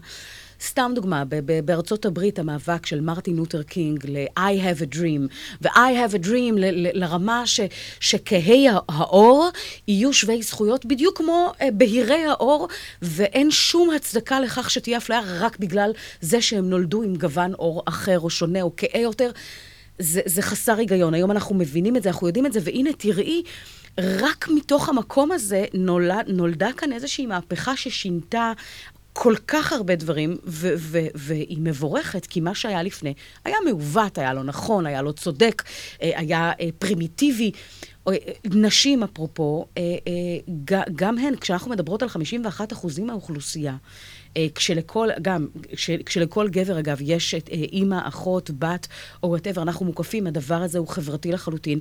סתם 0.65 0.91
דוגמה, 0.95 1.23
בארצות 1.65 2.05
הברית 2.05 2.39
המאבק 2.39 2.85
של 2.85 3.01
מרטין 3.01 3.35
לותר 3.35 3.63
קינג 3.63 4.05
ל-I 4.09 4.39
have 4.39 4.81
a 4.81 4.95
dream, 4.95 5.33
ו-I 5.61 6.07
have 6.07 6.13
a 6.13 6.25
dream 6.25 6.53
לרמה 6.93 7.43
שכהי 7.99 8.67
האור 8.89 9.49
יהיו 9.87 10.13
שווי 10.13 10.41
זכויות, 10.41 10.85
בדיוק 10.85 11.17
כמו 11.17 11.51
אה, 11.61 11.71
בהירי 11.73 12.25
האור, 12.25 12.67
ואין 13.01 13.51
שום 13.51 13.89
הצדקה 13.89 14.39
לכך 14.39 14.69
שתהיה 14.69 14.97
אפליה 14.97 15.21
רק 15.39 15.59
בגלל 15.59 15.91
זה 16.21 16.41
שהם 16.41 16.69
נולדו 16.69 17.03
עם 17.03 17.15
גוון 17.15 17.53
עור 17.53 17.83
אחר 17.85 18.19
או 18.19 18.29
שונה 18.29 18.61
או 18.61 18.71
כהה 18.77 19.01
יותר. 19.01 19.31
זה, 19.99 20.21
זה 20.25 20.41
חסר 20.41 20.77
היגיון. 20.77 21.13
היום 21.13 21.31
אנחנו 21.31 21.55
מבינים 21.55 21.95
את 21.95 22.03
זה, 22.03 22.09
אנחנו 22.09 22.27
יודעים 22.27 22.45
את 22.45 22.53
זה, 22.53 22.59
והנה 22.63 22.89
תראי, 22.97 23.43
רק 23.97 24.47
מתוך 24.55 24.89
המקום 24.89 25.31
הזה 25.31 25.65
נולד, 25.73 26.25
נולדה 26.27 26.69
כאן 26.77 26.93
איזושהי 26.93 27.25
מהפכה 27.25 27.77
ששינתה 27.77 28.53
כל 29.13 29.35
כך 29.47 29.73
הרבה 29.73 29.95
דברים, 29.95 30.37
והיא 31.15 31.57
מבורכת, 31.61 32.25
כי 32.25 32.41
מה 32.41 32.55
שהיה 32.55 32.83
לפני 32.83 33.13
היה 33.45 33.57
מעוות, 33.65 34.17
היה 34.17 34.33
לא 34.33 34.43
נכון, 34.43 34.85
היה 34.85 35.01
לא 35.01 35.11
צודק, 35.11 35.63
אה, 36.01 36.11
היה 36.15 36.51
אה, 36.59 36.69
פרימיטיבי. 36.79 37.51
אה, 38.07 38.13
נשים, 38.45 39.03
אפרופו, 39.03 39.65
גם 40.95 41.17
הן, 41.17 41.35
כשאנחנו 41.35 41.71
מדברות 41.71 42.03
על 42.03 42.09
51 42.09 42.71
אחוזים 42.71 43.07
מהאוכלוסייה, 43.07 43.75
כשלכל, 44.55 45.09
גם, 45.21 45.47
כש, 45.75 45.89
כשלכל 45.89 46.49
גבר, 46.49 46.79
אגב, 46.79 46.97
יש 47.01 47.33
את 47.33 47.49
אה, 47.49 47.55
אימא, 47.55 48.07
אחות, 48.07 48.51
בת, 48.59 48.87
או 49.23 49.29
whatever, 49.29 49.61
אנחנו 49.61 49.85
מוקפים, 49.85 50.27
הדבר 50.27 50.55
הזה 50.55 50.77
הוא 50.77 50.87
חברתי 50.87 51.31
לחלוטין. 51.31 51.79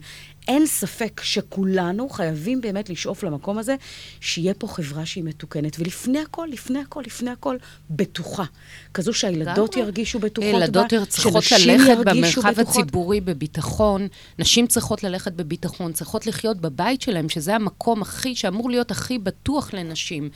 אין 0.48 0.66
ספק 0.66 1.20
שכולנו 1.24 2.08
חייבים 2.08 2.60
באמת 2.60 2.90
לשאוף 2.90 3.22
למקום 3.22 3.58
הזה, 3.58 3.76
שיהיה 4.20 4.54
פה 4.54 4.66
חברה 4.66 5.06
שהיא 5.06 5.24
מתוקנת. 5.24 5.76
ולפני 5.78 6.18
הכל, 6.18 6.48
לפני 6.52 6.78
הכל, 6.78 7.02
לפני 7.06 7.30
הכל, 7.30 7.56
בטוחה. 7.90 8.44
כזו 8.94 9.12
שהילדות. 9.12 9.76
ירגישו 9.76 10.18
בטוחות 10.18 10.50
ילדות 10.54 10.92
בה, 10.92 11.04
צריכות 11.06 11.42
שנשים 11.42 11.80
ללכת 11.80 11.96
במרחב 12.04 12.50
בטוחות. 12.50 12.82
הציבורי 12.82 13.20
בביטחון, 13.20 14.08
נשים 14.38 14.66
צריכות 14.66 15.04
ללכת 15.04 15.32
בביטחון, 15.32 15.92
צריכות 15.92 16.26
לחיות 16.26 16.60
בבית 16.60 17.02
שלהם, 17.02 17.28
שזה 17.28 17.54
המקום 17.54 18.02
הכי, 18.02 18.34
שאמור 18.36 18.70
להיות 18.70 18.90
הכי 18.90 19.18
בטוח 19.18 19.74
לנשים. 19.74 20.30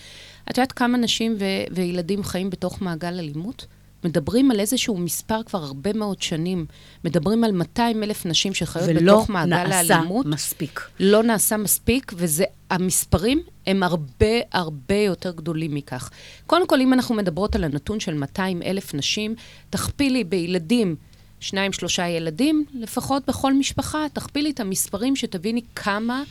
את 0.50 0.58
יודעת 0.58 0.72
כמה 0.72 0.98
נשים 0.98 1.36
ו- 1.38 1.74
וילדים 1.74 2.24
חיים 2.24 2.50
בתוך 2.50 2.82
מעגל 2.82 3.08
אלימות? 3.18 3.66
מדברים 4.04 4.50
על 4.50 4.60
איזשהו 4.60 4.98
מספר 4.98 5.42
כבר 5.42 5.58
הרבה 5.64 5.92
מאוד 5.92 6.22
שנים. 6.22 6.66
מדברים 7.04 7.44
על 7.44 7.52
200 7.52 8.02
אלף 8.02 8.26
נשים 8.26 8.54
שחיות 8.54 8.84
ולא 8.88 9.12
בתוך 9.12 9.30
מעגל 9.30 9.66
נעשה 9.66 9.96
האלימות. 9.96 10.26
מספיק. 10.26 10.80
לא 11.00 11.22
נעשה 11.22 11.56
מספיק, 11.56 12.12
וזה, 12.16 12.44
המספרים 12.70 13.42
הם 13.66 13.82
הרבה 13.82 14.26
הרבה 14.52 14.94
יותר 14.94 15.30
גדולים 15.30 15.74
מכך. 15.74 16.10
קודם 16.46 16.66
כל, 16.66 16.80
אם 16.80 16.92
אנחנו 16.92 17.14
מדברות 17.14 17.56
על 17.56 17.64
הנתון 17.64 18.00
של 18.00 18.14
200 18.14 18.62
אלף 18.62 18.94
נשים, 18.94 19.34
תכפילי 19.70 20.24
בילדים, 20.24 20.96
שניים, 21.40 21.72
שלושה 21.72 22.08
ילדים, 22.08 22.64
לפחות 22.74 23.22
בכל 23.26 23.54
משפחה, 23.54 24.06
תכפילי 24.12 24.50
את 24.50 24.60
המספרים 24.60 25.16
שתביני 25.16 25.60
כמה 25.74 26.22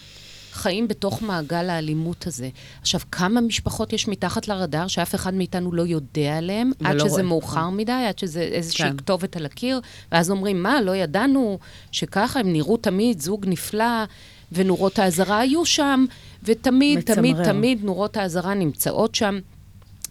חיים 0.56 0.88
בתוך 0.88 1.22
מעגל 1.22 1.70
האלימות 1.70 2.28
הזה. 2.28 2.50
עכשיו, 2.82 3.02
כמה 3.12 3.42
משפחות 3.42 3.94
יש 3.94 4.08
מתחת 4.08 4.48
לרדאר 4.48 4.88
שאף 4.88 5.16
אחד 5.16 5.34
מאיתנו 5.34 5.74
לא 5.74 5.82
יודע 5.82 6.38
עליהם, 6.38 6.72
ולא 6.80 6.90
עד 6.90 7.00
שזה 7.00 7.10
רואה. 7.10 7.24
מאוחר 7.24 7.70
מדי, 7.70 7.92
עד 7.92 8.20
שזה 8.20 8.42
איזושהי 8.42 8.90
כן. 8.90 8.98
כתובת 8.98 9.36
על 9.36 9.46
הקיר, 9.46 9.82
ואז 10.12 10.32
אומרים, 10.32 10.64
מה, 10.64 10.82
לא 10.82 10.96
ידענו 10.96 11.60
שככה 11.92 12.40
הם 12.40 12.54
נראו 12.54 12.78
תמיד 12.78 13.20
זוג 13.20 13.46
נפלא, 13.48 14.04
ונורות 14.52 15.00
האזהרה 15.00 15.40
היו 15.40 15.66
שם, 15.66 16.06
ותמיד, 16.44 17.00
מצמרר. 17.00 17.16
תמיד, 17.16 17.44
תמיד 17.44 17.84
נורות 17.84 18.18
האזהרה 18.18 18.54
נמצאות 18.54 19.16
שם. 19.16 19.40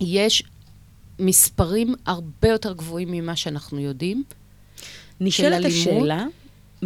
יש 0.00 0.42
מספרים 1.18 1.94
הרבה 2.06 2.48
יותר 2.48 2.72
גבוהים 2.72 3.10
ממה 3.10 3.36
שאנחנו 3.36 3.80
יודעים. 3.80 4.24
נשאלת. 5.20 5.64
השאלה, 5.64 6.24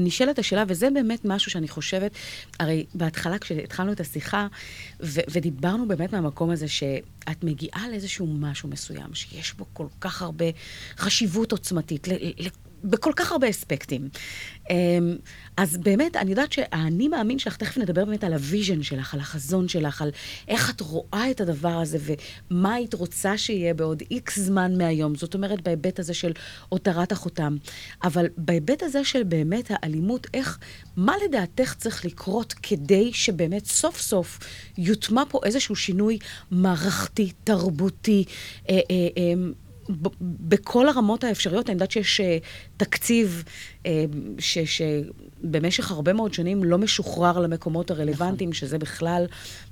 נשאלת 0.05 0.39
השאלה, 0.39 0.65
וזה 0.69 0.89
באמת 0.95 1.21
משהו 1.25 1.51
שאני 1.51 1.69
חושבת, 1.69 2.13
הרי 2.61 2.87
בהתחלה 2.95 3.39
כשהתחלנו 3.39 3.93
את 3.93 4.01
השיחה, 4.01 4.47
ו- 5.01 5.21
ודיברנו 5.31 5.89
באמת 5.89 6.13
מהמקום 6.13 6.51
הזה 6.51 6.69
שאת 6.69 7.45
מגיעה 7.45 7.89
לאיזשהו 7.91 8.27
משהו 8.27 8.69
מסוים, 8.69 9.15
שיש 9.15 9.55
בו 9.55 9.67
כל 9.73 9.87
כך 10.01 10.23
הרבה 10.23 10.45
חשיבות 10.99 11.53
עוצמתית, 11.53 12.09
ל- 12.09 12.13
ל- 12.47 12.49
בכל 12.85 13.13
כך 13.17 13.33
הרבה 13.33 13.51
אספקטים. 13.51 14.09
אמ, 14.71 15.17
אז 15.57 15.77
באמת, 15.77 16.17
אני 16.17 16.31
יודעת 16.31 16.53
שהאני 16.53 17.09
מאמין 17.09 17.39
שלך, 17.39 17.57
תכף 17.57 17.79
נדבר 17.79 18.05
באמת 18.05 18.25
על 18.25 18.33
ה 18.33 18.40
vision 18.40 18.83
שלך, 18.83 19.15
על 19.15 19.21
החזון 19.21 19.69
שלך, 19.69 20.03
על 20.03 20.11
איך 20.49 20.71
את 20.71 20.81
רואה 20.81 21.31
את 21.31 21.41
הדבר 21.41 21.69
הזה 21.69 21.99
ומה 22.51 22.75
היית 22.75 22.95
רוצה 22.95 23.39
שיהיה 23.39 23.75
בעוד 23.75 24.03
איקס 24.11 24.39
זמן 24.39 24.79
מהיום. 24.79 25.15
זאת 25.15 25.35
אומרת, 25.35 25.63
בהיבט 25.63 25.99
הזה 25.99 26.15
של 26.15 26.33
הותרת 26.69 27.13
החותם. 27.13 27.57
אבל 28.05 28.27
בהיבט 28.37 28.83
הזה 28.83 29.05
של 29.05 29.23
באמת 29.23 29.71
האלימות, 29.71 30.27
איך, 30.35 30.59
מה 30.97 31.15
לדעתך 31.25 31.75
צריך 31.75 32.05
לקרות 32.05 32.55
כדי 32.63 33.13
שבאמת 33.13 33.67
סוף 33.67 34.01
סוף 34.01 34.39
יוטמע 34.79 35.23
פה 35.29 35.41
איזשהו 35.45 35.77
שינוי 35.77 36.19
מערכתי, 36.51 37.33
תרבותי, 37.45 38.25
אה, 38.71 38.75
אה, 38.75 39.09
אה, 39.17 39.33
בכל 40.21 40.89
הרמות 40.89 41.25
האפשריות. 41.25 41.67
אני 41.67 41.75
יודעת 41.75 41.91
שיש 41.91 42.21
אה, 42.21 42.39
תקציב 42.77 43.45
אה, 43.87 44.05
ש, 44.39 44.59
שבמשך 44.59 45.91
הרבה 45.91 46.13
מאוד 46.13 46.35
שנים 46.35 46.65
לא 46.65 46.79
משוחרר 46.79 47.39
למקומות 47.39 47.91
הרלוונטיים, 47.91 48.53
שזה 48.53 48.79
בכלל 48.79 49.25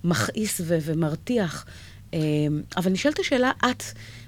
מכעיס 0.05 0.61
ו- 0.65 0.79
ומרתיח. 0.83 1.67
אה, 2.15 2.19
אבל 2.77 2.93
נשאלת 2.93 3.19
השאלה, 3.19 3.51
את, 3.71 3.83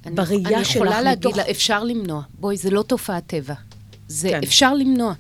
אני- 0.07 0.14
בראייה 0.14 0.57
אני 0.59 0.64
שלך, 0.64 0.77
יכולה 0.77 1.01
להגיד 1.03 1.18
מתוך- 1.27 1.37
לה, 1.37 1.51
אפשר 1.51 1.85
למנוע. 1.85 2.22
בואי, 2.40 2.57
זה 2.57 2.70
לא 2.70 2.83
תופעת 2.83 3.24
טבע. 3.27 3.55
זה 4.09 4.29
כן. 4.29 4.40
אפשר 4.42 4.74
למנוע. 4.74 5.14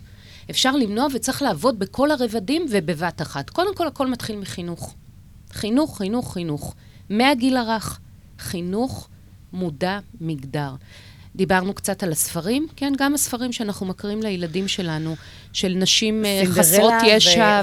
אפשר 0.50 0.76
למנוע 0.76 1.06
וצריך 1.14 1.42
לעבוד 1.42 1.78
בכל 1.78 2.10
הרבדים 2.10 2.66
ובבת 2.70 3.22
אחת. 3.22 3.50
קודם 3.50 3.74
כל, 3.74 3.86
הכל 3.86 4.06
מתחיל 4.06 4.36
מחינוך. 4.36 4.94
חינוך, 5.52 5.98
חינוך, 5.98 6.32
חינוך. 6.34 6.74
מהגיל 7.10 7.56
הרך. 7.56 8.00
חינוך 8.38 9.08
מודע 9.52 9.98
מגדר. 10.20 10.70
דיברנו 11.38 11.74
קצת 11.74 12.02
על 12.02 12.12
הספרים, 12.12 12.66
כן, 12.76 12.92
גם 12.98 13.14
הספרים 13.14 13.52
שאנחנו 13.52 13.86
מקריאים 13.86 14.22
לילדים 14.22 14.68
שלנו, 14.68 15.16
של 15.52 15.72
נשים 15.76 16.24
אה, 16.24 16.42
חסרות 16.46 16.92
ישע, 17.06 17.60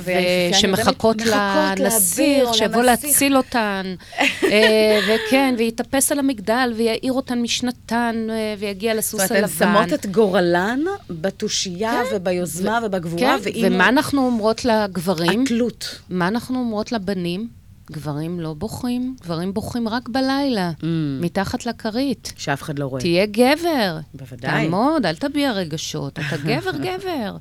ושמחכות 0.52 1.18
לנסיך, 1.22 1.80
לאביר 1.80 2.48
או 2.48 2.54
שיבוא. 2.54 2.84
להציל 2.84 3.38
אותן, 3.38 3.96
אה, 4.44 5.00
וכן, 5.08 5.56
ויתאפס 5.58 6.12
על 6.12 6.20
המגדל, 6.20 6.74
ויעיר 6.76 7.14
אותן 7.14 7.42
משנתן, 7.42 8.28
אה, 8.30 8.56
ויגיע 8.60 8.92
זאת 8.94 9.00
לסוס 9.00 9.20
אומרת, 9.20 9.32
הלבן. 9.32 9.68
הן 9.68 9.88
שמות 9.88 9.94
את 9.94 10.06
גורלן 10.06 10.80
בתושייה 11.10 12.02
וביוזמה 12.14 12.80
ובגבורה, 12.84 13.38
כן, 13.44 13.52
ומה 13.64 13.90
אנחנו 13.90 14.26
אומרות 14.26 14.66
לגברים? 14.66 15.42
התלות. 15.42 16.00
מה 16.10 16.28
אנחנו 16.28 16.60
אומרות 16.60 16.92
לבנים? 16.92 17.65
גברים 17.92 18.40
לא 18.40 18.54
בוכים, 18.54 19.16
גברים 19.22 19.54
בוכים 19.54 19.88
רק 19.88 20.10
בלילה, 20.10 20.72
Mm. 20.80 20.84
מתחת 21.22 21.66
לכרית. 21.66 22.34
שאף 22.38 22.62
אחד 22.62 22.80
לא 22.80 22.86
רואה. 22.86 23.02
תהיה 23.02 23.26
גבר. 23.26 23.98
בוודאי. 24.14 24.64
תעמוד, 24.64 25.06
אל 25.06 25.16
תביע 25.16 25.52
רגשות, 25.52 26.14
אתה 26.20 26.38
גבר 26.48 26.72
גבר. 26.72 27.38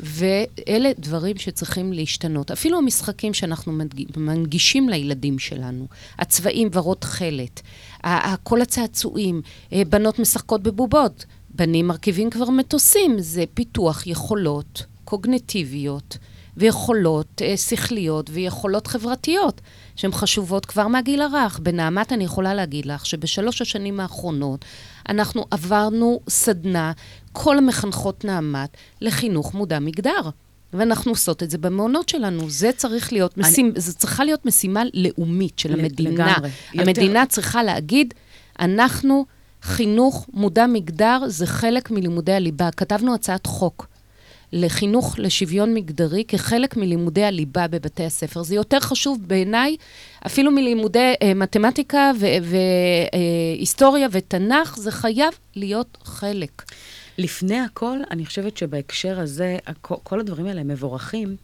ואלה 0.00 0.90
דברים 0.98 1.38
שצריכים 1.38 1.92
להשתנות. 1.92 2.50
אפילו 2.50 2.78
המשחקים 2.78 3.34
שאנחנו 3.34 3.78
מנגישים 4.16 4.88
לילדים 4.88 5.38
שלנו, 5.38 5.86
הצבעים 6.18 6.68
ורוד 6.72 6.96
תכלת, 6.96 7.60
כל 8.42 8.62
הצעצועים, 8.62 9.42
אה, 9.72 9.82
בנות 9.88 10.18
משחקות 10.18 10.62
בבובות, 10.62 11.24
בנים 11.54 11.86
מרכיבים 11.86 12.30
כבר 12.30 12.50
מטוסים, 12.50 13.16
זה 13.18 13.44
פיתוח 13.54 14.06
יכולות 14.06 14.86
קוגנטיביות. 15.04 16.18
ויכולות 16.58 17.42
אה, 17.44 17.56
שכליות 17.56 18.30
ויכולות 18.32 18.86
חברתיות, 18.86 19.60
שהן 19.96 20.12
חשובות 20.12 20.66
כבר 20.66 20.86
מהגיל 20.88 21.22
הרך. 21.22 21.58
בנעמת 21.58 22.12
אני 22.12 22.24
יכולה 22.24 22.54
להגיד 22.54 22.86
לך 22.86 23.06
שבשלוש 23.06 23.62
השנים 23.62 24.00
האחרונות 24.00 24.64
אנחנו 25.08 25.44
עברנו 25.50 26.20
סדנה, 26.28 26.92
כל 27.32 27.58
המחנכות 27.58 28.24
נעמת, 28.24 28.70
לחינוך 29.00 29.54
מודע 29.54 29.78
מגדר. 29.78 30.30
ואנחנו 30.72 31.12
עושות 31.12 31.42
את 31.42 31.50
זה 31.50 31.58
במעונות 31.58 32.08
שלנו. 32.08 32.50
זה 32.50 32.70
צריך 32.76 33.12
להיות, 33.12 33.38
אני- 33.38 33.48
משימ... 33.48 33.72
זו 33.76 33.94
צריכה 33.94 34.24
להיות 34.24 34.46
משימה 34.46 34.82
לאומית 34.94 35.58
של 35.58 35.72
המדינה. 35.80 36.10
לגמרי. 36.10 36.50
יותר- 36.74 36.82
המדינה 36.90 37.26
צריכה 37.26 37.62
להגיד, 37.62 38.14
אנחנו, 38.60 39.24
חינוך 39.62 40.26
מודע 40.32 40.66
מגדר 40.66 41.20
זה 41.26 41.46
חלק 41.46 41.90
מלימודי 41.90 42.32
הליבה. 42.32 42.70
כתבנו 42.70 43.14
הצעת 43.14 43.46
חוק. 43.46 43.86
לחינוך 44.52 45.18
לשוויון 45.18 45.74
מגדרי 45.74 46.24
כחלק 46.28 46.76
מלימודי 46.76 47.24
הליבה 47.24 47.68
בבתי 47.68 48.04
הספר. 48.04 48.42
זה 48.42 48.54
יותר 48.54 48.80
חשוב 48.80 49.18
בעיניי 49.26 49.76
אפילו 50.26 50.50
מלימודי 50.50 51.14
אה, 51.22 51.34
מתמטיקה 51.34 52.10
והיסטוריה 53.58 54.08
ותנ"ך, 54.12 54.76
זה 54.76 54.90
חייב 54.90 55.32
להיות 55.56 55.98
חלק. 56.04 56.62
לפני 57.18 57.58
הכל, 57.58 57.98
אני 58.10 58.26
חושבת 58.26 58.56
שבהקשר 58.56 59.20
הזה, 59.20 59.56
כל 59.82 60.20
הדברים 60.20 60.46
האלה 60.46 60.64
מבורכים. 60.64 61.36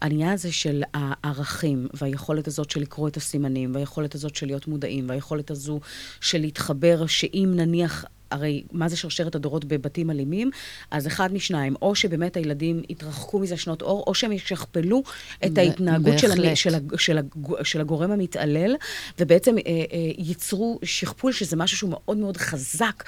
העניין 0.00 0.32
הזה 0.32 0.52
של 0.52 0.82
הערכים, 0.94 1.88
והיכולת 1.94 2.46
הזאת 2.46 2.70
של 2.70 2.80
לקרוא 2.80 3.08
את 3.08 3.16
הסימנים, 3.16 3.74
והיכולת 3.74 4.14
הזאת 4.14 4.36
של 4.36 4.46
להיות 4.46 4.68
מודעים, 4.68 5.08
והיכולת 5.08 5.50
הזו 5.50 5.80
של 6.20 6.38
להתחבר, 6.38 7.06
שאם 7.06 7.52
נניח... 7.56 8.04
הרי 8.30 8.62
מה 8.72 8.88
זה 8.88 8.96
שרשרת 8.96 9.34
הדורות 9.34 9.64
בבתים 9.64 10.10
אלימים? 10.10 10.50
אז 10.90 11.06
אחד 11.06 11.32
משניים, 11.34 11.74
או 11.82 11.94
שבאמת 11.94 12.36
הילדים 12.36 12.82
יתרחקו 12.88 13.38
מזה 13.38 13.56
שנות 13.56 13.82
אור, 13.82 14.04
או 14.06 14.14
שהם 14.14 14.32
ישכפלו 14.32 15.02
את 15.46 15.58
ההתנהגות 15.58 16.18
של, 16.18 16.30
המ-. 16.32 16.56
של, 16.56 16.74
הג- 16.74 16.96
של, 16.96 17.18
הג- 17.18 17.62
של 17.64 17.80
הגורם 17.80 18.10
המתעלל, 18.10 18.76
ובעצם 19.18 19.58
אה, 19.58 19.62
אה, 19.66 19.84
ייצרו 20.18 20.78
שכפול, 20.82 21.32
שזה 21.32 21.56
משהו 21.56 21.76
שהוא 21.76 21.90
מאוד 21.90 22.16
מאוד 22.16 22.36
חזק, 22.36 23.04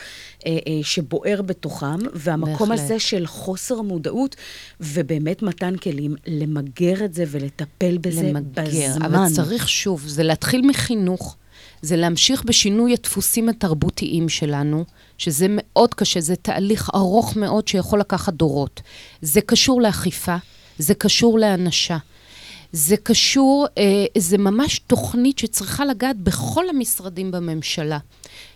אה, 0.47 0.51
אה, 0.67 0.79
שבוער 0.83 1.43
בתוכם, 1.43 1.87
והמקום 2.15 2.69
בהחלט. 2.69 2.85
הזה 2.85 2.99
של 2.99 3.27
חוסר 3.27 3.83
מודעות, 3.83 4.37
ובאמת 4.81 5.43
מתן 5.43 5.77
כלים 5.77 6.15
למגר 6.27 7.05
את 7.05 7.15
זה 7.15 7.25
ולטפל 7.29 7.99
בזה 7.99 8.23
למגר. 8.23 8.63
בזמן. 8.63 9.03
אבל 9.05 9.35
צריך 9.35 9.69
שוב, 9.69 10.03
זה 10.09 10.23
להתחיל 10.23 10.61
מחינוך, 10.67 11.37
זה 11.83 11.97
להמשיך 11.97 12.45
בשינוי 12.45 12.93
הדפוסים 12.93 13.49
התרבותיים 13.49 14.29
שלנו, 14.29 14.85
שזה 15.19 15.47
מאוד 15.49 15.95
קשה, 15.95 16.21
זה 16.21 16.37
תהליך 16.37 16.91
ארוך 16.95 17.37
מאוד 17.37 17.69
שיכול 17.69 18.01
לקחת 18.01 18.33
דורות. 18.33 18.83
זה 19.23 19.41
קשור 19.41 19.83
לאכיפה, 19.83 20.37
זה 20.79 20.95
קשור 20.95 21.39
להענשה. 21.39 21.97
זה 22.73 22.97
קשור, 22.97 23.67
אה, 23.79 24.05
זה 24.19 24.39
ממש 24.39 24.79
תוכנית 24.79 25.39
שצריכה 25.39 25.85
לגעת 25.85 26.17
בכל 26.17 26.69
המשרדים 26.69 27.31
בממשלה, 27.31 27.99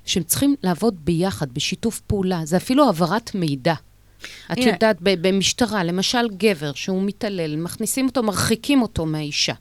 שהם 0.07 0.23
צריכים 0.23 0.55
לעבוד 0.63 0.95
ביחד, 1.05 1.53
בשיתוף 1.53 2.01
פעולה. 2.01 2.41
זה 2.45 2.57
אפילו 2.57 2.87
העברת 2.87 3.35
מידע. 3.35 3.75
את 4.53 4.59
הנה. 4.59 4.67
יודעת, 4.67 4.97
במשטרה, 5.01 5.85
למשל 5.85 6.29
גבר 6.37 6.73
שהוא 6.73 7.03
מתעלל, 7.03 7.57
מכניסים 7.57 8.07
אותו, 8.07 8.23
מרחיקים 8.23 8.83
אותו 8.83 9.07
מהאישה. 9.07 9.55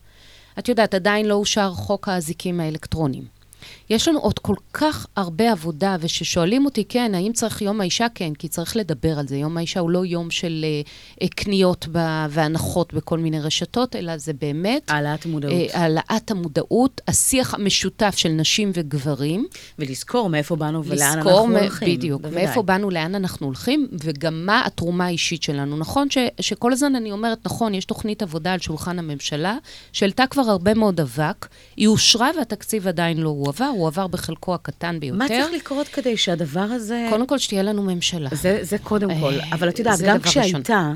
את 0.60 0.70
יודעת, 0.70 0.94
עדיין 0.94 1.26
לא 1.26 1.34
אושר 1.34 1.74
חוק 1.74 2.10
האזיקים 2.10 2.60
האלקטרוניים. 2.60 3.43
יש 3.90 4.08
לנו 4.08 4.20
עוד 4.20 4.40
כל 4.40 4.56
כך 4.74 5.08
הרבה 5.16 5.52
עבודה, 5.52 5.96
וכששואלים 6.00 6.66
אותי, 6.66 6.84
כן, 6.90 7.16
האם 7.16 7.34
צריך 7.34 7.62
יום 7.62 7.82
האישה? 7.82 8.08
כן, 8.16 8.34
כי 8.34 8.48
צריך 8.48 8.78
לדבר 8.78 9.20
על 9.20 9.28
זה. 9.28 9.38
יום 9.38 9.58
האישה 9.58 9.80
הוא 9.80 9.90
לא 9.90 10.06
יום 10.06 10.32
של 10.32 10.66
אה, 10.68 10.82
אה, 11.22 11.28
קניות 11.28 11.88
ב- 11.92 12.26
והנחות 12.30 12.94
בכל 12.94 13.18
מיני 13.20 13.40
רשתות, 13.40 13.96
אלא 13.96 14.18
זה 14.18 14.34
באמת... 14.34 14.90
העלאת 14.90 15.26
מודעות. 15.26 15.54
אה, 15.54 15.82
העלאת 15.82 16.32
המודעות, 16.32 17.02
השיח 17.08 17.54
המשותף 17.54 18.14
של 18.18 18.30
נשים 18.30 18.72
וגברים. 18.74 19.48
ולזכור 19.80 20.30
מאיפה 20.30 20.56
באנו 20.56 20.86
ולאן 20.86 21.08
אנחנו 21.18 21.48
מ- 21.48 21.56
הולכים. 21.56 21.98
בדיוק, 21.98 22.22
בוודאי. 22.22 22.46
מאיפה 22.46 22.62
באנו, 22.62 22.90
לאן 22.90 23.16
אנחנו 23.16 23.46
הולכים, 23.48 23.88
וגם 24.04 24.46
מה 24.46 24.62
התרומה 24.66 25.06
האישית 25.06 25.44
שלנו. 25.44 25.78
נכון 25.78 26.10
ש, 26.10 26.18
שכל 26.42 26.74
הזמן 26.74 26.96
אני 26.96 27.12
אומרת, 27.12 27.38
נכון, 27.46 27.74
יש 27.74 27.86
תוכנית 27.86 28.22
עבודה 28.22 28.54
על 28.54 28.60
שולחן 28.60 29.00
הממשלה, 29.00 29.58
שהעלתה 29.94 30.24
כבר 30.28 30.42
הרבה 30.42 30.74
מאוד 30.74 31.00
אבק, 31.00 31.48
היא 31.78 31.88
אושרה 31.88 32.30
והתקציב 32.38 32.88
עדיין 32.88 33.18
לא 33.18 33.30
הועבר, 33.30 33.53
הוא 33.62 33.88
עבר 33.88 34.08
בחלקו 34.08 34.54
הקטן 34.56 35.00
ביותר. 35.00 35.18
מה 35.18 35.28
צריך 35.28 35.54
לקרות 35.56 35.88
כדי 35.88 36.18
שהדבר 36.18 36.60
הזה... 36.62 37.08
קודם 37.10 37.28
כל, 37.28 37.38
שתהיה 37.38 37.64
לנו 37.64 37.84
ממשלה. 37.84 38.30
זה, 38.32 38.60
זה 38.62 38.78
קודם 38.78 39.12
אה, 39.12 39.20
כל. 39.20 39.34
אבל 39.52 39.70
את 39.70 39.80
יודעת, 39.80 39.98
זה 39.98 40.06
גם 40.08 40.20
כשהייתה, 40.20 40.92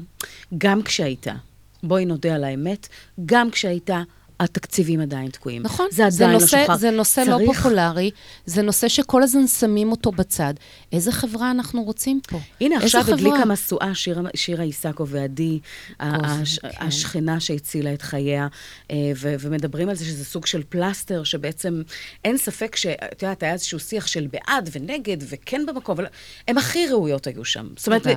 גם 0.57 0.81
כשהייתה, 0.81 1.33
בואי 1.83 2.05
נודה 2.05 2.35
על 2.35 2.43
האמת, 2.43 2.87
גם 3.25 3.51
כשהייתה, 3.51 4.01
התקציבים 4.39 5.01
עדיין 5.01 5.29
תקועים. 5.29 5.63
נכון, 5.63 5.87
זה 5.91 6.09
זה 6.09 6.23
עדיין 6.25 6.39
נושא, 6.39 6.55
לא 6.55 6.61
שוחרר. 6.61 6.77
זה 6.77 6.91
נושא 6.91 7.21
לא 7.21 7.37
צריך- 7.37 7.57
פופולרי, 7.57 8.11
זה 8.45 8.61
נושא 8.61 8.87
שכל 8.87 9.23
הזמן 9.23 9.47
שמים 9.47 9.91
אותו 9.91 10.11
בצד. 10.11 10.53
איזה 10.91 11.11
חברה 11.11 11.51
אנחנו 11.51 11.83
רוצים 11.83 12.19
פה? 12.27 12.39
הנה, 12.61 12.77
עכשיו 12.77 13.03
חברה? 13.03 13.15
הדליקה 13.15 13.45
משואה 13.45 13.95
שירה, 13.95 14.21
שירה 14.35 14.63
איסקוב 14.63 15.07
ועדי, 15.11 15.59
הש- 15.99 16.59
כן. 16.59 16.67
השכנה 16.79 17.39
שהצילה 17.39 17.93
את 17.93 18.01
חייה, 18.01 18.47
אה, 18.91 18.95
ו- 19.15 19.35
ומדברים 19.39 19.89
על 19.89 19.95
זה 19.95 20.05
שזה 20.05 20.25
סוג 20.25 20.45
של 20.45 20.63
פלסטר, 20.69 21.23
שבעצם 21.23 21.81
אין 22.25 22.37
ספק 22.37 22.75
שאת 22.75 23.21
יודעת, 23.23 23.43
היה 23.43 23.53
איזשהו 23.53 23.79
שיח 23.79 24.07
של 24.07 24.27
בעד 24.31 24.69
ונגד, 24.71 25.17
וכן 25.29 25.65
במקום, 25.67 25.95
אבל 25.97 26.05
הם 26.47 26.57
הכי 26.57 26.87
ראויות 26.87 27.27
היו 27.27 27.45
שם. 27.45 27.67
זאת 27.77 27.87
אומרת. 27.87 28.07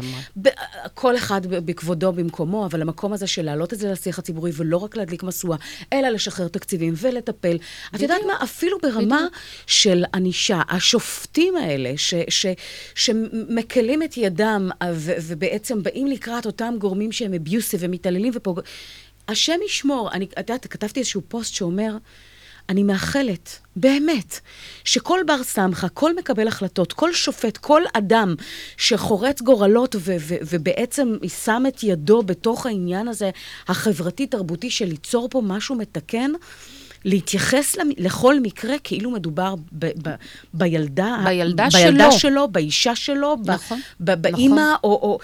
ב- 0.43 0.49
כל 0.95 1.17
אחד 1.17 1.41
בכבודו 1.47 2.13
במקומו, 2.13 2.67
אבל 2.67 2.83
המקום 2.83 3.13
הזה 3.13 3.27
של 3.27 3.43
להעלות 3.43 3.73
את 3.73 3.79
זה 3.79 3.93
לשיח 3.93 4.19
הציבורי, 4.19 4.51
ולא 4.55 4.77
רק 4.77 4.97
להדליק 4.97 5.23
משואה, 5.23 5.57
אלא 5.93 6.09
ולשחרר 6.09 6.49
תקציבים 6.49 6.95
ולטפל. 6.97 7.59
את 7.95 8.01
יודעת 8.01 8.21
מה? 8.27 8.33
אפילו 8.43 8.79
ברמה 8.83 9.21
של 9.67 10.05
ענישה, 10.15 10.61
השופטים 10.69 11.57
האלה, 11.57 11.93
ש, 11.97 12.15
ש, 12.29 12.47
שמקלים 12.95 14.03
את 14.03 14.17
ידם 14.17 14.71
ו, 14.93 15.13
ובעצם 15.23 15.83
באים 15.83 16.07
לקראת 16.07 16.47
אותם 16.47 16.75
גורמים 16.79 17.13
שהם 17.13 17.35
אביוסיב 17.35 17.81
ומתעללים 17.83 18.33
ופוג... 18.37 18.61
השם 19.29 19.59
ישמור. 19.67 20.11
אני, 20.13 20.25
את 20.25 20.39
יודעת, 20.39 20.67
כתבתי 20.67 21.01
איזשהו 21.01 21.23
פוסט 21.29 21.55
שאומר, 21.55 21.97
אני 22.69 22.83
מאחלת, 22.83 23.59
באמת, 23.77 24.41
שכל 24.85 25.21
בר 25.27 25.43
סמכה, 25.43 25.89
כל 25.89 26.17
מקבל 26.17 26.49
החלטות, 26.49 26.93
כל 26.93 27.13
שופט, 27.13 27.57
כל 27.57 27.83
אדם 27.93 28.35
שחורץ 28.77 29.43
גורלות 29.43 29.97
ו- 29.99 30.17
ו- 30.21 30.37
ובעצם 30.51 31.17
שם 31.45 31.63
את 31.69 31.83
ידו 31.83 32.23
בתוך 32.23 32.67
העניין 32.67 33.09
הזה 33.09 33.31
החברתי-תרבותי 33.69 34.71
של 34.71 34.85
ליצור 34.85 35.29
פה 35.31 35.43
משהו 35.45 35.75
מתקן, 35.75 36.31
להתייחס 37.05 37.77
לכל 37.99 38.41
מקרה 38.41 38.75
כאילו 38.85 39.11
מדובר 39.11 39.55
ב- 39.73 40.09
ב- 40.09 40.15
בילדה, 40.55 41.17
בילדה 41.25 41.69
בילדה 41.73 42.11
שלו. 42.11 42.19
שלו, 42.19 42.49
באישה 42.49 42.97
שלו, 42.97 43.37
ב- 43.37 43.51
נכון, 43.51 43.81
ב- 44.01 44.15
באימא, 44.15 44.55
נכון. 44.55 44.75
או... 44.85 44.91
או 44.91 45.19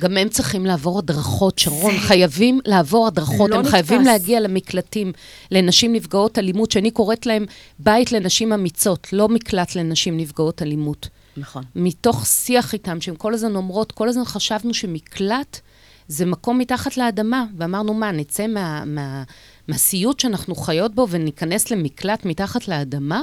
גם 0.00 0.16
הם 0.16 0.28
צריכים 0.28 0.66
לעבור 0.66 0.98
הדרכות, 0.98 1.58
שרון, 1.58 1.98
חייבים 1.98 2.60
לעבור 2.66 3.06
הדרכות, 3.06 3.50
לא 3.50 3.54
הם 3.54 3.60
נתפס. 3.60 3.70
חייבים 3.70 4.04
להגיע 4.04 4.40
למקלטים 4.40 5.12
לנשים 5.50 5.92
נפגעות 5.92 6.38
אלימות, 6.38 6.70
שאני 6.70 6.90
קוראת 6.90 7.26
להם 7.26 7.44
בית 7.78 8.12
לנשים 8.12 8.52
אמיצות, 8.52 9.12
לא 9.12 9.28
מקלט 9.28 9.74
לנשים 9.74 10.16
נפגעות 10.16 10.62
אלימות. 10.62 11.08
נכון. 11.36 11.62
מתוך 11.76 12.26
שיח 12.26 12.72
איתם, 12.72 13.00
שהן 13.00 13.14
כל 13.18 13.34
הזמן 13.34 13.56
אומרות, 13.56 13.92
כל 13.92 14.08
הזמן 14.08 14.24
חשבנו 14.24 14.74
שמקלט 14.74 15.60
זה 16.08 16.26
מקום 16.26 16.58
מתחת 16.58 16.96
לאדמה, 16.96 17.44
ואמרנו, 17.56 17.94
מה, 17.94 18.12
נצא 18.12 18.46
מה, 18.46 18.84
מה, 18.84 19.22
מהסיוט 19.68 20.20
שאנחנו 20.20 20.54
חיות 20.54 20.94
בו 20.94 21.06
וניכנס 21.10 21.70
למקלט 21.70 22.24
מתחת 22.24 22.68
לאדמה? 22.68 23.22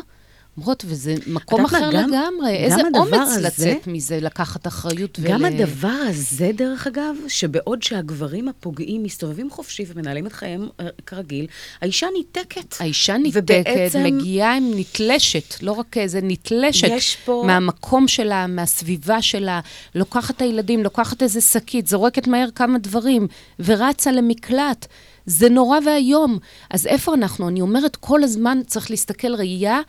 אומרות, 0.57 0.83
וזה 0.87 1.15
מקום 1.27 1.61
מה, 1.61 1.67
אחר 1.67 1.79
גם- 1.79 1.91
לגמרי. 1.91 2.13
גם 2.13 2.33
איזה 2.53 2.81
אומץ 2.95 3.13
הזה- 3.27 3.41
לצאת 3.41 3.87
מזה, 3.87 4.19
לקחת 4.21 4.67
אחריות 4.67 5.19
ול... 5.21 5.27
גם 5.27 5.45
הדבר 5.45 5.87
הזה, 6.09 6.51
דרך 6.55 6.87
אגב, 6.87 7.15
שבעוד 7.27 7.83
שהגברים 7.83 8.47
הפוגעים 8.47 9.03
מסתובבים 9.03 9.49
חופשי 9.49 9.85
ומנהלים 9.87 10.27
את 10.27 10.33
חייהם 10.33 10.67
אה, 10.79 10.85
כרגיל, 11.05 11.45
האישה 11.81 12.07
ניתקת. 12.17 12.75
האישה 12.79 13.17
ניתקת, 13.17 13.41
ובעצם- 13.43 14.03
מגיעה 14.03 14.57
עם 14.57 14.71
נתלשת, 14.75 15.63
לא 15.63 15.71
רק 15.71 15.97
איזה 15.97 16.19
נתלשת. 16.23 16.87
יש 16.91 17.15
פה- 17.25 17.43
מהמקום 17.47 18.07
שלה, 18.07 18.47
מהסביבה 18.47 19.21
שלה, 19.21 19.59
לוקחת 19.95 20.35
את 20.35 20.41
הילדים, 20.41 20.83
לוקחת 20.83 21.23
איזה 21.23 21.41
שקית, 21.41 21.87
זורקת 21.87 22.27
מהר 22.27 22.47
כמה 22.55 22.77
דברים, 22.77 23.27
ורצה 23.59 24.11
למקלט. 24.11 24.85
זה 25.25 25.49
נורא 25.49 25.77
ואיום. 25.85 26.37
אז 26.69 26.87
איפה 26.87 27.13
אנחנו? 27.13 27.47
אני 27.47 27.61
אומרת, 27.61 27.95
כל 27.95 28.23
הזמן 28.23 28.61
צריך 28.67 28.91
להסתכל 28.91 29.35
ראייה 29.35 29.79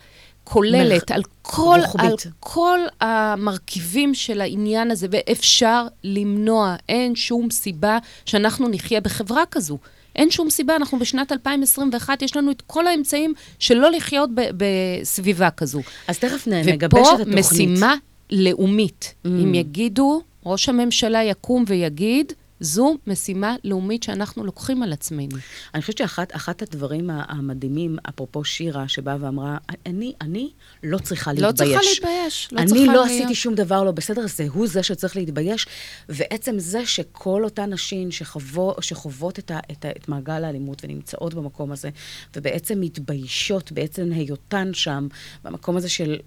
כוללת, 0.43 0.91
מרח- 1.11 1.15
על 1.15 1.21
כל, 1.41 1.79
רוחבית. 1.85 2.03
על 2.25 2.31
כל 2.39 2.79
המרכיבים 3.01 4.13
של 4.13 4.41
העניין 4.41 4.91
הזה, 4.91 5.07
ואפשר 5.11 5.87
למנוע. 6.03 6.75
אין 6.89 7.15
שום 7.15 7.49
סיבה 7.51 7.97
שאנחנו 8.25 8.67
נחיה 8.69 9.01
בחברה 9.01 9.43
כזו. 9.51 9.77
אין 10.15 10.31
שום 10.31 10.49
סיבה, 10.49 10.75
אנחנו 10.75 10.99
בשנת 10.99 11.31
2021, 11.31 12.21
יש 12.21 12.37
לנו 12.37 12.51
את 12.51 12.61
כל 12.67 12.87
האמצעים 12.87 13.33
שלא 13.59 13.91
לחיות 13.91 14.29
בסביבה 14.57 15.49
כזו. 15.49 15.81
אז 16.07 16.19
תכף 16.19 16.47
נגבש 16.47 16.99
ופה 17.01 17.15
את 17.15 17.19
התוכנית. 17.19 17.39
משימה 17.45 17.95
לאומית. 18.31 19.13
Mm. 19.25 19.27
אם 19.29 19.55
יגידו, 19.55 20.21
ראש 20.45 20.69
הממשלה 20.69 21.23
יקום 21.23 21.63
ויגיד, 21.67 22.33
זו 22.59 22.95
משימה 23.07 23.55
לאומית 23.63 24.03
שאנחנו 24.03 24.43
לוקחים 24.43 24.83
על 24.83 24.93
עצמנו. 24.93 25.37
אני 25.73 25.81
חושבת 25.81 25.97
שאחת 25.97 26.35
אחת 26.35 26.61
הדברים 26.61 27.09
המדהימים, 27.13 27.97
אפרופו 28.09 28.43
שירה, 28.43 28.87
שבאה 28.87 29.17
ואמרה, 29.19 29.57
אני, 29.85 30.13
אני 30.21 30.49
לא 30.83 30.97
צריכה 30.97 31.33
לא 31.33 31.47
להתבייש. 31.47 31.69
צריכה 31.71 31.91
להתבייש, 31.91 32.49
לא 32.51 32.59
אני 32.59 32.67
צריכה 32.67 32.85
לא 32.85 32.91
להיות- 32.93 33.05
עשיתי 33.05 33.35
שום 33.35 33.55
דבר 33.55 33.83
לא 33.83 33.91
בסדר, 33.91 34.27
זה 34.27 34.47
הוא 34.53 34.67
זה 34.67 34.83
שצריך 34.83 35.15
להתבייש. 35.15 35.67
ועצם 36.09 36.59
זה 36.59 36.85
שכל 36.85 37.43
אותן 37.43 37.73
נשים 37.73 38.11
שחוו, 38.11 38.75
שחוות 38.81 39.39
את, 39.39 39.51
ה, 39.51 39.59
את, 39.71 39.85
ה, 39.85 39.89
את 39.91 40.09
מעגל 40.09 40.43
האלימות 40.43 40.81
ונמצאות 40.83 41.33
במקום 41.33 41.71
הזה, 41.71 41.89
ובעצם 42.35 42.81
מתביישות 42.81 43.71
בעצם 43.71 44.09
היותן 44.11 44.73
שם, 44.73 45.07
במקום 45.43 45.77
הזה 45.77 45.89
של... 45.89 46.17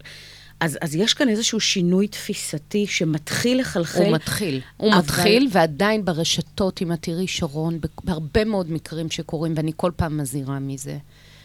אז, 0.61 0.79
אז 0.81 0.95
יש 0.95 1.15
כאן 1.15 1.29
איזשהו 1.29 1.61
שינוי 1.61 2.09
תפיסתי 2.09 2.87
שמתחיל 2.87 3.61
לחלחל. 3.61 4.05
הוא 4.05 4.13
מתחיל. 4.15 4.61
הוא 4.77 4.91
אבל- 4.93 4.99
מתחיל, 4.99 5.49
ועדיין 5.53 6.05
ברשתות, 6.05 6.83
אם 6.83 6.93
את 6.93 7.03
תראי, 7.03 7.27
שרון, 7.27 7.79
בהרבה 8.05 8.45
מאוד 8.45 8.71
מקרים 8.71 9.11
שקורים, 9.11 9.53
ואני 9.57 9.73
כל 9.77 9.91
פעם 9.97 10.17
מזהירה 10.17 10.59
מזה, 10.59 10.99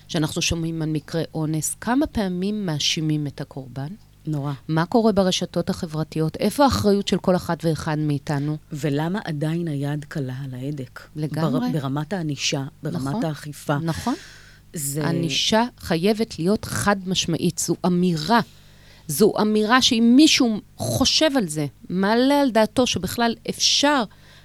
שאנחנו 0.07 0.41
שומעים 0.41 0.81
על 0.81 0.89
מקרי 0.89 1.23
אונס, 1.33 1.75
כמה 1.81 2.07
פעמים 2.07 2.65
מאשימים 2.65 3.27
את 3.27 3.41
הקורבן? 3.41 3.87
נורא. 4.25 4.53
מה 4.67 4.85
קורה 4.85 5.11
ברשתות 5.11 5.69
החברתיות? 5.69 6.35
איפה 6.37 6.63
האחריות 6.63 7.07
של 7.07 7.17
כל 7.17 7.35
אחת 7.35 7.65
ואחד 7.65 7.99
מאיתנו? 7.99 8.57
ולמה 8.71 9.19
עדיין 9.25 9.67
היד 9.67 10.05
קלה 10.05 10.33
על 10.43 10.53
ההדק? 10.53 10.99
לגמרי. 11.15 11.71
בר, 11.71 11.79
ברמת 11.79 12.13
הענישה, 12.13 12.63
ברמת 12.83 12.95
נכון, 13.07 13.25
האכיפה. 13.25 13.77
נכון. 13.77 14.13
זה... 14.73 15.07
ענישה 15.07 15.63
חייבת 15.79 16.39
להיות 16.39 16.65
חד 16.65 16.95
משמעית. 17.05 17.59
זו 17.59 17.75
אמירה. 17.85 18.39
זו 19.07 19.33
אמירה 19.41 19.81
שאם 19.81 20.13
מישהו 20.15 20.59
חושב 20.77 21.29
על 21.37 21.47
זה, 21.47 21.65
מעלה 21.89 22.41
על 22.41 22.51
דעתו 22.51 22.87
שבכלל 22.87 23.35
אפשר 23.49 24.03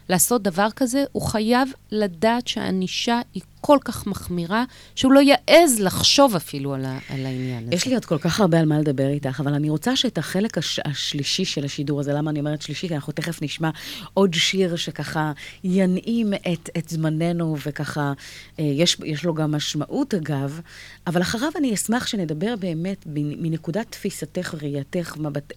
לעשות 0.09 0.43
דבר 0.43 0.69
כזה, 0.77 1.05
הוא 1.13 1.23
חייב 1.23 1.69
לדעת 1.91 2.49
שהענישה 2.49 3.21
היא 3.35 3.43
כל 3.61 3.79
כך 3.85 4.07
מחמירה, 4.07 4.65
שהוא 4.95 5.13
לא 5.13 5.21
יעז 5.21 5.81
לחשוב 5.81 6.37
אפילו 6.37 6.75
על, 6.75 6.85
ה- 6.85 6.99
על 7.09 7.27
העניין 7.27 7.65
הזה. 7.67 7.75
יש 7.75 7.87
לי 7.87 7.95
עוד 7.95 8.05
כל 8.05 8.19
כך 8.19 8.41
הרבה 8.41 8.59
על 8.61 8.67
מה 8.67 8.79
לדבר 8.79 9.09
איתך, 9.09 9.41
אבל 9.41 9.55
אני 9.55 9.71
רוצה 9.71 9.97
שאת 9.97 10.19
החלק 10.19 10.59
הש... 10.59 10.81
השלישי 10.85 11.45
של 11.45 11.65
השידור 11.65 12.01
הזה, 12.01 12.13
למה 12.13 12.31
אני 12.31 12.41
אומרת 12.41 12.63
שלישי? 12.63 12.89
כי 12.89 12.95
אנחנו 12.95 13.13
תכף 13.13 13.43
נשמע 13.43 13.71
עוד 14.15 14.35
שיר 14.35 14.77
שככה 14.77 15.33
ינעים 15.65 16.35
את, 16.35 16.71
את 16.79 16.89
זמננו, 16.89 17.57
וככה, 17.67 18.13
אה, 18.59 18.65
יש, 18.65 18.97
יש 19.05 19.25
לו 19.25 19.35
גם 19.35 19.53
משמעות 19.53 20.15
אגב, 20.15 20.61
אבל 21.07 21.23
אחריו 21.23 21.51
אני 21.59 21.75
אשמח 21.75 22.07
שנדבר 22.07 22.55
באמת 22.61 23.07
מנ- 23.07 23.37
מנקודת 23.43 23.87
תפיסתך 23.91 24.55
וראייתך 24.59 25.15
ומבט... 25.19 25.53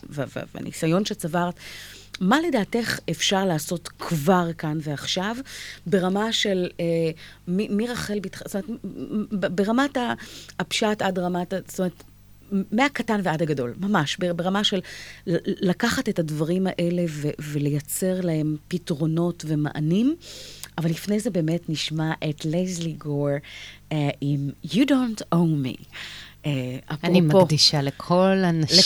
והניסיון 0.56 1.06
שצברת. 1.06 1.54
מה 2.22 2.38
לדעתך 2.48 3.00
אפשר 3.12 3.46
לעשות 3.46 3.88
כבר 4.00 4.54
כאן 4.58 4.78
ועכשיו, 4.82 5.36
ברמה 5.86 6.34
של 6.34 6.68
אה, 6.80 6.86
מרחל 7.48 8.20
בתח... 8.20 8.42
זאת 8.48 8.56
אומרת, 8.68 8.80
ברמת 9.56 9.98
הפשט 10.60 11.02
עד 11.02 11.20
רמת, 11.20 11.54
זאת 11.68 11.80
אומרת, 11.80 12.04
מהקטן 12.72 13.20
ועד 13.24 13.42
הגדול, 13.42 13.74
ממש, 13.80 14.18
בר- 14.20 14.34
ברמה 14.34 14.64
של 14.64 14.80
לקחת 15.46 16.10
את 16.10 16.20
הדברים 16.20 16.68
האלה 16.68 17.04
ו- 17.10 17.30
ולייצר 17.40 18.22
להם 18.22 18.56
פתרונות 18.68 19.46
ומענים. 19.48 20.16
אבל 20.78 20.90
לפני 20.90 21.20
זה 21.20 21.30
באמת 21.30 21.70
נשמע 21.70 22.12
את 22.30 22.46
לייזלי 22.46 22.92
גור 22.92 23.30
אה, 23.92 24.10
עם 24.22 24.50
You 24.66 24.80
Don't 24.90 25.36
Owe 25.36 25.66
Me. 25.66 25.84
אני 27.04 27.20
אפרופו- 27.22 27.44
מקדישה 27.44 27.82
לכל 27.82 28.38
הנשים. 28.44 28.78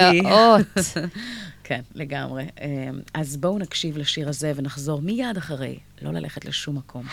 הנפלאות. 0.00 0.66
כן, 1.68 1.80
לגמרי. 1.94 2.46
אה, 2.60 2.90
אז 3.14 3.36
בואו 3.36 3.58
נקשיב 3.58 3.98
לשיר 3.98 4.28
הזה 4.28 4.52
ונחזור 4.56 5.02
מיד 5.02 5.36
אחרי, 5.36 5.78
לא 6.02 6.12
ללכת 6.12 6.44
לשום 6.44 6.76
מקום. 6.76 7.06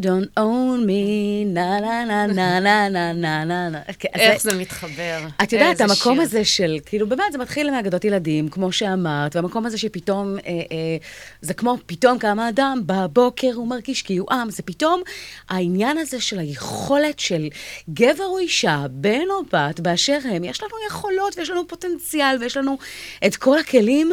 Don't 0.00 0.30
own 0.36 0.86
me, 0.86 1.44
na 1.56 1.80
na 1.80 1.96
na 2.10 2.26
na 2.38 2.60
na 2.66 2.88
na 2.88 3.12
na 3.12 3.44
na 3.44 3.68
na. 3.70 3.78
כן, 3.98 4.08
אז 4.14 4.20
איך 4.20 4.42
זה 4.42 4.54
מתחבר. 4.54 5.18
את 5.42 5.52
יודעת, 5.52 5.80
המקום. 5.80 6.20
הזה 6.20 6.44
של, 6.44 6.78
כאילו, 6.86 7.06
באמת, 7.06 7.32
זה 7.32 7.38
מתחיל 7.38 7.70
מאגדות 7.70 8.04
ילדים, 8.04 8.48
כמו 8.48 8.72
שאמרת, 8.72 9.36
והמקום 9.36 9.66
הזה 9.66 9.78
שפתאום, 9.78 10.38
אה, 10.38 10.42
אה, 10.52 10.96
זה 11.40 11.54
כמו 11.54 11.76
פתאום 11.86 12.18
קם 12.18 12.38
האדם, 12.38 12.82
בבוקר 12.86 13.50
הוא 13.54 13.68
מרגיש 13.68 14.02
כי 14.02 14.16
הוא 14.16 14.32
עם, 14.32 14.50
זה 14.50 14.62
פתאום 14.62 15.02
העניין 15.48 15.98
הזה 15.98 16.20
של 16.20 16.38
היכולת 16.38 17.18
של 17.18 17.48
גבר 17.90 18.24
או 18.24 18.38
אישה, 18.38 18.86
בן 18.90 19.30
או 19.30 19.44
בת, 19.52 19.80
באשר 19.80 20.18
הם, 20.24 20.44
יש 20.44 20.62
לנו 20.62 20.72
יכולות 20.88 21.38
ויש 21.38 21.50
לנו 21.50 21.68
פוטנציאל 21.68 22.36
ויש 22.40 22.56
לנו 22.56 22.78
את 23.26 23.36
כל 23.36 23.58
הכלים. 23.58 24.12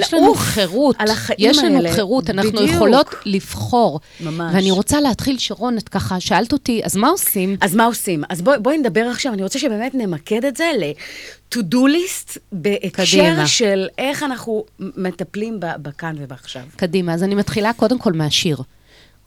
יש 0.00 0.14
לנו 0.14 0.34
חירות, 0.34 0.96
על 0.98 1.08
החיים 1.08 1.50
יש 1.50 1.58
לנו 1.58 1.76
האלה. 1.76 1.92
חירות, 1.92 2.30
אנחנו 2.30 2.52
בדיוק. 2.52 2.70
יכולות 2.70 3.14
לבחור. 3.24 4.00
ממש. 4.20 4.54
ואני 4.54 4.70
רוצה 4.70 5.00
להתחיל, 5.00 5.38
שרון, 5.38 5.78
את 5.78 5.88
ככה 5.88 6.20
שאלת 6.20 6.52
אותי, 6.52 6.80
אז 6.84 6.96
מה 6.96 7.08
עושים? 7.08 7.56
אז 7.60 7.74
מה 7.74 7.84
עושים? 7.84 8.24
אז 8.28 8.42
בואי 8.42 8.58
בוא 8.58 8.72
נדבר 8.72 9.06
עכשיו, 9.06 9.32
אני 9.32 9.42
רוצה 9.42 9.58
שבאמת 9.58 9.94
נמקד 9.94 10.44
את 10.44 10.56
זה 10.56 10.70
ל-to-do 10.78 11.76
list 11.76 12.38
בהקשר 12.52 13.18
קדימה. 13.18 13.46
של 13.46 13.88
איך 13.98 14.22
אנחנו 14.22 14.64
מטפלים 14.78 15.60
בכאן 15.60 16.14
ובעכשיו. 16.18 16.62
קדימה, 16.76 17.14
אז 17.14 17.22
אני 17.22 17.34
מתחילה 17.34 17.72
קודם 17.72 17.98
כל 17.98 18.12
מהשיר. 18.12 18.58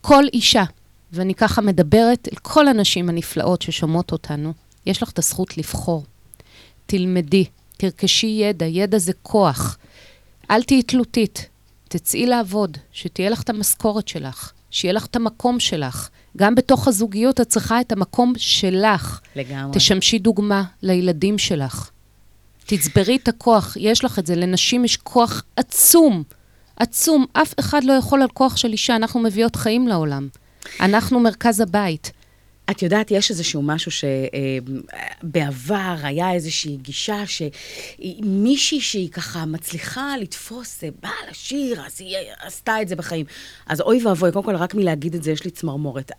כל 0.01 0.24
אישה, 0.34 0.63
ואני 1.11 1.36
ככה 1.36 1.61
מדברת 1.61 2.28
אל 2.32 2.38
כל 2.41 2.67
הנשים 2.67 3.09
הנפלאות 3.09 3.61
ששומעות 3.61 4.11
אותנו, 4.11 4.53
יש 4.86 5.03
לך 5.03 5.11
את 5.11 5.20
הזכות 5.20 5.57
לבחור. 5.57 6.03
תלמדי, 6.86 7.45
תרכשי 7.78 8.28
ידע, 8.28 8.65
ידע 8.65 8.97
זה 8.97 9.11
כוח. 9.24 9.78
אל 10.51 10.63
תהיי 10.63 10.83
תלותית, 10.83 11.49
תצאי 11.87 12.25
לעבוד, 12.25 12.77
שתהיה 12.91 13.29
לך 13.29 13.41
את 13.41 13.49
המשכורת 13.49 14.07
שלך, 14.07 14.51
שיהיה 14.71 14.93
לך 14.93 15.05
את 15.05 15.15
המקום 15.15 15.59
שלך. 15.59 16.09
גם 16.37 16.55
בתוך 16.55 16.87
הזוגיות 16.87 17.41
את 17.41 17.47
צריכה 17.47 17.81
את 17.81 17.91
המקום 17.91 18.33
שלך. 18.37 19.19
לגמרי. 19.35 19.79
תשמשי 19.79 20.19
דוגמה 20.19 20.63
לילדים 20.81 21.37
שלך. 21.37 21.89
תצברי 22.65 23.15
את 23.15 23.27
הכוח, 23.27 23.77
יש 23.79 24.05
לך 24.05 24.19
את 24.19 24.25
זה. 24.25 24.35
לנשים 24.35 24.85
יש 24.85 24.97
כוח 24.97 25.43
עצום, 25.55 26.23
עצום. 26.75 27.25
אף 27.33 27.53
אחד 27.59 27.83
לא 27.83 27.93
יכול 27.93 28.21
על 28.21 28.29
כוח 28.33 28.57
של 28.57 28.71
אישה, 28.71 28.95
אנחנו 28.95 29.19
מביאות 29.19 29.55
חיים 29.55 29.87
לעולם. 29.87 30.27
אנחנו 30.79 31.19
מרכז 31.19 31.59
הבית. 31.59 32.11
את 32.72 32.82
יודעת, 32.82 33.11
יש 33.11 33.30
איזשהו 33.30 33.61
משהו 33.61 33.91
שבעבר 35.22 35.95
היה 36.03 36.34
איזושהי 36.34 36.78
גישה 36.78 37.24
שמישהי 37.26 38.82
שהיא 38.82 39.09
ככה 39.09 39.45
מצליחה 39.45 40.17
לתפוס, 40.17 40.84
אה, 40.84 40.89
באה 41.01 41.11
לשיר, 41.30 41.82
אז 41.86 42.01
היא 42.01 42.17
עשתה 42.41 42.82
את 42.82 42.88
זה 42.88 42.95
בחיים. 42.95 43.26
אז 43.67 43.82
אוי 43.82 44.05
ואבוי, 44.05 44.32
קודם 44.32 44.45
כל, 44.45 44.55
רק 44.55 44.76
מלהגיד 44.76 45.15
את 45.15 45.24
זה 45.24 45.32
יש 45.32 45.43
לי 45.43 45.51
צמרמורת. 45.51 46.11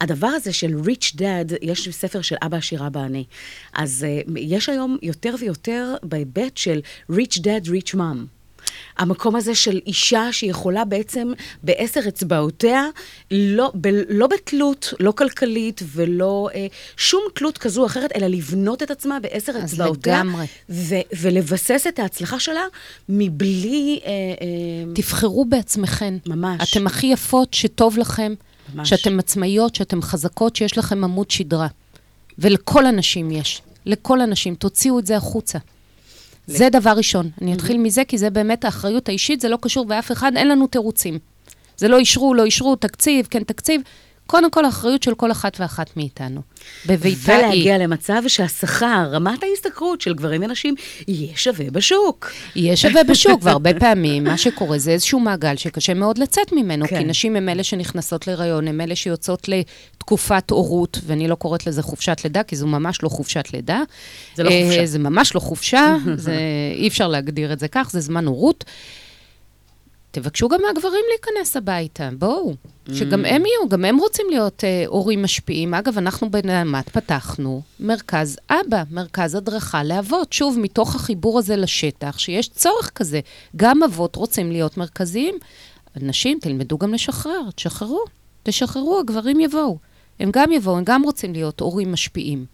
הדבר 0.00 0.26
הזה 0.26 0.52
של 0.52 0.80
Rich 0.84 1.16
Dad, 1.16 1.54
יש 1.62 1.88
ספר 1.88 2.22
של 2.22 2.36
אבא 2.42 2.56
עשיר 2.56 2.86
אבא 2.86 3.00
עני. 3.00 3.24
אז 3.72 4.06
אה, 4.08 4.20
יש 4.36 4.68
היום 4.68 4.98
יותר 5.02 5.34
ויותר 5.38 5.94
בהיבט 6.02 6.56
של 6.56 6.80
Rich 7.12 7.38
Dad, 7.38 7.68
Rich 7.68 7.94
Mom. 7.94 8.39
המקום 8.98 9.36
הזה 9.36 9.54
של 9.54 9.80
אישה 9.86 10.32
שיכולה 10.32 10.84
בעצם 10.84 11.32
בעשר 11.62 12.00
אצבעותיה, 12.08 12.84
לא, 13.30 13.72
ב, 13.74 13.88
לא 14.08 14.26
בתלות, 14.26 14.94
לא 15.00 15.12
כלכלית 15.12 15.80
ולא 15.92 16.48
אה, 16.54 16.66
שום 16.96 17.22
תלות 17.34 17.58
כזו 17.58 17.80
או 17.80 17.86
אחרת, 17.86 18.10
אלא 18.16 18.26
לבנות 18.26 18.82
את 18.82 18.90
עצמה 18.90 19.20
בעשר 19.20 19.52
אז 19.52 19.64
אצבעותיה. 19.64 20.16
לגמרי. 20.16 20.46
ו, 20.70 20.94
ולבסס 21.20 21.86
את 21.88 21.98
ההצלחה 21.98 22.40
שלה 22.40 22.64
מבלי... 23.08 24.00
אה, 24.04 24.10
אה, 24.10 24.94
תבחרו 24.94 25.44
בעצמכן. 25.44 26.14
ממש. 26.26 26.70
אתן 26.70 26.86
הכי 26.86 27.06
יפות, 27.06 27.54
שטוב 27.54 27.98
לכם, 27.98 28.34
ממש. 28.74 28.90
שאתן 28.90 29.18
עצמאיות, 29.18 29.74
שאתן 29.74 30.02
חזקות, 30.02 30.56
שיש 30.56 30.78
לכם 30.78 31.04
עמוד 31.04 31.30
שדרה. 31.30 31.68
ולכל 32.38 32.86
הנשים 32.86 33.30
יש. 33.30 33.62
לכל 33.86 34.20
הנשים. 34.20 34.54
תוציאו 34.54 34.98
את 34.98 35.06
זה 35.06 35.16
החוצה. 35.16 35.58
זה 36.46 36.68
דבר 36.72 36.90
ראשון. 36.90 37.30
אני 37.42 37.54
אתחיל 37.54 37.78
מזה, 37.78 38.04
כי 38.04 38.18
זה 38.18 38.30
באמת 38.30 38.64
האחריות 38.64 39.08
האישית, 39.08 39.40
זה 39.40 39.48
לא 39.48 39.58
קשור 39.60 39.84
באף 39.84 40.12
אחד, 40.12 40.32
אין 40.36 40.48
לנו 40.48 40.66
תירוצים. 40.66 41.18
זה 41.76 41.88
לא 41.88 41.98
אישרו, 41.98 42.34
לא 42.34 42.44
אישרו, 42.44 42.76
תקציב, 42.76 43.26
כן 43.30 43.42
תקציב. 43.42 43.80
קודם 44.30 44.50
כל, 44.50 44.64
האחריות 44.64 45.02
של 45.02 45.14
כל 45.14 45.32
אחת 45.32 45.56
ואחת 45.60 45.96
מאיתנו. 45.96 46.40
בביתה 46.86 47.36
היא. 47.36 47.44
ולהגיע 47.44 47.78
למצב 47.78 48.22
שהשכר, 48.26 49.08
רמת 49.12 49.42
ההשתכרות 49.42 50.00
של 50.00 50.14
גברים 50.14 50.42
ונשים, 50.42 50.74
יהיה 51.08 51.36
שווה 51.36 51.70
בשוק. 51.70 52.32
יהיה 52.56 52.76
שווה 52.76 53.04
בשוק, 53.04 53.40
והרבה 53.42 53.80
פעמים 53.80 54.24
מה 54.24 54.38
שקורה 54.38 54.78
זה 54.78 54.90
איזשהו 54.90 55.20
מעגל 55.20 55.56
שקשה 55.56 55.94
מאוד 55.94 56.18
לצאת 56.18 56.52
ממנו, 56.52 56.84
כן. 56.88 56.98
כי 56.98 57.04
נשים 57.04 57.36
הן 57.36 57.48
אלה 57.48 57.64
שנכנסות 57.64 58.26
להיריון, 58.26 58.68
הן 58.68 58.80
אלה 58.80 58.96
שיוצאות 58.96 59.48
לתקופת 59.48 60.50
הורות, 60.50 60.98
ואני 61.06 61.28
לא 61.28 61.34
קוראת 61.34 61.66
לזה 61.66 61.82
חופשת 61.82 62.20
לידה, 62.24 62.42
כי 62.42 62.56
זו 62.56 62.66
ממש 62.66 63.02
לא 63.02 63.08
חופשת 63.08 63.44
לידה. 63.52 63.82
זה 64.34 64.42
לא 64.42 64.50
אה, 64.50 64.62
חופשה. 64.64 64.86
זה 64.86 64.98
ממש 64.98 65.34
לא 65.34 65.40
חופשה, 65.40 65.96
זה, 66.16 66.38
אי 66.74 66.88
אפשר 66.88 67.08
להגדיר 67.08 67.52
את 67.52 67.58
זה 67.58 67.68
כך, 67.68 67.90
זה 67.90 68.00
זמן 68.00 68.26
הורות. 68.26 68.64
תבקשו 70.10 70.48
גם 70.48 70.60
מהגברים 70.66 71.04
להיכנס 71.10 71.56
הביתה, 71.56 72.08
בואו. 72.18 72.54
שגם 72.94 73.24
הם 73.24 73.46
יהיו, 73.46 73.68
גם 73.68 73.84
הם 73.84 73.96
רוצים 73.96 74.26
להיות 74.30 74.64
אה, 74.64 74.84
הורים 74.86 75.22
משפיעים. 75.22 75.74
אגב, 75.74 75.98
אנחנו 75.98 76.30
בנעמת 76.30 76.88
פתחנו 76.88 77.62
מרכז 77.80 78.38
אבא, 78.50 78.82
מרכז 78.90 79.34
הדרכה 79.34 79.84
לאבות. 79.84 80.32
שוב, 80.32 80.58
מתוך 80.58 80.94
החיבור 80.94 81.38
הזה 81.38 81.56
לשטח, 81.56 82.18
שיש 82.18 82.48
צורך 82.48 82.90
כזה. 82.94 83.20
גם 83.56 83.82
אבות 83.82 84.16
רוצים 84.16 84.52
להיות 84.52 84.76
מרכזיים. 84.76 85.34
נשים, 85.96 86.38
תלמדו 86.40 86.78
גם 86.78 86.94
לשחרר, 86.94 87.50
תשחררו, 87.54 88.04
תשחררו, 88.42 88.98
הגברים 89.00 89.40
יבואו. 89.40 89.78
הם 90.20 90.30
גם 90.32 90.52
יבואו, 90.52 90.76
הם 90.78 90.84
גם 90.84 91.02
רוצים 91.02 91.32
להיות 91.32 91.60
הורים 91.60 91.92
משפיעים. 91.92 92.44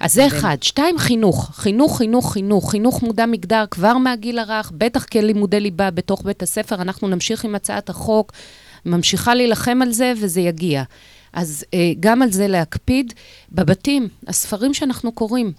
אז 0.00 0.12
זה 0.14 0.26
אחד. 0.26 0.56
שתיים, 0.62 0.98
חינוך. 0.98 1.50
חינוך, 1.54 1.98
חינוך, 1.98 2.32
חינוך. 2.32 2.70
חינוך 2.70 3.02
מודע 3.02 3.26
מגדר 3.26 3.64
כבר 3.70 3.98
מהגיל 3.98 4.38
הרך, 4.38 4.72
בטח 4.74 5.04
כלימודי 5.04 5.60
ליבה 5.60 5.90
בתוך 5.90 6.22
בית 6.22 6.42
הספר. 6.42 6.74
אנחנו 6.74 7.08
נמשיך 7.08 7.44
עם 7.44 7.54
הצעת 7.54 7.88
החוק, 7.88 8.32
ממשיכה 8.86 9.34
להילחם 9.34 9.82
על 9.82 9.92
זה, 9.92 10.12
וזה 10.20 10.40
יגיע. 10.40 10.82
אז 11.32 11.64
אה, 11.74 11.92
גם 12.00 12.22
על 12.22 12.30
זה 12.32 12.48
להקפיד. 12.48 13.14
בבתים, 13.52 14.08
הספרים 14.26 14.74
שאנחנו 14.74 15.12
קוראים, 15.12 15.52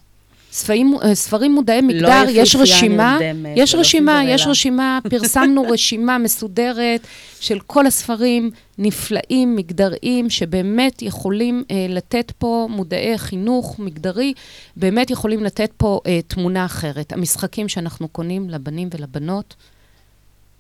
ספרים, 0.51 0.95
אה, 1.03 1.15
ספרים 1.15 1.51
מודעי 1.51 1.81
מגדר, 1.81 2.23
יש 2.29 2.55
יפהפייה 2.55 2.75
רשימה, 2.75 3.17
נרדמת 3.21 3.57
יש 3.57 3.73
ולא 3.73 3.81
רשימה, 3.81 4.21
יש. 4.25 4.47
רשימה, 4.47 4.99
פרסמנו 5.09 5.65
רשימה 5.71 6.17
מסודרת 6.17 7.07
של 7.39 7.59
כל 7.59 7.87
הספרים 7.87 8.51
נפלאים, 8.77 9.55
מגדריים, 9.55 10.29
שבאמת 10.29 11.01
יכולים 11.01 11.63
אה, 11.71 11.85
לתת 11.89 12.31
פה 12.37 12.67
מודעי 12.69 13.17
חינוך 13.17 13.79
מגדרי, 13.79 14.33
באמת 14.75 15.09
יכולים 15.09 15.43
לתת 15.43 15.71
פה 15.77 15.99
אה, 16.05 16.19
תמונה 16.27 16.65
אחרת. 16.65 17.13
המשחקים 17.13 17.69
שאנחנו 17.69 18.07
קונים 18.07 18.49
לבנים 18.49 18.89
ולבנות, 18.93 19.55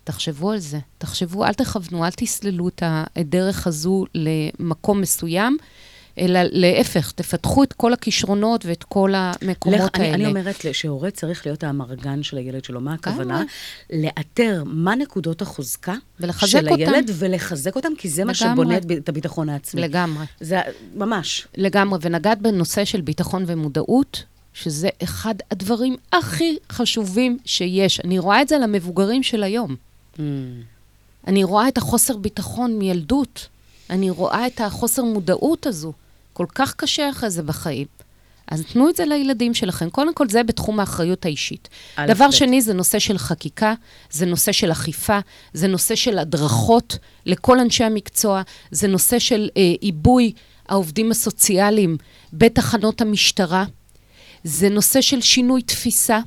תחשבו 0.03 0.51
על 0.51 0.59
זה, 0.59 0.79
תחשבו, 0.97 1.45
אל 1.45 1.53
תכוונו, 1.53 2.05
אל 2.05 2.11
תסללו 2.11 2.67
את 2.67 2.83
הדרך 2.85 3.67
הזו 3.67 4.05
למקום 4.15 5.01
מסוים. 5.01 5.57
אלא 6.19 6.39
להפך, 6.43 7.11
תפתחו 7.11 7.63
את 7.63 7.73
כל 7.73 7.93
הכישרונות 7.93 8.65
ואת 8.65 8.83
כל 8.83 9.13
המקומות 9.15 9.79
לך, 9.79 9.89
אני, 9.95 10.05
האלה. 10.05 10.15
אני 10.15 10.25
אומרת 10.25 10.65
שהורה 10.71 11.11
צריך 11.11 11.45
להיות 11.45 11.63
האמרגן 11.63 12.23
של 12.23 12.37
הילד 12.37 12.63
שלו. 12.63 12.81
מה 12.81 12.93
הכוונה? 12.93 13.43
לאתר 13.93 14.63
מה 14.65 14.95
נקודות 14.95 15.41
החוזקה 15.41 15.95
של 16.45 16.67
הילד, 16.67 17.09
אותם. 17.09 17.13
ולחזק 17.15 17.75
אותם, 17.75 17.91
כי 17.97 18.09
זה 18.09 18.25
מה 18.25 18.31
לגמרי. 18.41 18.53
שבונה 18.53 18.77
את, 18.97 19.09
הביטחון 19.09 19.49
העצמי. 19.49 19.81
לגמרי. 19.81 20.25
זה 20.39 20.59
ממש. 20.95 21.47
לגמרי, 21.57 21.99
ונגעת 22.01 22.41
בנושא 22.41 22.85
של 22.85 23.01
ביטחון 23.01 23.43
ומודעות, 23.47 24.23
שזה 24.53 24.89
אחד 25.03 25.35
הדברים 25.51 25.95
הכי 26.13 26.57
חשובים 26.71 27.37
שיש. 27.45 27.99
אני 27.99 28.19
רואה 28.19 28.41
את 28.41 28.47
זה 28.47 28.57
למבוגרים 28.57 29.23
של 29.23 29.43
היום. 29.43 29.75
Mm. 30.15 30.19
אני 31.27 31.43
רואה 31.43 31.67
את 31.67 31.77
החוסר 31.77 32.17
ביטחון 32.17 32.77
מילדות. 32.77 33.47
אני 33.89 34.09
רואה 34.09 34.47
את 34.47 34.61
החוסר 34.61 35.03
מודעות 35.03 35.67
הזו. 35.67 35.93
כל 36.39 36.45
כך 36.55 36.75
קשה 36.75 37.09
אחרי 37.09 37.29
זה 37.29 37.43
בחיים. 37.43 37.87
אז 38.47 38.63
תנו 38.73 38.89
את 38.89 38.95
זה 38.95 39.05
לילדים 39.05 39.53
שלכם. 39.53 39.89
קודם 39.89 40.13
כל, 40.13 40.29
זה 40.29 40.43
בתחום 40.43 40.79
האחריות 40.79 41.25
האישית. 41.25 41.69
דבר 42.07 42.27
ב'. 42.27 42.31
שני, 42.31 42.61
זה 42.61 42.73
נושא 42.73 42.99
של 42.99 43.17
חקיקה, 43.17 43.73
זה 44.11 44.25
נושא 44.25 44.51
של 44.51 44.71
אכיפה, 44.71 45.19
זה 45.53 45.67
נושא 45.67 45.95
של 45.95 46.17
הדרכות 46.17 46.97
לכל 47.25 47.59
אנשי 47.59 47.83
המקצוע, 47.83 48.41
זה 48.71 48.87
נושא 48.87 49.19
של 49.19 49.49
אה, 49.57 49.61
עיבוי 49.81 50.33
העובדים 50.69 51.11
הסוציאליים 51.11 51.97
בתחנות 52.33 53.01
המשטרה, 53.01 53.65
זה 54.43 54.69
נושא 54.69 55.01
של 55.01 55.21
שינוי 55.21 55.61
תפיסה. 55.61 56.19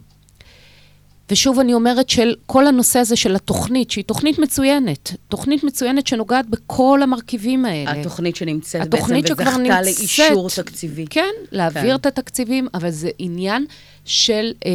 ושוב 1.31 1.59
אני 1.59 1.75
אומרת 1.75 2.09
של 2.09 2.35
כל 2.47 2.66
הנושא 2.66 2.99
הזה 2.99 3.16
של 3.16 3.37
התוכנית, 3.37 3.91
שהיא 3.91 4.05
תוכנית 4.05 4.39
מצוינת, 4.39 5.12
תוכנית 5.29 5.64
מצוינת 5.64 6.07
שנוגעת 6.07 6.47
בכל 6.47 7.01
המרכיבים 7.03 7.64
האלה. 7.64 7.91
התוכנית 7.91 8.37
שנמצאת 8.37 8.83
התוכנית 8.83 9.25
בעצם 9.31 9.43
וזכתה 9.43 9.59
נמצאת. 9.59 9.85
לאישור 9.85 10.49
תקציבי. 10.57 11.05
כן, 11.11 11.31
להעביר 11.53 11.83
כן. 11.83 11.95
את 11.95 12.07
התקציבים, 12.07 12.68
אבל 12.75 12.91
זה 12.91 13.11
עניין 13.18 13.66
של 14.05 14.53
אה, 14.66 14.70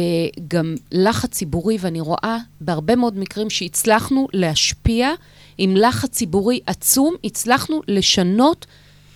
גם 0.48 0.74
לחץ 0.92 1.30
ציבורי, 1.30 1.76
ואני 1.80 2.00
רואה 2.00 2.38
בהרבה 2.60 2.96
מאוד 2.96 3.18
מקרים 3.18 3.50
שהצלחנו 3.50 4.28
להשפיע 4.32 5.10
עם 5.58 5.76
לחץ 5.76 6.10
ציבורי 6.10 6.60
עצום, 6.66 7.14
הצלחנו 7.24 7.80
לשנות 7.88 8.66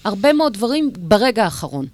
הרבה 0.05 0.33
מאוד 0.33 0.53
דברים 0.53 0.91
ברגע 0.99 1.45
האחרון. 1.45 1.87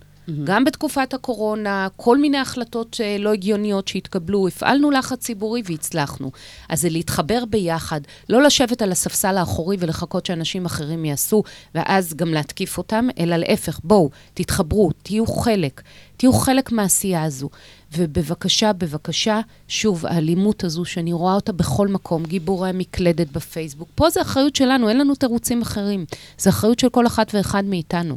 גם 0.45 0.65
בתקופת 0.65 1.15
הקורונה, 1.15 1.89
כל 1.97 2.19
מיני 2.19 2.39
החלטות 2.39 2.97
אה, 3.01 3.17
לא 3.19 3.33
הגיוניות 3.33 3.89
שהתקבלו, 3.89 4.49
הפעלנו 4.49 4.91
לחץ 4.91 5.19
ציבורי 5.19 5.63
והצלחנו. 5.65 6.31
אז 6.69 6.81
זה 6.81 6.89
להתחבר 6.89 7.45
ביחד, 7.45 8.01
לא 8.29 8.43
לשבת 8.43 8.83
על 8.83 8.93
הספסל 8.93 9.37
האחורי 9.37 9.77
ולחכות 9.81 10.27
שאנשים 10.27 10.67
אחרים 10.67 11.05
יעשו, 11.05 11.43
ואז 11.75 12.15
גם 12.15 12.35
להתקיף 12.35 12.79
אותם, 12.79 13.09
אלא 13.19 13.37
להפך, 13.37 13.81
בואו, 13.85 14.11
תתחברו, 14.35 14.91
תהיו 15.03 15.27
חלק, 15.27 15.83
תהיו 16.17 16.33
חלק 16.33 16.73
מהעשייה 16.73 17.25
הזו. 17.25 17.49
ובבקשה, 17.97 18.73
בבקשה, 18.73 19.41
שוב, 19.69 20.07
האלימות 20.07 20.65
הזו, 20.65 20.85
שאני 20.85 21.13
רואה 21.13 21.35
אותה 21.35 21.53
בכל 21.53 21.89
מקום, 21.89 22.25
גיבורי 22.25 22.69
המקלדת 22.69 23.33
בפייסבוק, 23.33 23.89
פה 23.95 24.11
זה 24.11 24.23
אחריות 24.23 24.57
שלנו, 24.57 24.89
אין 24.89 24.99
לנו 24.99 25.15
תירוצים 25.15 25.63
אחרים. 25.63 26.05
זו 26.39 26.51
אחריות 26.51 26.79
של 26.79 26.89
כל 26.89 27.07
אחת 27.07 27.35
ואחד 27.35 27.65
מאיתנו. 27.65 28.17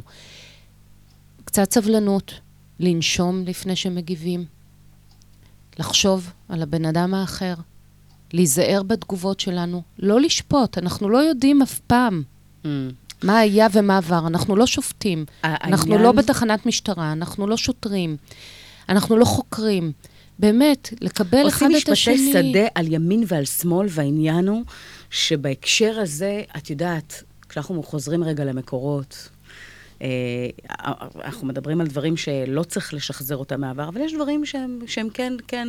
קצת 1.52 1.72
סבלנות, 1.72 2.34
לנשום 2.80 3.44
לפני 3.46 3.76
שמגיבים, 3.76 4.44
לחשוב 5.78 6.30
על 6.48 6.62
הבן 6.62 6.84
אדם 6.84 7.14
האחר, 7.14 7.54
להיזהר 8.32 8.82
בתגובות 8.82 9.40
שלנו, 9.40 9.82
לא 9.98 10.20
לשפוט, 10.20 10.78
אנחנו 10.78 11.08
לא 11.08 11.18
יודעים 11.18 11.62
אף 11.62 11.78
פעם 11.86 12.22
Mm. 12.64 12.66
מה 13.22 13.38
היה 13.38 13.66
ומה 13.72 13.96
עבר, 13.96 14.26
אנחנו 14.26 14.56
לא 14.56 14.66
שופטים, 14.66 15.24
ה- 15.42 15.66
אנחנו 15.68 15.92
העניין- 15.92 16.02
לא 16.02 16.12
בתחנת 16.12 16.66
משטרה, 16.66 17.12
אנחנו 17.12 17.46
לא 17.46 17.56
שוטרים, 17.56 18.16
אנחנו 18.88 19.16
לא 19.16 19.24
חוקרים. 19.24 19.92
באמת, 20.38 20.88
לקבל 21.00 21.48
אחד 21.48 21.66
עושים 21.66 21.78
את 21.84 21.88
השני. 21.88 22.14
משפטי 22.14 22.50
שדה 22.52 22.66
על 22.74 22.92
ימין 22.92 23.24
ועל 23.26 23.44
שמאל, 23.44 23.86
והעניין 23.90 24.48
הוא 24.48 24.62
שבהקשר 25.10 25.98
הזה, 26.00 26.42
את 26.56 26.70
יודעת, 26.70 27.22
כשאנחנו 27.48 27.82
חוזרים 27.82 28.24
רגע 28.24 28.44
למקורות, 28.44 29.28
אנחנו 31.24 31.46
מדברים 31.46 31.80
על 31.80 31.86
דברים 31.86 32.16
שלא 32.16 32.62
צריך 32.62 32.94
לשחזר 32.94 33.36
אותם 33.36 33.60
מהעבר, 33.60 33.88
אבל 33.88 34.00
יש 34.00 34.14
דברים 34.14 34.46
שהם, 34.46 34.78
שהם 34.86 35.08
כן, 35.14 35.32
כן 35.48 35.68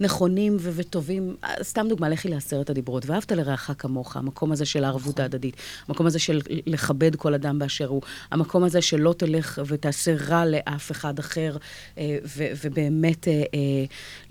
נכונים 0.00 0.56
ו- 0.60 0.70
וטובים. 0.74 1.36
אה, 1.44 1.54
סתם 1.62 1.86
דוגמה, 1.88 2.08
לכי 2.08 2.28
לעשרת 2.28 2.70
הדיברות, 2.70 3.06
ואהבת 3.06 3.32
לרעך 3.32 3.70
כמוך, 3.78 4.16
המקום 4.16 4.52
הזה 4.52 4.64
של 4.64 4.84
הערבות 4.84 5.20
ההדדית, 5.20 5.56
המקום 5.88 6.06
הזה 6.06 6.18
של 6.18 6.40
לכבד 6.66 7.16
כל 7.16 7.34
אדם 7.34 7.58
באשר 7.58 7.86
הוא, 7.86 8.02
המקום 8.30 8.64
הזה 8.64 8.82
שלא 8.82 9.14
תלך 9.18 9.60
ותעשה 9.66 10.14
רע 10.28 10.44
לאף 10.46 10.90
אחד 10.90 11.18
אחר, 11.18 11.56
אה, 11.98 12.18
ו- 12.36 12.48
ובאמת 12.64 13.28
אה, 13.28 13.32
אה, 13.32 13.38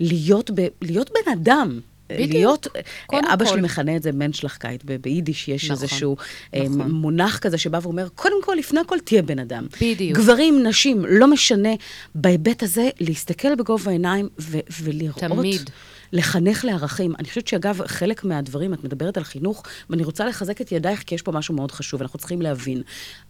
להיות, 0.00 0.50
ב- 0.54 0.68
להיות 0.82 1.10
בן 1.10 1.32
אדם. 1.32 1.80
בדיוק. 2.12 2.30
להיות, 2.32 2.66
קודם 3.06 3.24
אבא 3.24 3.44
כל. 3.44 3.50
שלי 3.50 3.60
מכנה 3.60 3.96
את 3.96 4.02
זה 4.02 4.12
מנשלחקייט, 4.12 4.82
ב- 4.84 4.96
ביידיש 4.96 5.48
יש 5.48 5.70
נכון, 5.70 5.82
איזשהו 5.84 6.16
אה, 6.54 6.62
נכון. 6.68 6.90
מונח 6.90 7.38
כזה 7.38 7.58
שבא 7.58 7.78
ואומר, 7.82 8.08
קודם 8.14 8.42
כל, 8.42 8.54
לפני 8.58 8.80
הכל 8.80 8.98
תהיה 9.04 9.22
בן 9.22 9.38
אדם. 9.38 9.66
בדיוק. 9.80 10.18
גברים, 10.18 10.66
נשים, 10.66 11.04
לא 11.08 11.26
משנה, 11.30 11.68
בהיבט 12.14 12.62
הזה, 12.62 12.88
להסתכל 13.00 13.54
בגובה 13.54 13.90
העיניים 13.90 14.28
ו- 14.40 14.58
ולראות. 14.82 15.18
תמיד. 15.18 15.70
לחנך 16.12 16.64
לערכים. 16.64 17.14
אני 17.18 17.28
חושבת 17.28 17.46
שאגב, 17.48 17.86
חלק 17.86 18.24
מהדברים, 18.24 18.74
את 18.74 18.84
מדברת 18.84 19.16
על 19.16 19.24
חינוך, 19.24 19.62
ואני 19.90 20.04
רוצה 20.04 20.24
לחזק 20.26 20.60
את 20.60 20.72
ידייך, 20.72 21.02
כי 21.06 21.14
יש 21.14 21.22
פה 21.22 21.32
משהו 21.32 21.54
מאוד 21.54 21.72
חשוב, 21.72 22.02
אנחנו 22.02 22.18
צריכים 22.18 22.42
להבין. 22.42 22.82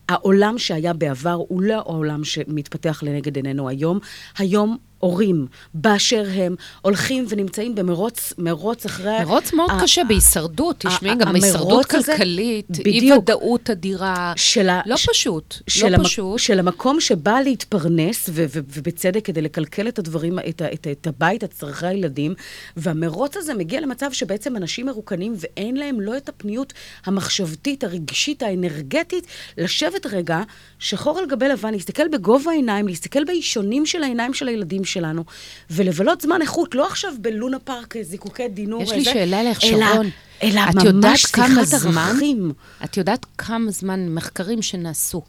העולם 0.09 0.59
שהיה 0.59 0.93
בעבר 0.93 1.33
הוא 1.49 1.63
לא 1.63 1.75
העולם 1.75 2.25
שמתפתח 2.25 3.03
לנגד 3.03 3.37
עינינו 3.37 3.69
היום. 3.69 3.99
היום 4.39 4.77
הורים, 4.99 5.47
באשר 5.75 6.25
הם, 6.35 6.55
הולכים 6.83 7.27
ונמצאים 7.29 7.75
במרוץ, 7.75 8.33
מרוץ 8.39 8.85
אחרי... 8.87 9.21
מרוץ 9.25 9.53
מאוד 9.53 9.71
ה- 9.71 9.83
קשה 9.83 10.03
בהישרדות, 10.09 10.77
תשמעי, 10.79 11.15
גם 11.15 11.35
הישרדות 11.35 11.87
כלכלית. 11.87 12.67
אי-ודאות 12.87 13.71
אדירה. 13.71 14.33
של 14.37 14.69
ה- 14.69 14.81
לא 14.87 14.97
ש- 14.97 15.07
פשוט, 15.11 15.55
של, 15.69 15.89
לא 15.89 15.95
המק... 15.97 16.07
פשוט. 16.07 16.39
של 16.39 16.59
המקום 16.59 17.01
שבא 17.01 17.41
להתפרנס, 17.45 18.29
ו- 18.29 18.45
ו- 18.49 18.61
ובצדק, 18.77 19.25
כדי 19.25 19.43
לקלקל 19.43 19.89
את 19.89 19.99
הדברים, 19.99 20.39
את, 20.39 20.63
ה- 20.63 20.73
את, 20.73 20.87
ה- 20.87 20.91
את 20.93 21.07
הבית, 21.07 21.45
את 21.45 21.51
צרכי 21.51 21.87
הילדים, 21.87 22.35
והמרוץ 22.77 23.37
הזה 23.37 23.55
מגיע 23.55 23.81
למצב 23.81 24.13
שבעצם 24.13 24.57
אנשים 24.57 24.87
מרוקנים 24.87 25.35
ואין 25.37 25.77
להם 25.77 26.01
לא 26.01 26.17
את 26.17 26.29
הפניות 26.29 26.73
המחשבתית, 27.07 27.85
הרגשית, 27.85 28.43
האנרגטית, 28.43 29.27
לשבת 29.59 29.96
רגע, 30.07 30.43
שחור 30.79 31.19
על 31.19 31.27
גבי 31.27 31.49
לבן, 31.49 31.73
להסתכל 31.73 32.09
בגובה 32.09 32.51
העיניים, 32.51 32.89
להסתכל 32.89 33.25
באישונים 33.25 33.87
של 33.87 34.03
העיניים 34.03 34.35
של 34.35 34.49
הילדים 34.49 34.85
שלנו, 34.85 35.25
ולבלות 35.71 36.21
זמן 36.21 36.43
איכות, 36.43 36.75
לא 36.75 36.87
עכשיו 36.87 37.13
בלונה 37.21 37.59
פארק, 37.59 37.95
זיקוקי 38.03 38.49
דינור, 38.49 38.83
יש 38.83 38.91
לי 38.91 38.97
איזה, 38.99 39.11
שאלה 39.13 39.41
אלא- 39.41 39.55
שרון. 39.55 40.11
אלא 40.43 40.61
את 40.71 40.75
ממש 40.75 41.23
שיחת 41.23 41.73
ערכים. 41.97 42.53
את 42.85 42.97
יודעת 42.97 43.27
כמה 43.39 43.71
זמן, 43.71 44.09
מחקרים 44.09 44.63
שנעשו, 44.63 45.23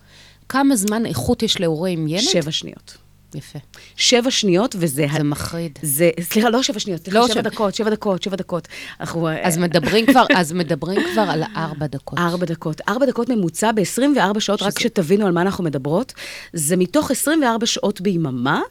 כמה 0.49 0.76
זמן 0.76 1.05
איכות 1.05 1.43
יש 1.43 1.59
להורה 1.61 1.89
עם 1.89 2.07
ילד? 2.07 2.22
שבע 2.22 2.51
שניות. 2.51 2.97
יפה. 3.36 3.59
שבע 3.95 4.32
שניות, 4.32 4.75
וזה... 4.80 5.05
זה 5.17 5.23
מחריד. 5.23 5.80
זה, 5.82 6.09
סליחה, 6.21 6.49
לא 6.49 6.63
שבע 6.63 6.80
שניות, 6.80 7.07
לא 7.07 7.25
שבע 7.25 7.34
שבע. 7.34 7.41
דקות, 7.41 7.75
שבע 7.75 7.89
דקות, 7.89 8.23
שבע 8.23 8.36
דקות. 8.36 8.67
אנחנו... 9.01 9.30
אז 9.41 9.57
מדברים 9.57 10.05
כבר, 10.05 10.25
אז 10.36 10.53
מדברים 10.53 11.01
כבר 11.13 11.21
על 11.21 11.43
ארבע 11.55 11.88
דקות. 11.88 12.19
ארבע 12.19 12.45
דקות. 12.45 12.82
ארבע 12.89 13.05
דקות 13.05 13.30
ממוצע 13.30 13.71
ב-24 13.71 14.39
שעות, 14.39 14.61
רק 14.61 14.80
שתבינו 14.80 15.25
על 15.25 15.32
מה 15.32 15.41
אנחנו 15.41 15.63
מדברות. 15.63 16.13
זה 16.53 16.78
מתוך 16.78 17.11
24 17.11 17.65
שעות 17.65 18.01
ביממה, 18.01 18.61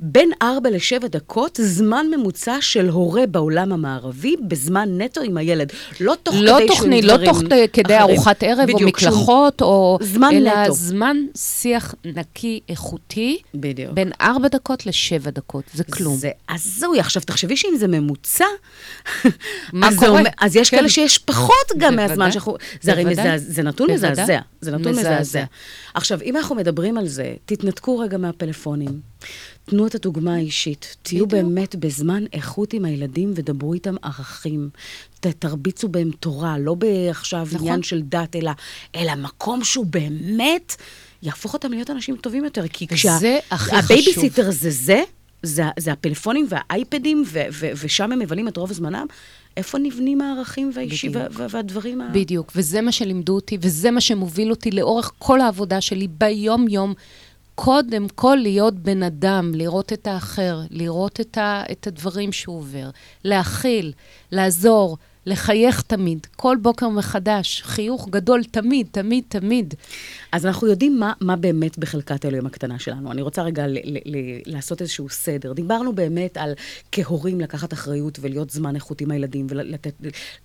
בין 0.00 0.30
4 0.42 0.70
ל-7 0.70 1.06
דקות, 1.08 1.58
זמן 1.62 2.06
ממוצע 2.16 2.56
של 2.60 2.88
הורה 2.88 3.26
בעולם 3.26 3.72
המערבי, 3.72 4.36
בזמן 4.48 4.88
נטו 5.00 5.20
עם 5.20 5.36
הילד. 5.36 5.72
לא 6.00 6.14
תוך 6.22 6.34
לא 6.38 6.56
כדי 6.58 6.66
תוכני, 6.68 7.02
לא 7.02 7.16
תוך 7.24 7.38
כדי 7.72 7.96
אחרים. 7.98 8.10
ארוחת 8.16 8.42
ערב 8.42 8.58
או 8.70 8.74
בדיוק, 8.74 8.98
שהוא- 8.98 9.10
מקלחות, 9.10 9.62
או... 9.62 9.98
זמן 10.00 10.30
אלא 10.32 10.62
נטו. 10.64 10.72
זמן 10.74 11.16
שיח 11.36 11.94
נקי, 12.04 12.60
איכותי, 12.68 13.38
בדיוק. 13.54 13.92
בין 13.92 14.05
ארבע 14.20 14.48
דקות 14.48 14.86
לשבע 14.86 15.30
דקות. 15.30 15.64
זה 15.74 15.84
כלום. 15.84 16.16
זה 16.16 16.30
הזוי. 16.48 17.00
עכשיו, 17.00 17.22
תחשבי 17.22 17.56
שאם 17.56 17.76
זה 17.78 17.88
ממוצע, 17.88 18.44
מה 19.72 19.88
קורה? 19.98 20.08
אומר- 20.18 20.30
אז 20.40 20.56
יש 20.56 20.70
כן. 20.70 20.76
כאלה 20.76 20.88
שיש 20.88 21.18
פחות 21.18 21.54
גם. 21.78 21.96
מהזמן 21.96 22.32
שאנחנו... 22.32 22.56
זה 22.80 22.92
הרי. 22.92 23.04
מזעזע, 23.04 23.36
זה 23.36 23.62
נתון. 23.62 23.90
מזעזע. 23.90 24.38
זה 24.60 24.70
נתון 24.70 24.92
מזעזע. 24.92 25.20
מזעזע. 25.20 25.44
עכשיו, 25.94 26.22
אם 26.22 26.36
אנחנו 26.36 26.54
מדברים 26.54 26.98
על 26.98 27.08
זה, 27.08 27.34
תתנתקו 27.46 27.98
רגע 27.98 28.18
מהפלאפונים. 28.18 29.00
תנו 29.64 29.86
את 29.86 29.94
הדוגמה 29.94 30.34
האישית. 30.34 30.96
תהיו 31.02 31.26
בדיוק. 31.26 31.42
באמת 31.42 31.74
בזמן 31.76 32.24
איכות 32.32 32.72
עם 32.72 32.84
הילדים 32.84 33.32
ודברו 33.36 33.74
איתם 33.74 33.94
ערכים. 34.02 34.70
ת- 35.20 35.26
תרביצו 35.26 35.88
בהם 35.88 36.10
תורה, 36.20 36.58
לא 36.58 36.74
בעכשיו 36.74 37.42
נכון. 37.46 37.58
עניין 37.60 37.82
של 37.82 38.02
דת, 38.02 38.36
אלא, 38.36 38.50
אלא 38.96 39.14
מקום 39.14 39.64
שהוא 39.64 39.86
באמת 39.86 40.76
יהפוך 41.22 41.54
אותם 41.54 41.70
להיות 41.70 41.90
אנשים 41.90 42.16
טובים 42.16 42.44
יותר. 42.44 42.68
כי 42.68 42.86
זה 43.18 43.38
הכי 43.50 43.76
הבייביסיטר 43.76 44.50
זה 44.50 44.70
זה, 44.70 45.02
זה, 45.42 45.62
זה 45.78 45.92
הפלאפונים 45.92 46.46
והאייפדים, 46.48 47.24
ו, 47.26 47.40
ו, 47.52 47.70
ושם 47.76 48.12
הם 48.12 48.18
מבלים 48.18 48.48
את 48.48 48.56
רוב 48.56 48.72
זמנם, 48.72 49.06
איפה 49.56 49.78
נבנים 49.78 50.20
הערכים 50.20 50.70
והאישי. 50.74 51.08
וה, 51.12 51.26
והדברים 51.50 52.00
ה... 52.00 52.08
בדיוק, 52.12 52.52
וזה 52.56 52.80
מה 52.80 52.92
שלימדו 52.92 53.34
אותי, 53.34 53.58
וזה 53.60 53.90
מה 53.90 54.00
שמוביל 54.00 54.50
אותי 54.50 54.70
לאורך 54.70 55.12
כל 55.18 55.40
העבודה 55.40 55.80
שלי 55.80 56.08
ביום-יום. 56.08 56.94
קודם 57.54 58.08
כל 58.08 58.38
להיות 58.42 58.74
בן 58.74 59.02
אדם, 59.02 59.52
לראות 59.54 59.92
את 59.92 60.06
האחר, 60.06 60.60
לראות 60.70 61.20
את, 61.20 61.38
ה, 61.38 61.62
את 61.72 61.86
הדברים 61.86 62.32
שהוא 62.32 62.58
עובר, 62.58 62.90
להכיל, 63.24 63.92
לעזור, 64.32 64.96
לחייך 65.26 65.82
תמיד, 65.82 66.26
כל 66.36 66.56
בוקר 66.62 66.88
מחדש, 66.88 67.62
חיוך 67.62 68.08
גדול 68.08 68.44
תמיד, 68.44 68.86
תמיד, 68.90 69.24
תמיד. 69.28 69.74
אז 70.36 70.46
אנחנו 70.46 70.66
יודעים 70.66 71.00
מה, 71.00 71.12
מה 71.20 71.36
באמת 71.36 71.78
בחלקת 71.78 72.24
האלוהים 72.24 72.46
הקטנה 72.46 72.78
שלנו. 72.78 73.12
אני 73.12 73.22
רוצה 73.22 73.42
רגע 73.42 73.66
ל, 73.66 73.78
ל, 73.84 73.98
ל, 74.04 74.16
לעשות 74.46 74.80
איזשהו 74.80 75.08
סדר. 75.08 75.52
דיברנו 75.52 75.92
באמת 75.92 76.36
על 76.36 76.52
כהורים 76.92 77.40
לקחת 77.40 77.72
אחריות 77.72 78.18
ולהיות 78.20 78.50
זמן 78.50 78.74
איכות 78.74 79.00
עם 79.00 79.10
הילדים, 79.10 79.46
ולתת, 79.50 79.94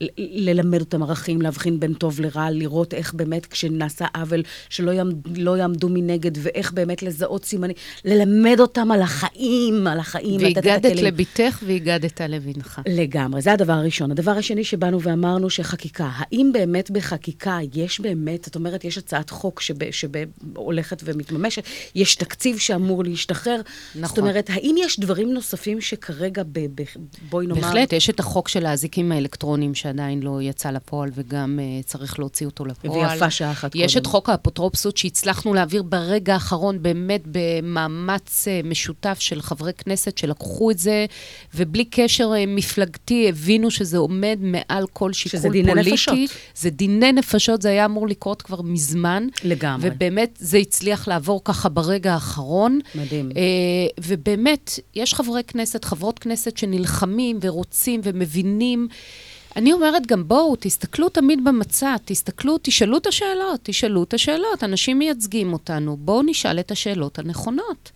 ל, 0.02 0.06
ללמד 0.18 0.80
אותם 0.80 1.04
ערכים, 1.04 1.42
להבחין 1.42 1.80
בין 1.80 1.94
טוב 1.94 2.22
לרע, 2.22 2.52
לראות 2.52 2.94
איך 2.94 3.14
באמת 3.14 3.46
כשנעשה 3.46 4.06
עוול 4.16 4.44
שלא 4.70 4.92
יעמד, 4.92 5.38
לא 5.38 5.58
יעמדו 5.58 5.90
מנגד, 5.90 6.32
ואיך 6.36 6.72
באמת 6.74 7.04
לזהות 7.04 7.46
סימנים, 7.46 7.76
ללמד 8.06 8.60
אותם 8.60 8.92
על 8.92 9.02
החיים, 9.02 9.88
על 9.88 10.00
החיים, 10.00 10.40
לתת 10.40 10.58
את 10.58 10.66
והגדת. 10.66 11.02
לביתך 11.02 11.64
והגדת 11.68 12.22
לבנך. 12.22 12.82
לגמרי, 12.88 13.42
זה 13.42 13.54
הדבר 13.54 13.74
הראשון. 13.74 14.12
הדבר 14.12 14.32
השני 14.32 14.64
שבאנו 14.64 15.02
ואמרנו 15.02 15.50
שחקיקה, 15.50 16.10
האם 16.14 16.50
באמת 16.54 16.92
בחקיקה 16.92 17.60
יש 17.74 18.00
באמת, 18.00 18.48
את 18.48 18.56
אומרת, 18.56 18.84
יש 18.86 18.98
הצעת 18.98 19.30
חוק 19.30 19.62
שהולכת 19.92 21.02
ומתממשת, 21.06 21.64
יש 21.96 22.16
תקציב 22.16 22.58
שאמור 22.58 23.04
להשתחרר. 23.04 23.62
נכון. 23.96 24.08
זאת 24.08 24.18
אומרת, 24.18 24.50
האם 24.50 24.76
יש 24.80 25.00
דברים 25.00 25.34
נוספים 25.34 25.82
שכרגע, 25.82 26.44
ב, 26.44 26.60
ב, 26.76 26.84
בואי 27.30 27.48
נאמר... 27.48 27.62
בהחלט, 27.62 27.94
יש 27.94 28.10
את 28.10 28.20
החוק 28.20 28.48
של 28.48 28.66
האזיקים 28.66 29.12
האלקטרוניים 29.12 29.76
שעדיין 29.76 30.24
לא 30.24 30.42
יצא 30.42 30.70
לפועל 30.70 31.10
וגם 31.16 31.60
uh, 31.60 31.86
צריך 31.88 32.20
להוציא 32.20 32.46
אותו 32.46 32.66
לפועל. 32.66 33.12
ויפה 33.12 33.30
שעה 33.30 33.52
אחת 33.52 33.76
יש 33.76 33.94
קודם. 33.94 34.02
את 34.02 34.08
חוק 34.08 34.30
האפוטרופסות 34.30 34.98
שהצלחנו 34.98 35.54
להעביר 35.54 35.84
ברגע 35.84 36.34
האחרון, 36.34 36.84
באמת 36.84 37.22
במאמץ 37.26 38.48
uh, 38.48 38.68
משותף 38.68 39.18
של 39.20 39.42
חברי 39.42 39.74
כנסת 39.74 40.18
שלקחו 40.18 40.72
את 40.72 40.80
זה, 40.80 41.06
ובלי 41.56 41.86
קשר 41.86 42.32
uh, 42.32 42.36
מפלגתי 42.48 43.30
הבינו 43.30 43.72
שזה 43.72 43.98
עומד 43.98 44.38
מעל 44.42 44.86
כל 44.94 45.14
שיקול 45.14 45.40
שזה 45.40 45.50
דיני 45.50 45.72
פוליטי. 45.72 45.92
נפשות. 45.92 46.16
זה 46.56 46.70
דיני 46.70 47.12
נפשות, 47.12 47.62
זה 47.62 47.70
היה 47.70 47.86
אמור 47.86 48.08
לקרות 48.08 48.42
כבר 48.42 48.62
מזמן. 48.62 49.28
לגמרי. 49.44 49.61
ובאמת, 49.82 50.38
זה 50.40 50.58
הצליח 50.58 51.08
לעבור 51.08 51.42
ככה 51.44 51.70
ברגע 51.70 52.14
האחרון. 52.14 52.80
מדהים. 52.96 53.32
אה, 53.38 53.42
ובאמת, 54.00 54.72
יש 54.96 55.14
חברי 55.14 55.44
כנסת, 55.44 55.86
חברות 55.86 56.20
כנסת 56.20 56.58
שנלחמים 56.58 57.40
ורוצים 57.42 58.02
ומבינים. 58.04 58.88
אני 59.56 59.74
אומרת 59.74 60.08
גם, 60.08 60.28
בואו, 60.28 60.56
תסתכלו 60.60 61.10
תמיד 61.10 61.44
במצע, 61.44 61.96
תסתכלו, 62.06 62.58
תשאלו 62.62 62.98
את 62.98 63.08
השאלות, 63.08 63.60
תשאלו 63.64 64.04
את 64.04 64.14
השאלות. 64.14 64.64
אנשים 64.64 65.00
מייצגים 65.00 65.54
אותנו, 65.54 65.98
בואו 65.98 66.22
נשאל 66.24 66.60
את 66.60 66.72
השאלות 66.72 67.20
הנכונות. 67.20 67.92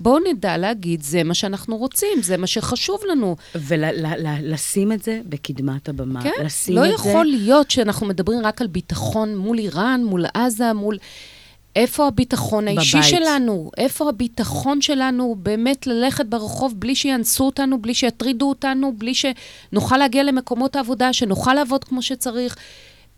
בואו 0.00 0.18
נדע 0.18 0.56
להגיד, 0.56 1.02
זה 1.02 1.24
מה 1.24 1.34
שאנחנו 1.34 1.76
רוצים, 1.76 2.22
זה 2.22 2.36
מה 2.36 2.46
שחשוב 2.46 3.00
לנו. 3.10 3.36
ולשים 3.54 4.92
את 4.92 5.02
זה 5.02 5.20
בקדמת 5.26 5.88
הבמה. 5.88 6.22
כן? 6.22 6.44
לשים 6.44 6.74
לא 6.76 6.86
את 6.86 6.90
יכול 6.94 7.30
זה... 7.32 7.38
להיות 7.38 7.70
שאנחנו 7.70 8.06
מדברים 8.06 8.40
רק 8.44 8.60
על 8.60 8.66
ביטחון 8.66 9.36
מול 9.36 9.58
איראן, 9.58 10.04
מול 10.04 10.24
עזה, 10.34 10.72
מול... 10.72 10.98
איפה 11.76 12.06
הביטחון 12.06 12.68
האישי 12.68 12.98
בבית. 12.98 13.10
שלנו? 13.10 13.70
איפה 13.78 14.08
הביטחון 14.08 14.80
שלנו 14.80 15.36
באמת 15.38 15.86
ללכת 15.86 16.26
ברחוב 16.26 16.74
בלי 16.76 16.94
שיאנסו 16.94 17.46
אותנו, 17.46 17.82
בלי 17.82 17.94
שיטרידו 17.94 18.48
אותנו, 18.48 18.92
בלי 18.98 19.12
שנוכל 19.14 19.96
להגיע 19.96 20.22
למקומות 20.22 20.76
העבודה, 20.76 21.12
שנוכל 21.12 21.54
לעבוד 21.54 21.84
כמו 21.84 22.02
שצריך? 22.02 22.56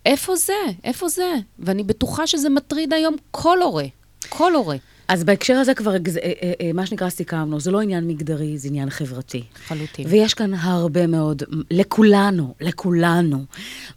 איפה 0.05 0.35
זה? 0.35 0.53
איפה 0.83 1.07
זה? 1.07 1.33
ואני 1.59 1.83
בטוחה 1.83 2.27
שזה 2.27 2.49
מטריד 2.49 2.93
היום 2.93 3.15
כל 3.31 3.61
הורה. 3.61 3.85
כל 4.29 4.55
הורה. 4.55 4.75
אז 5.07 5.23
בהקשר 5.23 5.53
הזה 5.53 5.73
כבר, 5.73 5.91
אה, 5.91 5.97
אה, 6.17 6.53
אה, 6.61 6.73
מה 6.73 6.85
שנקרא, 6.85 7.09
סיכמנו, 7.09 7.59
זה 7.59 7.71
לא 7.71 7.81
עניין 7.81 8.07
מגדרי, 8.07 8.57
זה 8.57 8.67
עניין 8.67 8.89
חברתי. 8.89 9.43
לחלוטין. 9.55 10.07
ויש 10.09 10.33
כאן 10.33 10.53
הרבה 10.53 11.07
מאוד, 11.07 11.43
לכולנו, 11.71 12.53
לכולנו, 12.61 13.45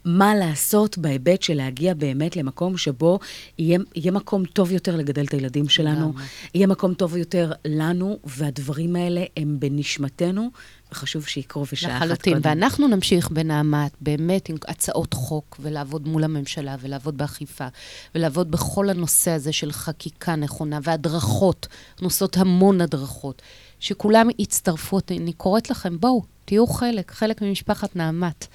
מה 0.05 0.35
לעשות 0.35 0.97
בהיבט 0.97 1.41
של 1.41 1.53
להגיע 1.53 1.93
באמת 1.93 2.35
למקום 2.35 2.77
שבו 2.77 3.19
יהיה, 3.59 3.79
יהיה 3.95 4.11
מקום 4.11 4.45
טוב 4.45 4.71
יותר 4.71 4.95
לגדל 4.95 5.25
את 5.25 5.33
הילדים 5.33 5.69
שלנו. 5.69 6.13
יהיה 6.55 6.67
מקום 6.67 6.93
טוב 6.93 7.17
יותר 7.17 7.51
לנו, 7.65 8.19
והדברים 8.23 8.95
האלה 8.95 9.23
הם 9.37 9.55
בנשמתנו, 9.59 10.49
וחשוב 10.91 11.25
שיקרו 11.27 11.65
בשעה 11.71 11.97
אחת 11.97 12.05
לחלוטין. 12.05 12.33
קודם. 12.33 12.49
ואנחנו 12.49 12.87
נמשיך 12.87 13.29
בנעמת, 13.29 13.91
באמת, 14.01 14.49
עם 14.49 14.57
הצעות 14.67 15.13
חוק, 15.13 15.57
ולעבוד 15.59 16.07
מול 16.07 16.23
הממשלה, 16.23 16.75
ולעבוד 16.81 17.17
באכיפה, 17.17 17.67
ולעבוד 18.15 18.51
בכל 18.51 18.89
הנושא 18.89 19.31
הזה 19.31 19.53
של 19.53 19.71
חקיקה 19.71 20.35
נכונה, 20.35 20.79
והדרכות. 20.83 21.67
עושות 22.01 22.37
המון 22.37 22.81
הדרכות. 22.81 23.41
שכולם 23.79 24.27
יצטרפו. 24.39 24.99
אני 25.11 25.33
קוראת 25.33 25.69
לכם, 25.69 25.99
בואו, 25.99 26.23
תהיו 26.45 26.67
חלק, 26.67 27.11
חלק 27.11 27.41
ממשפחת 27.41 27.95
נעמת. 27.95 28.47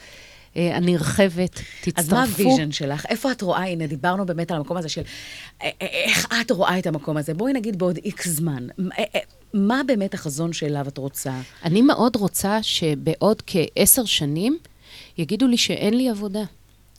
אה, 0.57 0.77
הנרחבת, 0.77 1.51
תצטרפו. 1.81 2.01
אז 2.01 2.13
מה 2.13 2.23
ה 2.23 2.30
vision 2.30 2.73
שלך? 2.73 3.07
איפה 3.07 3.33
את 3.33 3.43
רואה, 3.43 3.65
הנה, 3.65 3.87
דיברנו 3.87 4.27
באמת 4.27 4.51
על 4.51 4.57
המקום 4.57 4.77
הזה 4.77 4.89
של 4.89 5.03
אה, 5.63 5.71
אה, 5.83 5.87
איך 5.87 6.27
את 6.41 6.51
רואה 6.51 6.79
את 6.79 6.87
המקום 6.87 7.17
הזה? 7.17 7.35
בואי 7.35 7.53
נגיד 7.53 7.79
בעוד 7.79 7.97
איקס 8.05 8.29
זמן. 8.29 8.67
אה, 8.99 9.05
אה, 9.15 9.21
מה 9.55 9.81
באמת 9.87 10.15
החזון 10.15 10.53
שאליו 10.53 10.89
את 10.89 10.99
רוצה? 10.99 11.33
אני 11.65 11.83
מאוד 11.83 12.17
רוצה 12.17 12.59
שבעוד 12.63 13.43
כעשר 13.47 14.05
שנים 14.05 14.59
יגידו 15.19 15.47
לי 15.47 15.57
שאין 15.59 15.95
לי 15.97 16.09
עבודה. 16.09 16.43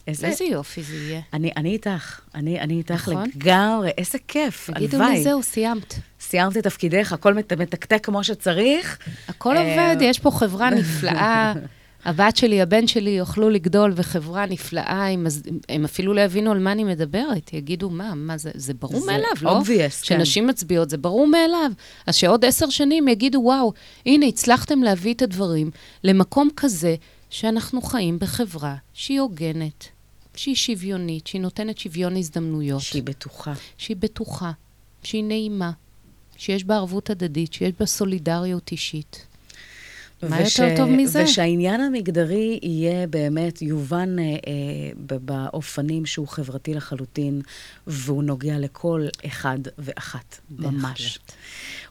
איזה- 0.08 0.28
איזה 0.28 0.44
יופי 0.44 0.84
זה 0.84 0.96
יהיה. 0.96 1.22
אני, 1.34 1.52
אני 1.58 1.70
איתך, 1.70 2.20
אני, 2.36 2.60
אני 2.60 2.74
איתך 2.74 3.10
נכון. 3.10 3.30
לגמרי, 3.36 3.90
איזה 3.98 4.18
כיף, 4.28 4.70
הלוואי. 4.74 5.12
לי, 5.14 5.24
זהו, 5.24 5.44
סיימת. 5.44 5.94
סיימת 6.20 6.58
את 6.58 6.64
תפקידך, 6.64 7.14
הכל 7.14 7.34
מת- 7.34 7.54
מתקתק 7.54 8.06
כמו 8.06 8.24
שצריך. 8.24 8.98
הכל 9.28 9.58
אה, 9.58 9.62
עובד, 9.92 10.02
יש 10.02 10.20
פה 10.20 10.32
חברה 10.32 10.70
נפלאה. 10.70 11.54
הבת 12.06 12.38
שלי, 12.38 12.62
הבן 12.62 12.88
שלי 12.88 13.10
יוכלו 13.10 13.50
לגדול, 13.50 13.94
וחברה 13.96 14.46
נפלאה, 14.46 15.08
הם, 15.08 15.28
הם 15.70 15.86
אפילו 15.86 16.14
לא 16.14 16.22
יבינו 16.22 16.52
על 16.52 16.60
מה 16.60 16.72
אני 16.72 16.84
מדברת. 16.84 17.54
יגידו, 17.54 17.90
מה, 17.90 18.16
מה 18.16 18.38
זה, 18.38 18.52
זה 18.54 18.74
ברור 18.74 19.00
זה 19.00 19.12
מאליו, 19.12 19.30
לא? 19.42 19.62
obvious, 19.62 19.68
כן. 19.68 20.18
שנשים 20.18 20.48
מצביעות, 20.48 20.90
זה 20.90 20.98
ברור 20.98 21.28
מאליו. 21.28 21.72
אז 22.08 22.16
שעוד 22.16 22.46
עשר 22.46 22.70
שנים 22.70 23.08
יגידו, 23.08 23.40
וואו, 23.44 23.74
הנה, 24.06 24.26
הצלחתם 24.26 24.84
להביא 24.84 25.14
את 25.14 25.22
הדברים 25.22 25.72
למקום 26.04 26.50
כזה 26.56 26.96
שאנחנו 27.30 27.82
חיים 27.82 28.20
בחברה 28.20 28.76
שהיא 28.94 29.20
הוגנת, 29.20 29.88
שהיא 30.36 30.56
שוויונית, 30.56 31.28
שהיא 31.28 31.42
נותנת 31.42 31.78
שוויון 31.78 32.18
הזדמנויות. 32.18 32.82
שהיא 32.82 33.04
בטוחה. 33.04 33.54
שהיא 33.78 33.98
בטוחה, 34.00 34.52
שהיא 35.04 35.24
נעימה, 35.24 35.72
שיש 36.38 36.64
בה 36.64 36.76
ערבות 36.76 37.10
הדדית, 37.10 37.54
שיש 37.54 37.72
בה 37.80 37.86
סולידריות 37.86 38.72
אישית. 38.72 39.26
מה 40.30 40.38
וש- 40.42 40.60
יותר 40.60 40.78
טוב 40.78 40.90
מזה? 40.90 41.24
ושהעניין 41.24 41.82
המגדרי 41.82 42.60
יהיה 42.64 43.08
באמת, 43.08 43.62
יובן 43.62 44.16
אה, 44.20 44.24
אה, 44.24 44.36
באופנים 45.20 46.06
שהוא 46.06 46.28
חברתי 46.28 46.74
לחלוטין, 46.74 47.42
והוא 47.88 48.24
נוגע 48.24 48.60
לכל 48.60 49.06
אחד 49.26 49.58
ואחת, 49.78 50.40
ממש. 50.60 51.20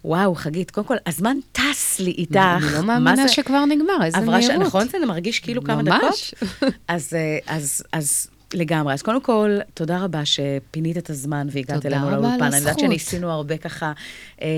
וואו, 0.05 0.35
חגית, 0.35 0.71
קודם 0.71 0.87
כל, 0.87 0.97
הזמן 1.07 1.37
טס 1.53 2.01
לי 2.01 2.11
איתך. 2.11 2.37
אני 2.37 2.73
לא 2.73 2.83
מאמינה 2.83 3.17
זה- 3.17 3.29
שכבר 3.29 3.65
נגמר, 3.65 4.05
איזה 4.05 4.19
עברה 4.19 4.43
ש- 4.43 4.47
מהירות. 4.47 4.67
נכון, 4.67 4.89
זה 4.89 5.07
מרגיש 5.07 5.39
כאילו 5.41 5.65
כמה 5.65 5.83
ממש. 5.83 6.35
דקות? 6.43 6.73
אז, 6.89 7.15
אה, 7.15 7.39
אז, 7.57 7.83
אז 7.93 8.27
לגמרי. 8.55 8.95
אז 8.95 9.03
קודם 9.03 9.21
כל, 9.21 9.59
תודה 9.75 9.99
רבה 9.99 10.23
שפינית 10.25 10.99
את 10.99 11.11
הזמן 11.11 11.47
והגעת 11.51 11.83
תודה 11.83 11.89
אלינו 11.97 12.07
רבה 12.07 12.17
על 12.17 12.23
לאולפן. 12.23 12.45
אני 12.45 12.57
יודעת 12.57 12.69
הזכות. 12.69 12.85
שניסינו 12.85 13.31
הרבה 13.31 13.57
ככה 13.57 13.93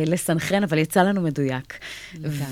לסנכרן, 0.07 0.62
אבל 0.62 0.78
יצא 0.78 1.03
לנו 1.03 1.20
מדויק. 1.20 1.78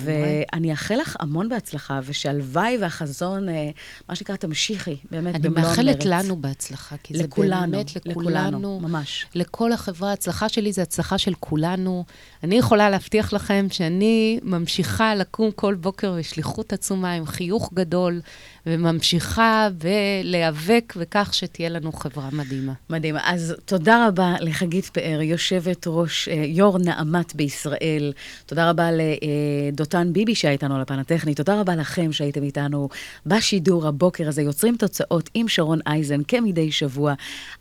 ואני 0.04 0.70
אאחל 0.70 0.94
לך 0.94 1.16
המון 1.20 1.48
בהצלחה, 1.48 2.00
ושהלוואי 2.04 2.78
והחזון, 2.80 3.48
אה, 3.48 3.70
מה 4.08 4.14
שנקרא, 4.14 4.36
תמשיכי, 4.36 4.96
באמת, 5.10 5.34
אני 5.34 5.48
במלוא 5.48 5.68
מאחלת 5.68 6.06
המרץ. 6.06 6.06
לנו 6.06 6.36
בהצלחה, 6.36 6.96
כי 7.02 7.16
זה 7.16 7.22
לכולנו, 7.22 7.72
באמת 7.72 8.06
לכולנו. 8.06 8.80
ממש. 8.80 9.26
לכל 9.34 9.72
החברה. 9.72 10.10
ההצלחה 10.10 10.48
שלי 10.48 10.72
זה 10.72 10.82
הצלחה 10.82 11.18
של 11.18 11.34
כולנו. 11.40 12.04
אני 12.44 12.58
יכולה 12.58 12.90
להבטיח 12.90 13.32
לכם 13.32 13.66
שאני 13.70 14.40
ממשיכה 14.42 15.14
לקום 15.14 15.50
כל 15.50 15.74
בוקר 15.74 16.14
בשליחות 16.18 16.72
עצומה, 16.72 17.12
עם 17.12 17.26
חיוך 17.26 17.70
גדול, 17.74 18.20
וממשיכה 18.66 19.68
ולהיאבק 19.80 20.94
בכך 20.96 21.34
שתהיה 21.34 21.68
לנו 21.68 21.92
חברה 21.92 22.28
מדהימה. 22.32 22.72
מדהים. 22.90 23.16
אז 23.24 23.54
תודה 23.64 24.06
רבה 24.08 24.34
לחגית 24.40 24.84
פאר, 24.86 25.22
יושבת 25.22 25.84
ראש, 25.86 26.28
אה, 26.28 26.34
יו"ר 26.34 26.78
נעמת 26.78 27.21
בישראל. 27.34 28.12
תודה 28.46 28.70
רבה 28.70 28.88
לדותן 28.92 30.12
ביבי 30.12 30.34
שהיה 30.34 30.52
איתנו 30.52 30.74
על 30.74 30.80
הפן 30.80 30.98
הטכני. 30.98 31.34
תודה 31.34 31.60
רבה 31.60 31.76
לכם 31.76 32.12
שהייתם 32.12 32.42
איתנו 32.42 32.88
בשידור 33.26 33.86
הבוקר 33.86 34.28
הזה. 34.28 34.42
יוצרים 34.42 34.76
תוצאות 34.76 35.30
עם 35.34 35.48
שרון 35.48 35.78
אייזן 35.86 36.22
כמדי 36.28 36.72
שבוע. 36.72 37.14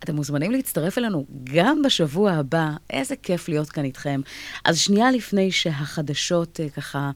אתם 0.04 0.16
מוזמנים 0.16 0.50
להצטרף 0.50 0.98
אלינו 0.98 1.26
גם 1.54 1.82
בשבוע 1.82 2.32
הבא. 2.32 2.70
איזה 2.90 3.16
כיף 3.16 3.48
להיות 3.48 3.70
כאן 3.70 3.84
איתכם. 3.84 4.20
אז 4.64 4.78
שנייה 4.78 5.10
לפני 5.10 5.50
שהחדשות 5.52 6.60
אה, 6.60 6.68
ככה 6.68 7.10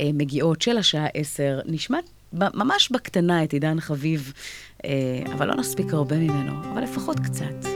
אה, 0.00 0.10
מגיעות 0.14 0.62
של 0.62 0.78
השעה 0.78 1.06
10, 1.14 1.60
נשמע 1.66 1.98
ממש 2.32 2.88
בקטנה 2.92 3.44
את 3.44 3.52
עידן 3.52 3.80
חביב, 3.80 4.32
אה, 4.84 4.90
אבל 5.32 5.46
לא 5.48 5.54
נספיק 5.54 5.92
הרבה 5.92 6.16
ממנו, 6.16 6.72
אבל 6.72 6.82
לפחות 6.82 7.20
קצת. 7.20 7.68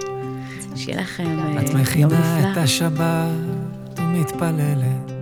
שיהיה 0.76 1.00
לכם 1.00 1.38
אה, 1.38 1.62
את 1.62 1.68
יום 1.68 1.80
מכינה 1.80 2.40
את 2.40 2.44
נפלא. 2.46 2.62
השבת 2.62 3.81
ומתפללת. 3.98 5.12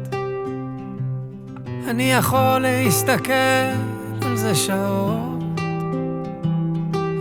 אני 1.88 2.12
יכול 2.12 2.58
להסתכל 2.58 3.32
על 4.22 4.36
זה 4.36 4.54
שעות, 4.54 5.60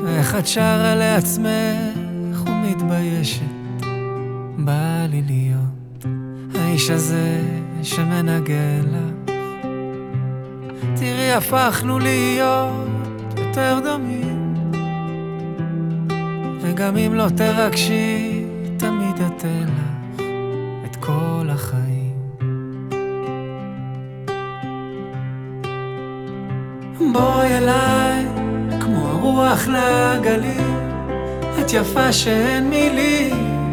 ואיך 0.03 0.35
את 0.35 0.47
שרה 0.47 0.95
לעצמך 0.95 2.43
ומתביישת. 2.45 3.41
בא 4.57 5.05
לי 5.09 5.21
להיות 5.21 6.05
האיש 6.55 6.89
הזה 6.89 7.41
שמנגן 7.83 8.81
לך. 8.85 9.31
תראי, 10.95 11.31
הפכנו 11.33 11.99
להיות 11.99 12.89
יותר 13.37 13.79
דומים. 13.83 14.53
וגם 16.61 16.97
אם 16.97 17.13
לא 17.13 17.27
תרגשי, 17.35 18.43
תמיד 18.77 19.15
אתן 19.15 19.63
לך 19.63 19.78
כל 21.09 21.49
החיים. 21.49 22.19
בואי 27.13 27.57
אליי, 27.57 28.25
כמו 28.81 29.07
הרוח 29.07 29.67
לגליל, 29.67 30.73
את 31.59 31.73
יפה 31.73 32.11
שאין 32.11 32.69
מילים 32.69 33.65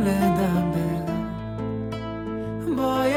לדבר. 0.00 1.12
בואי. 2.76 3.12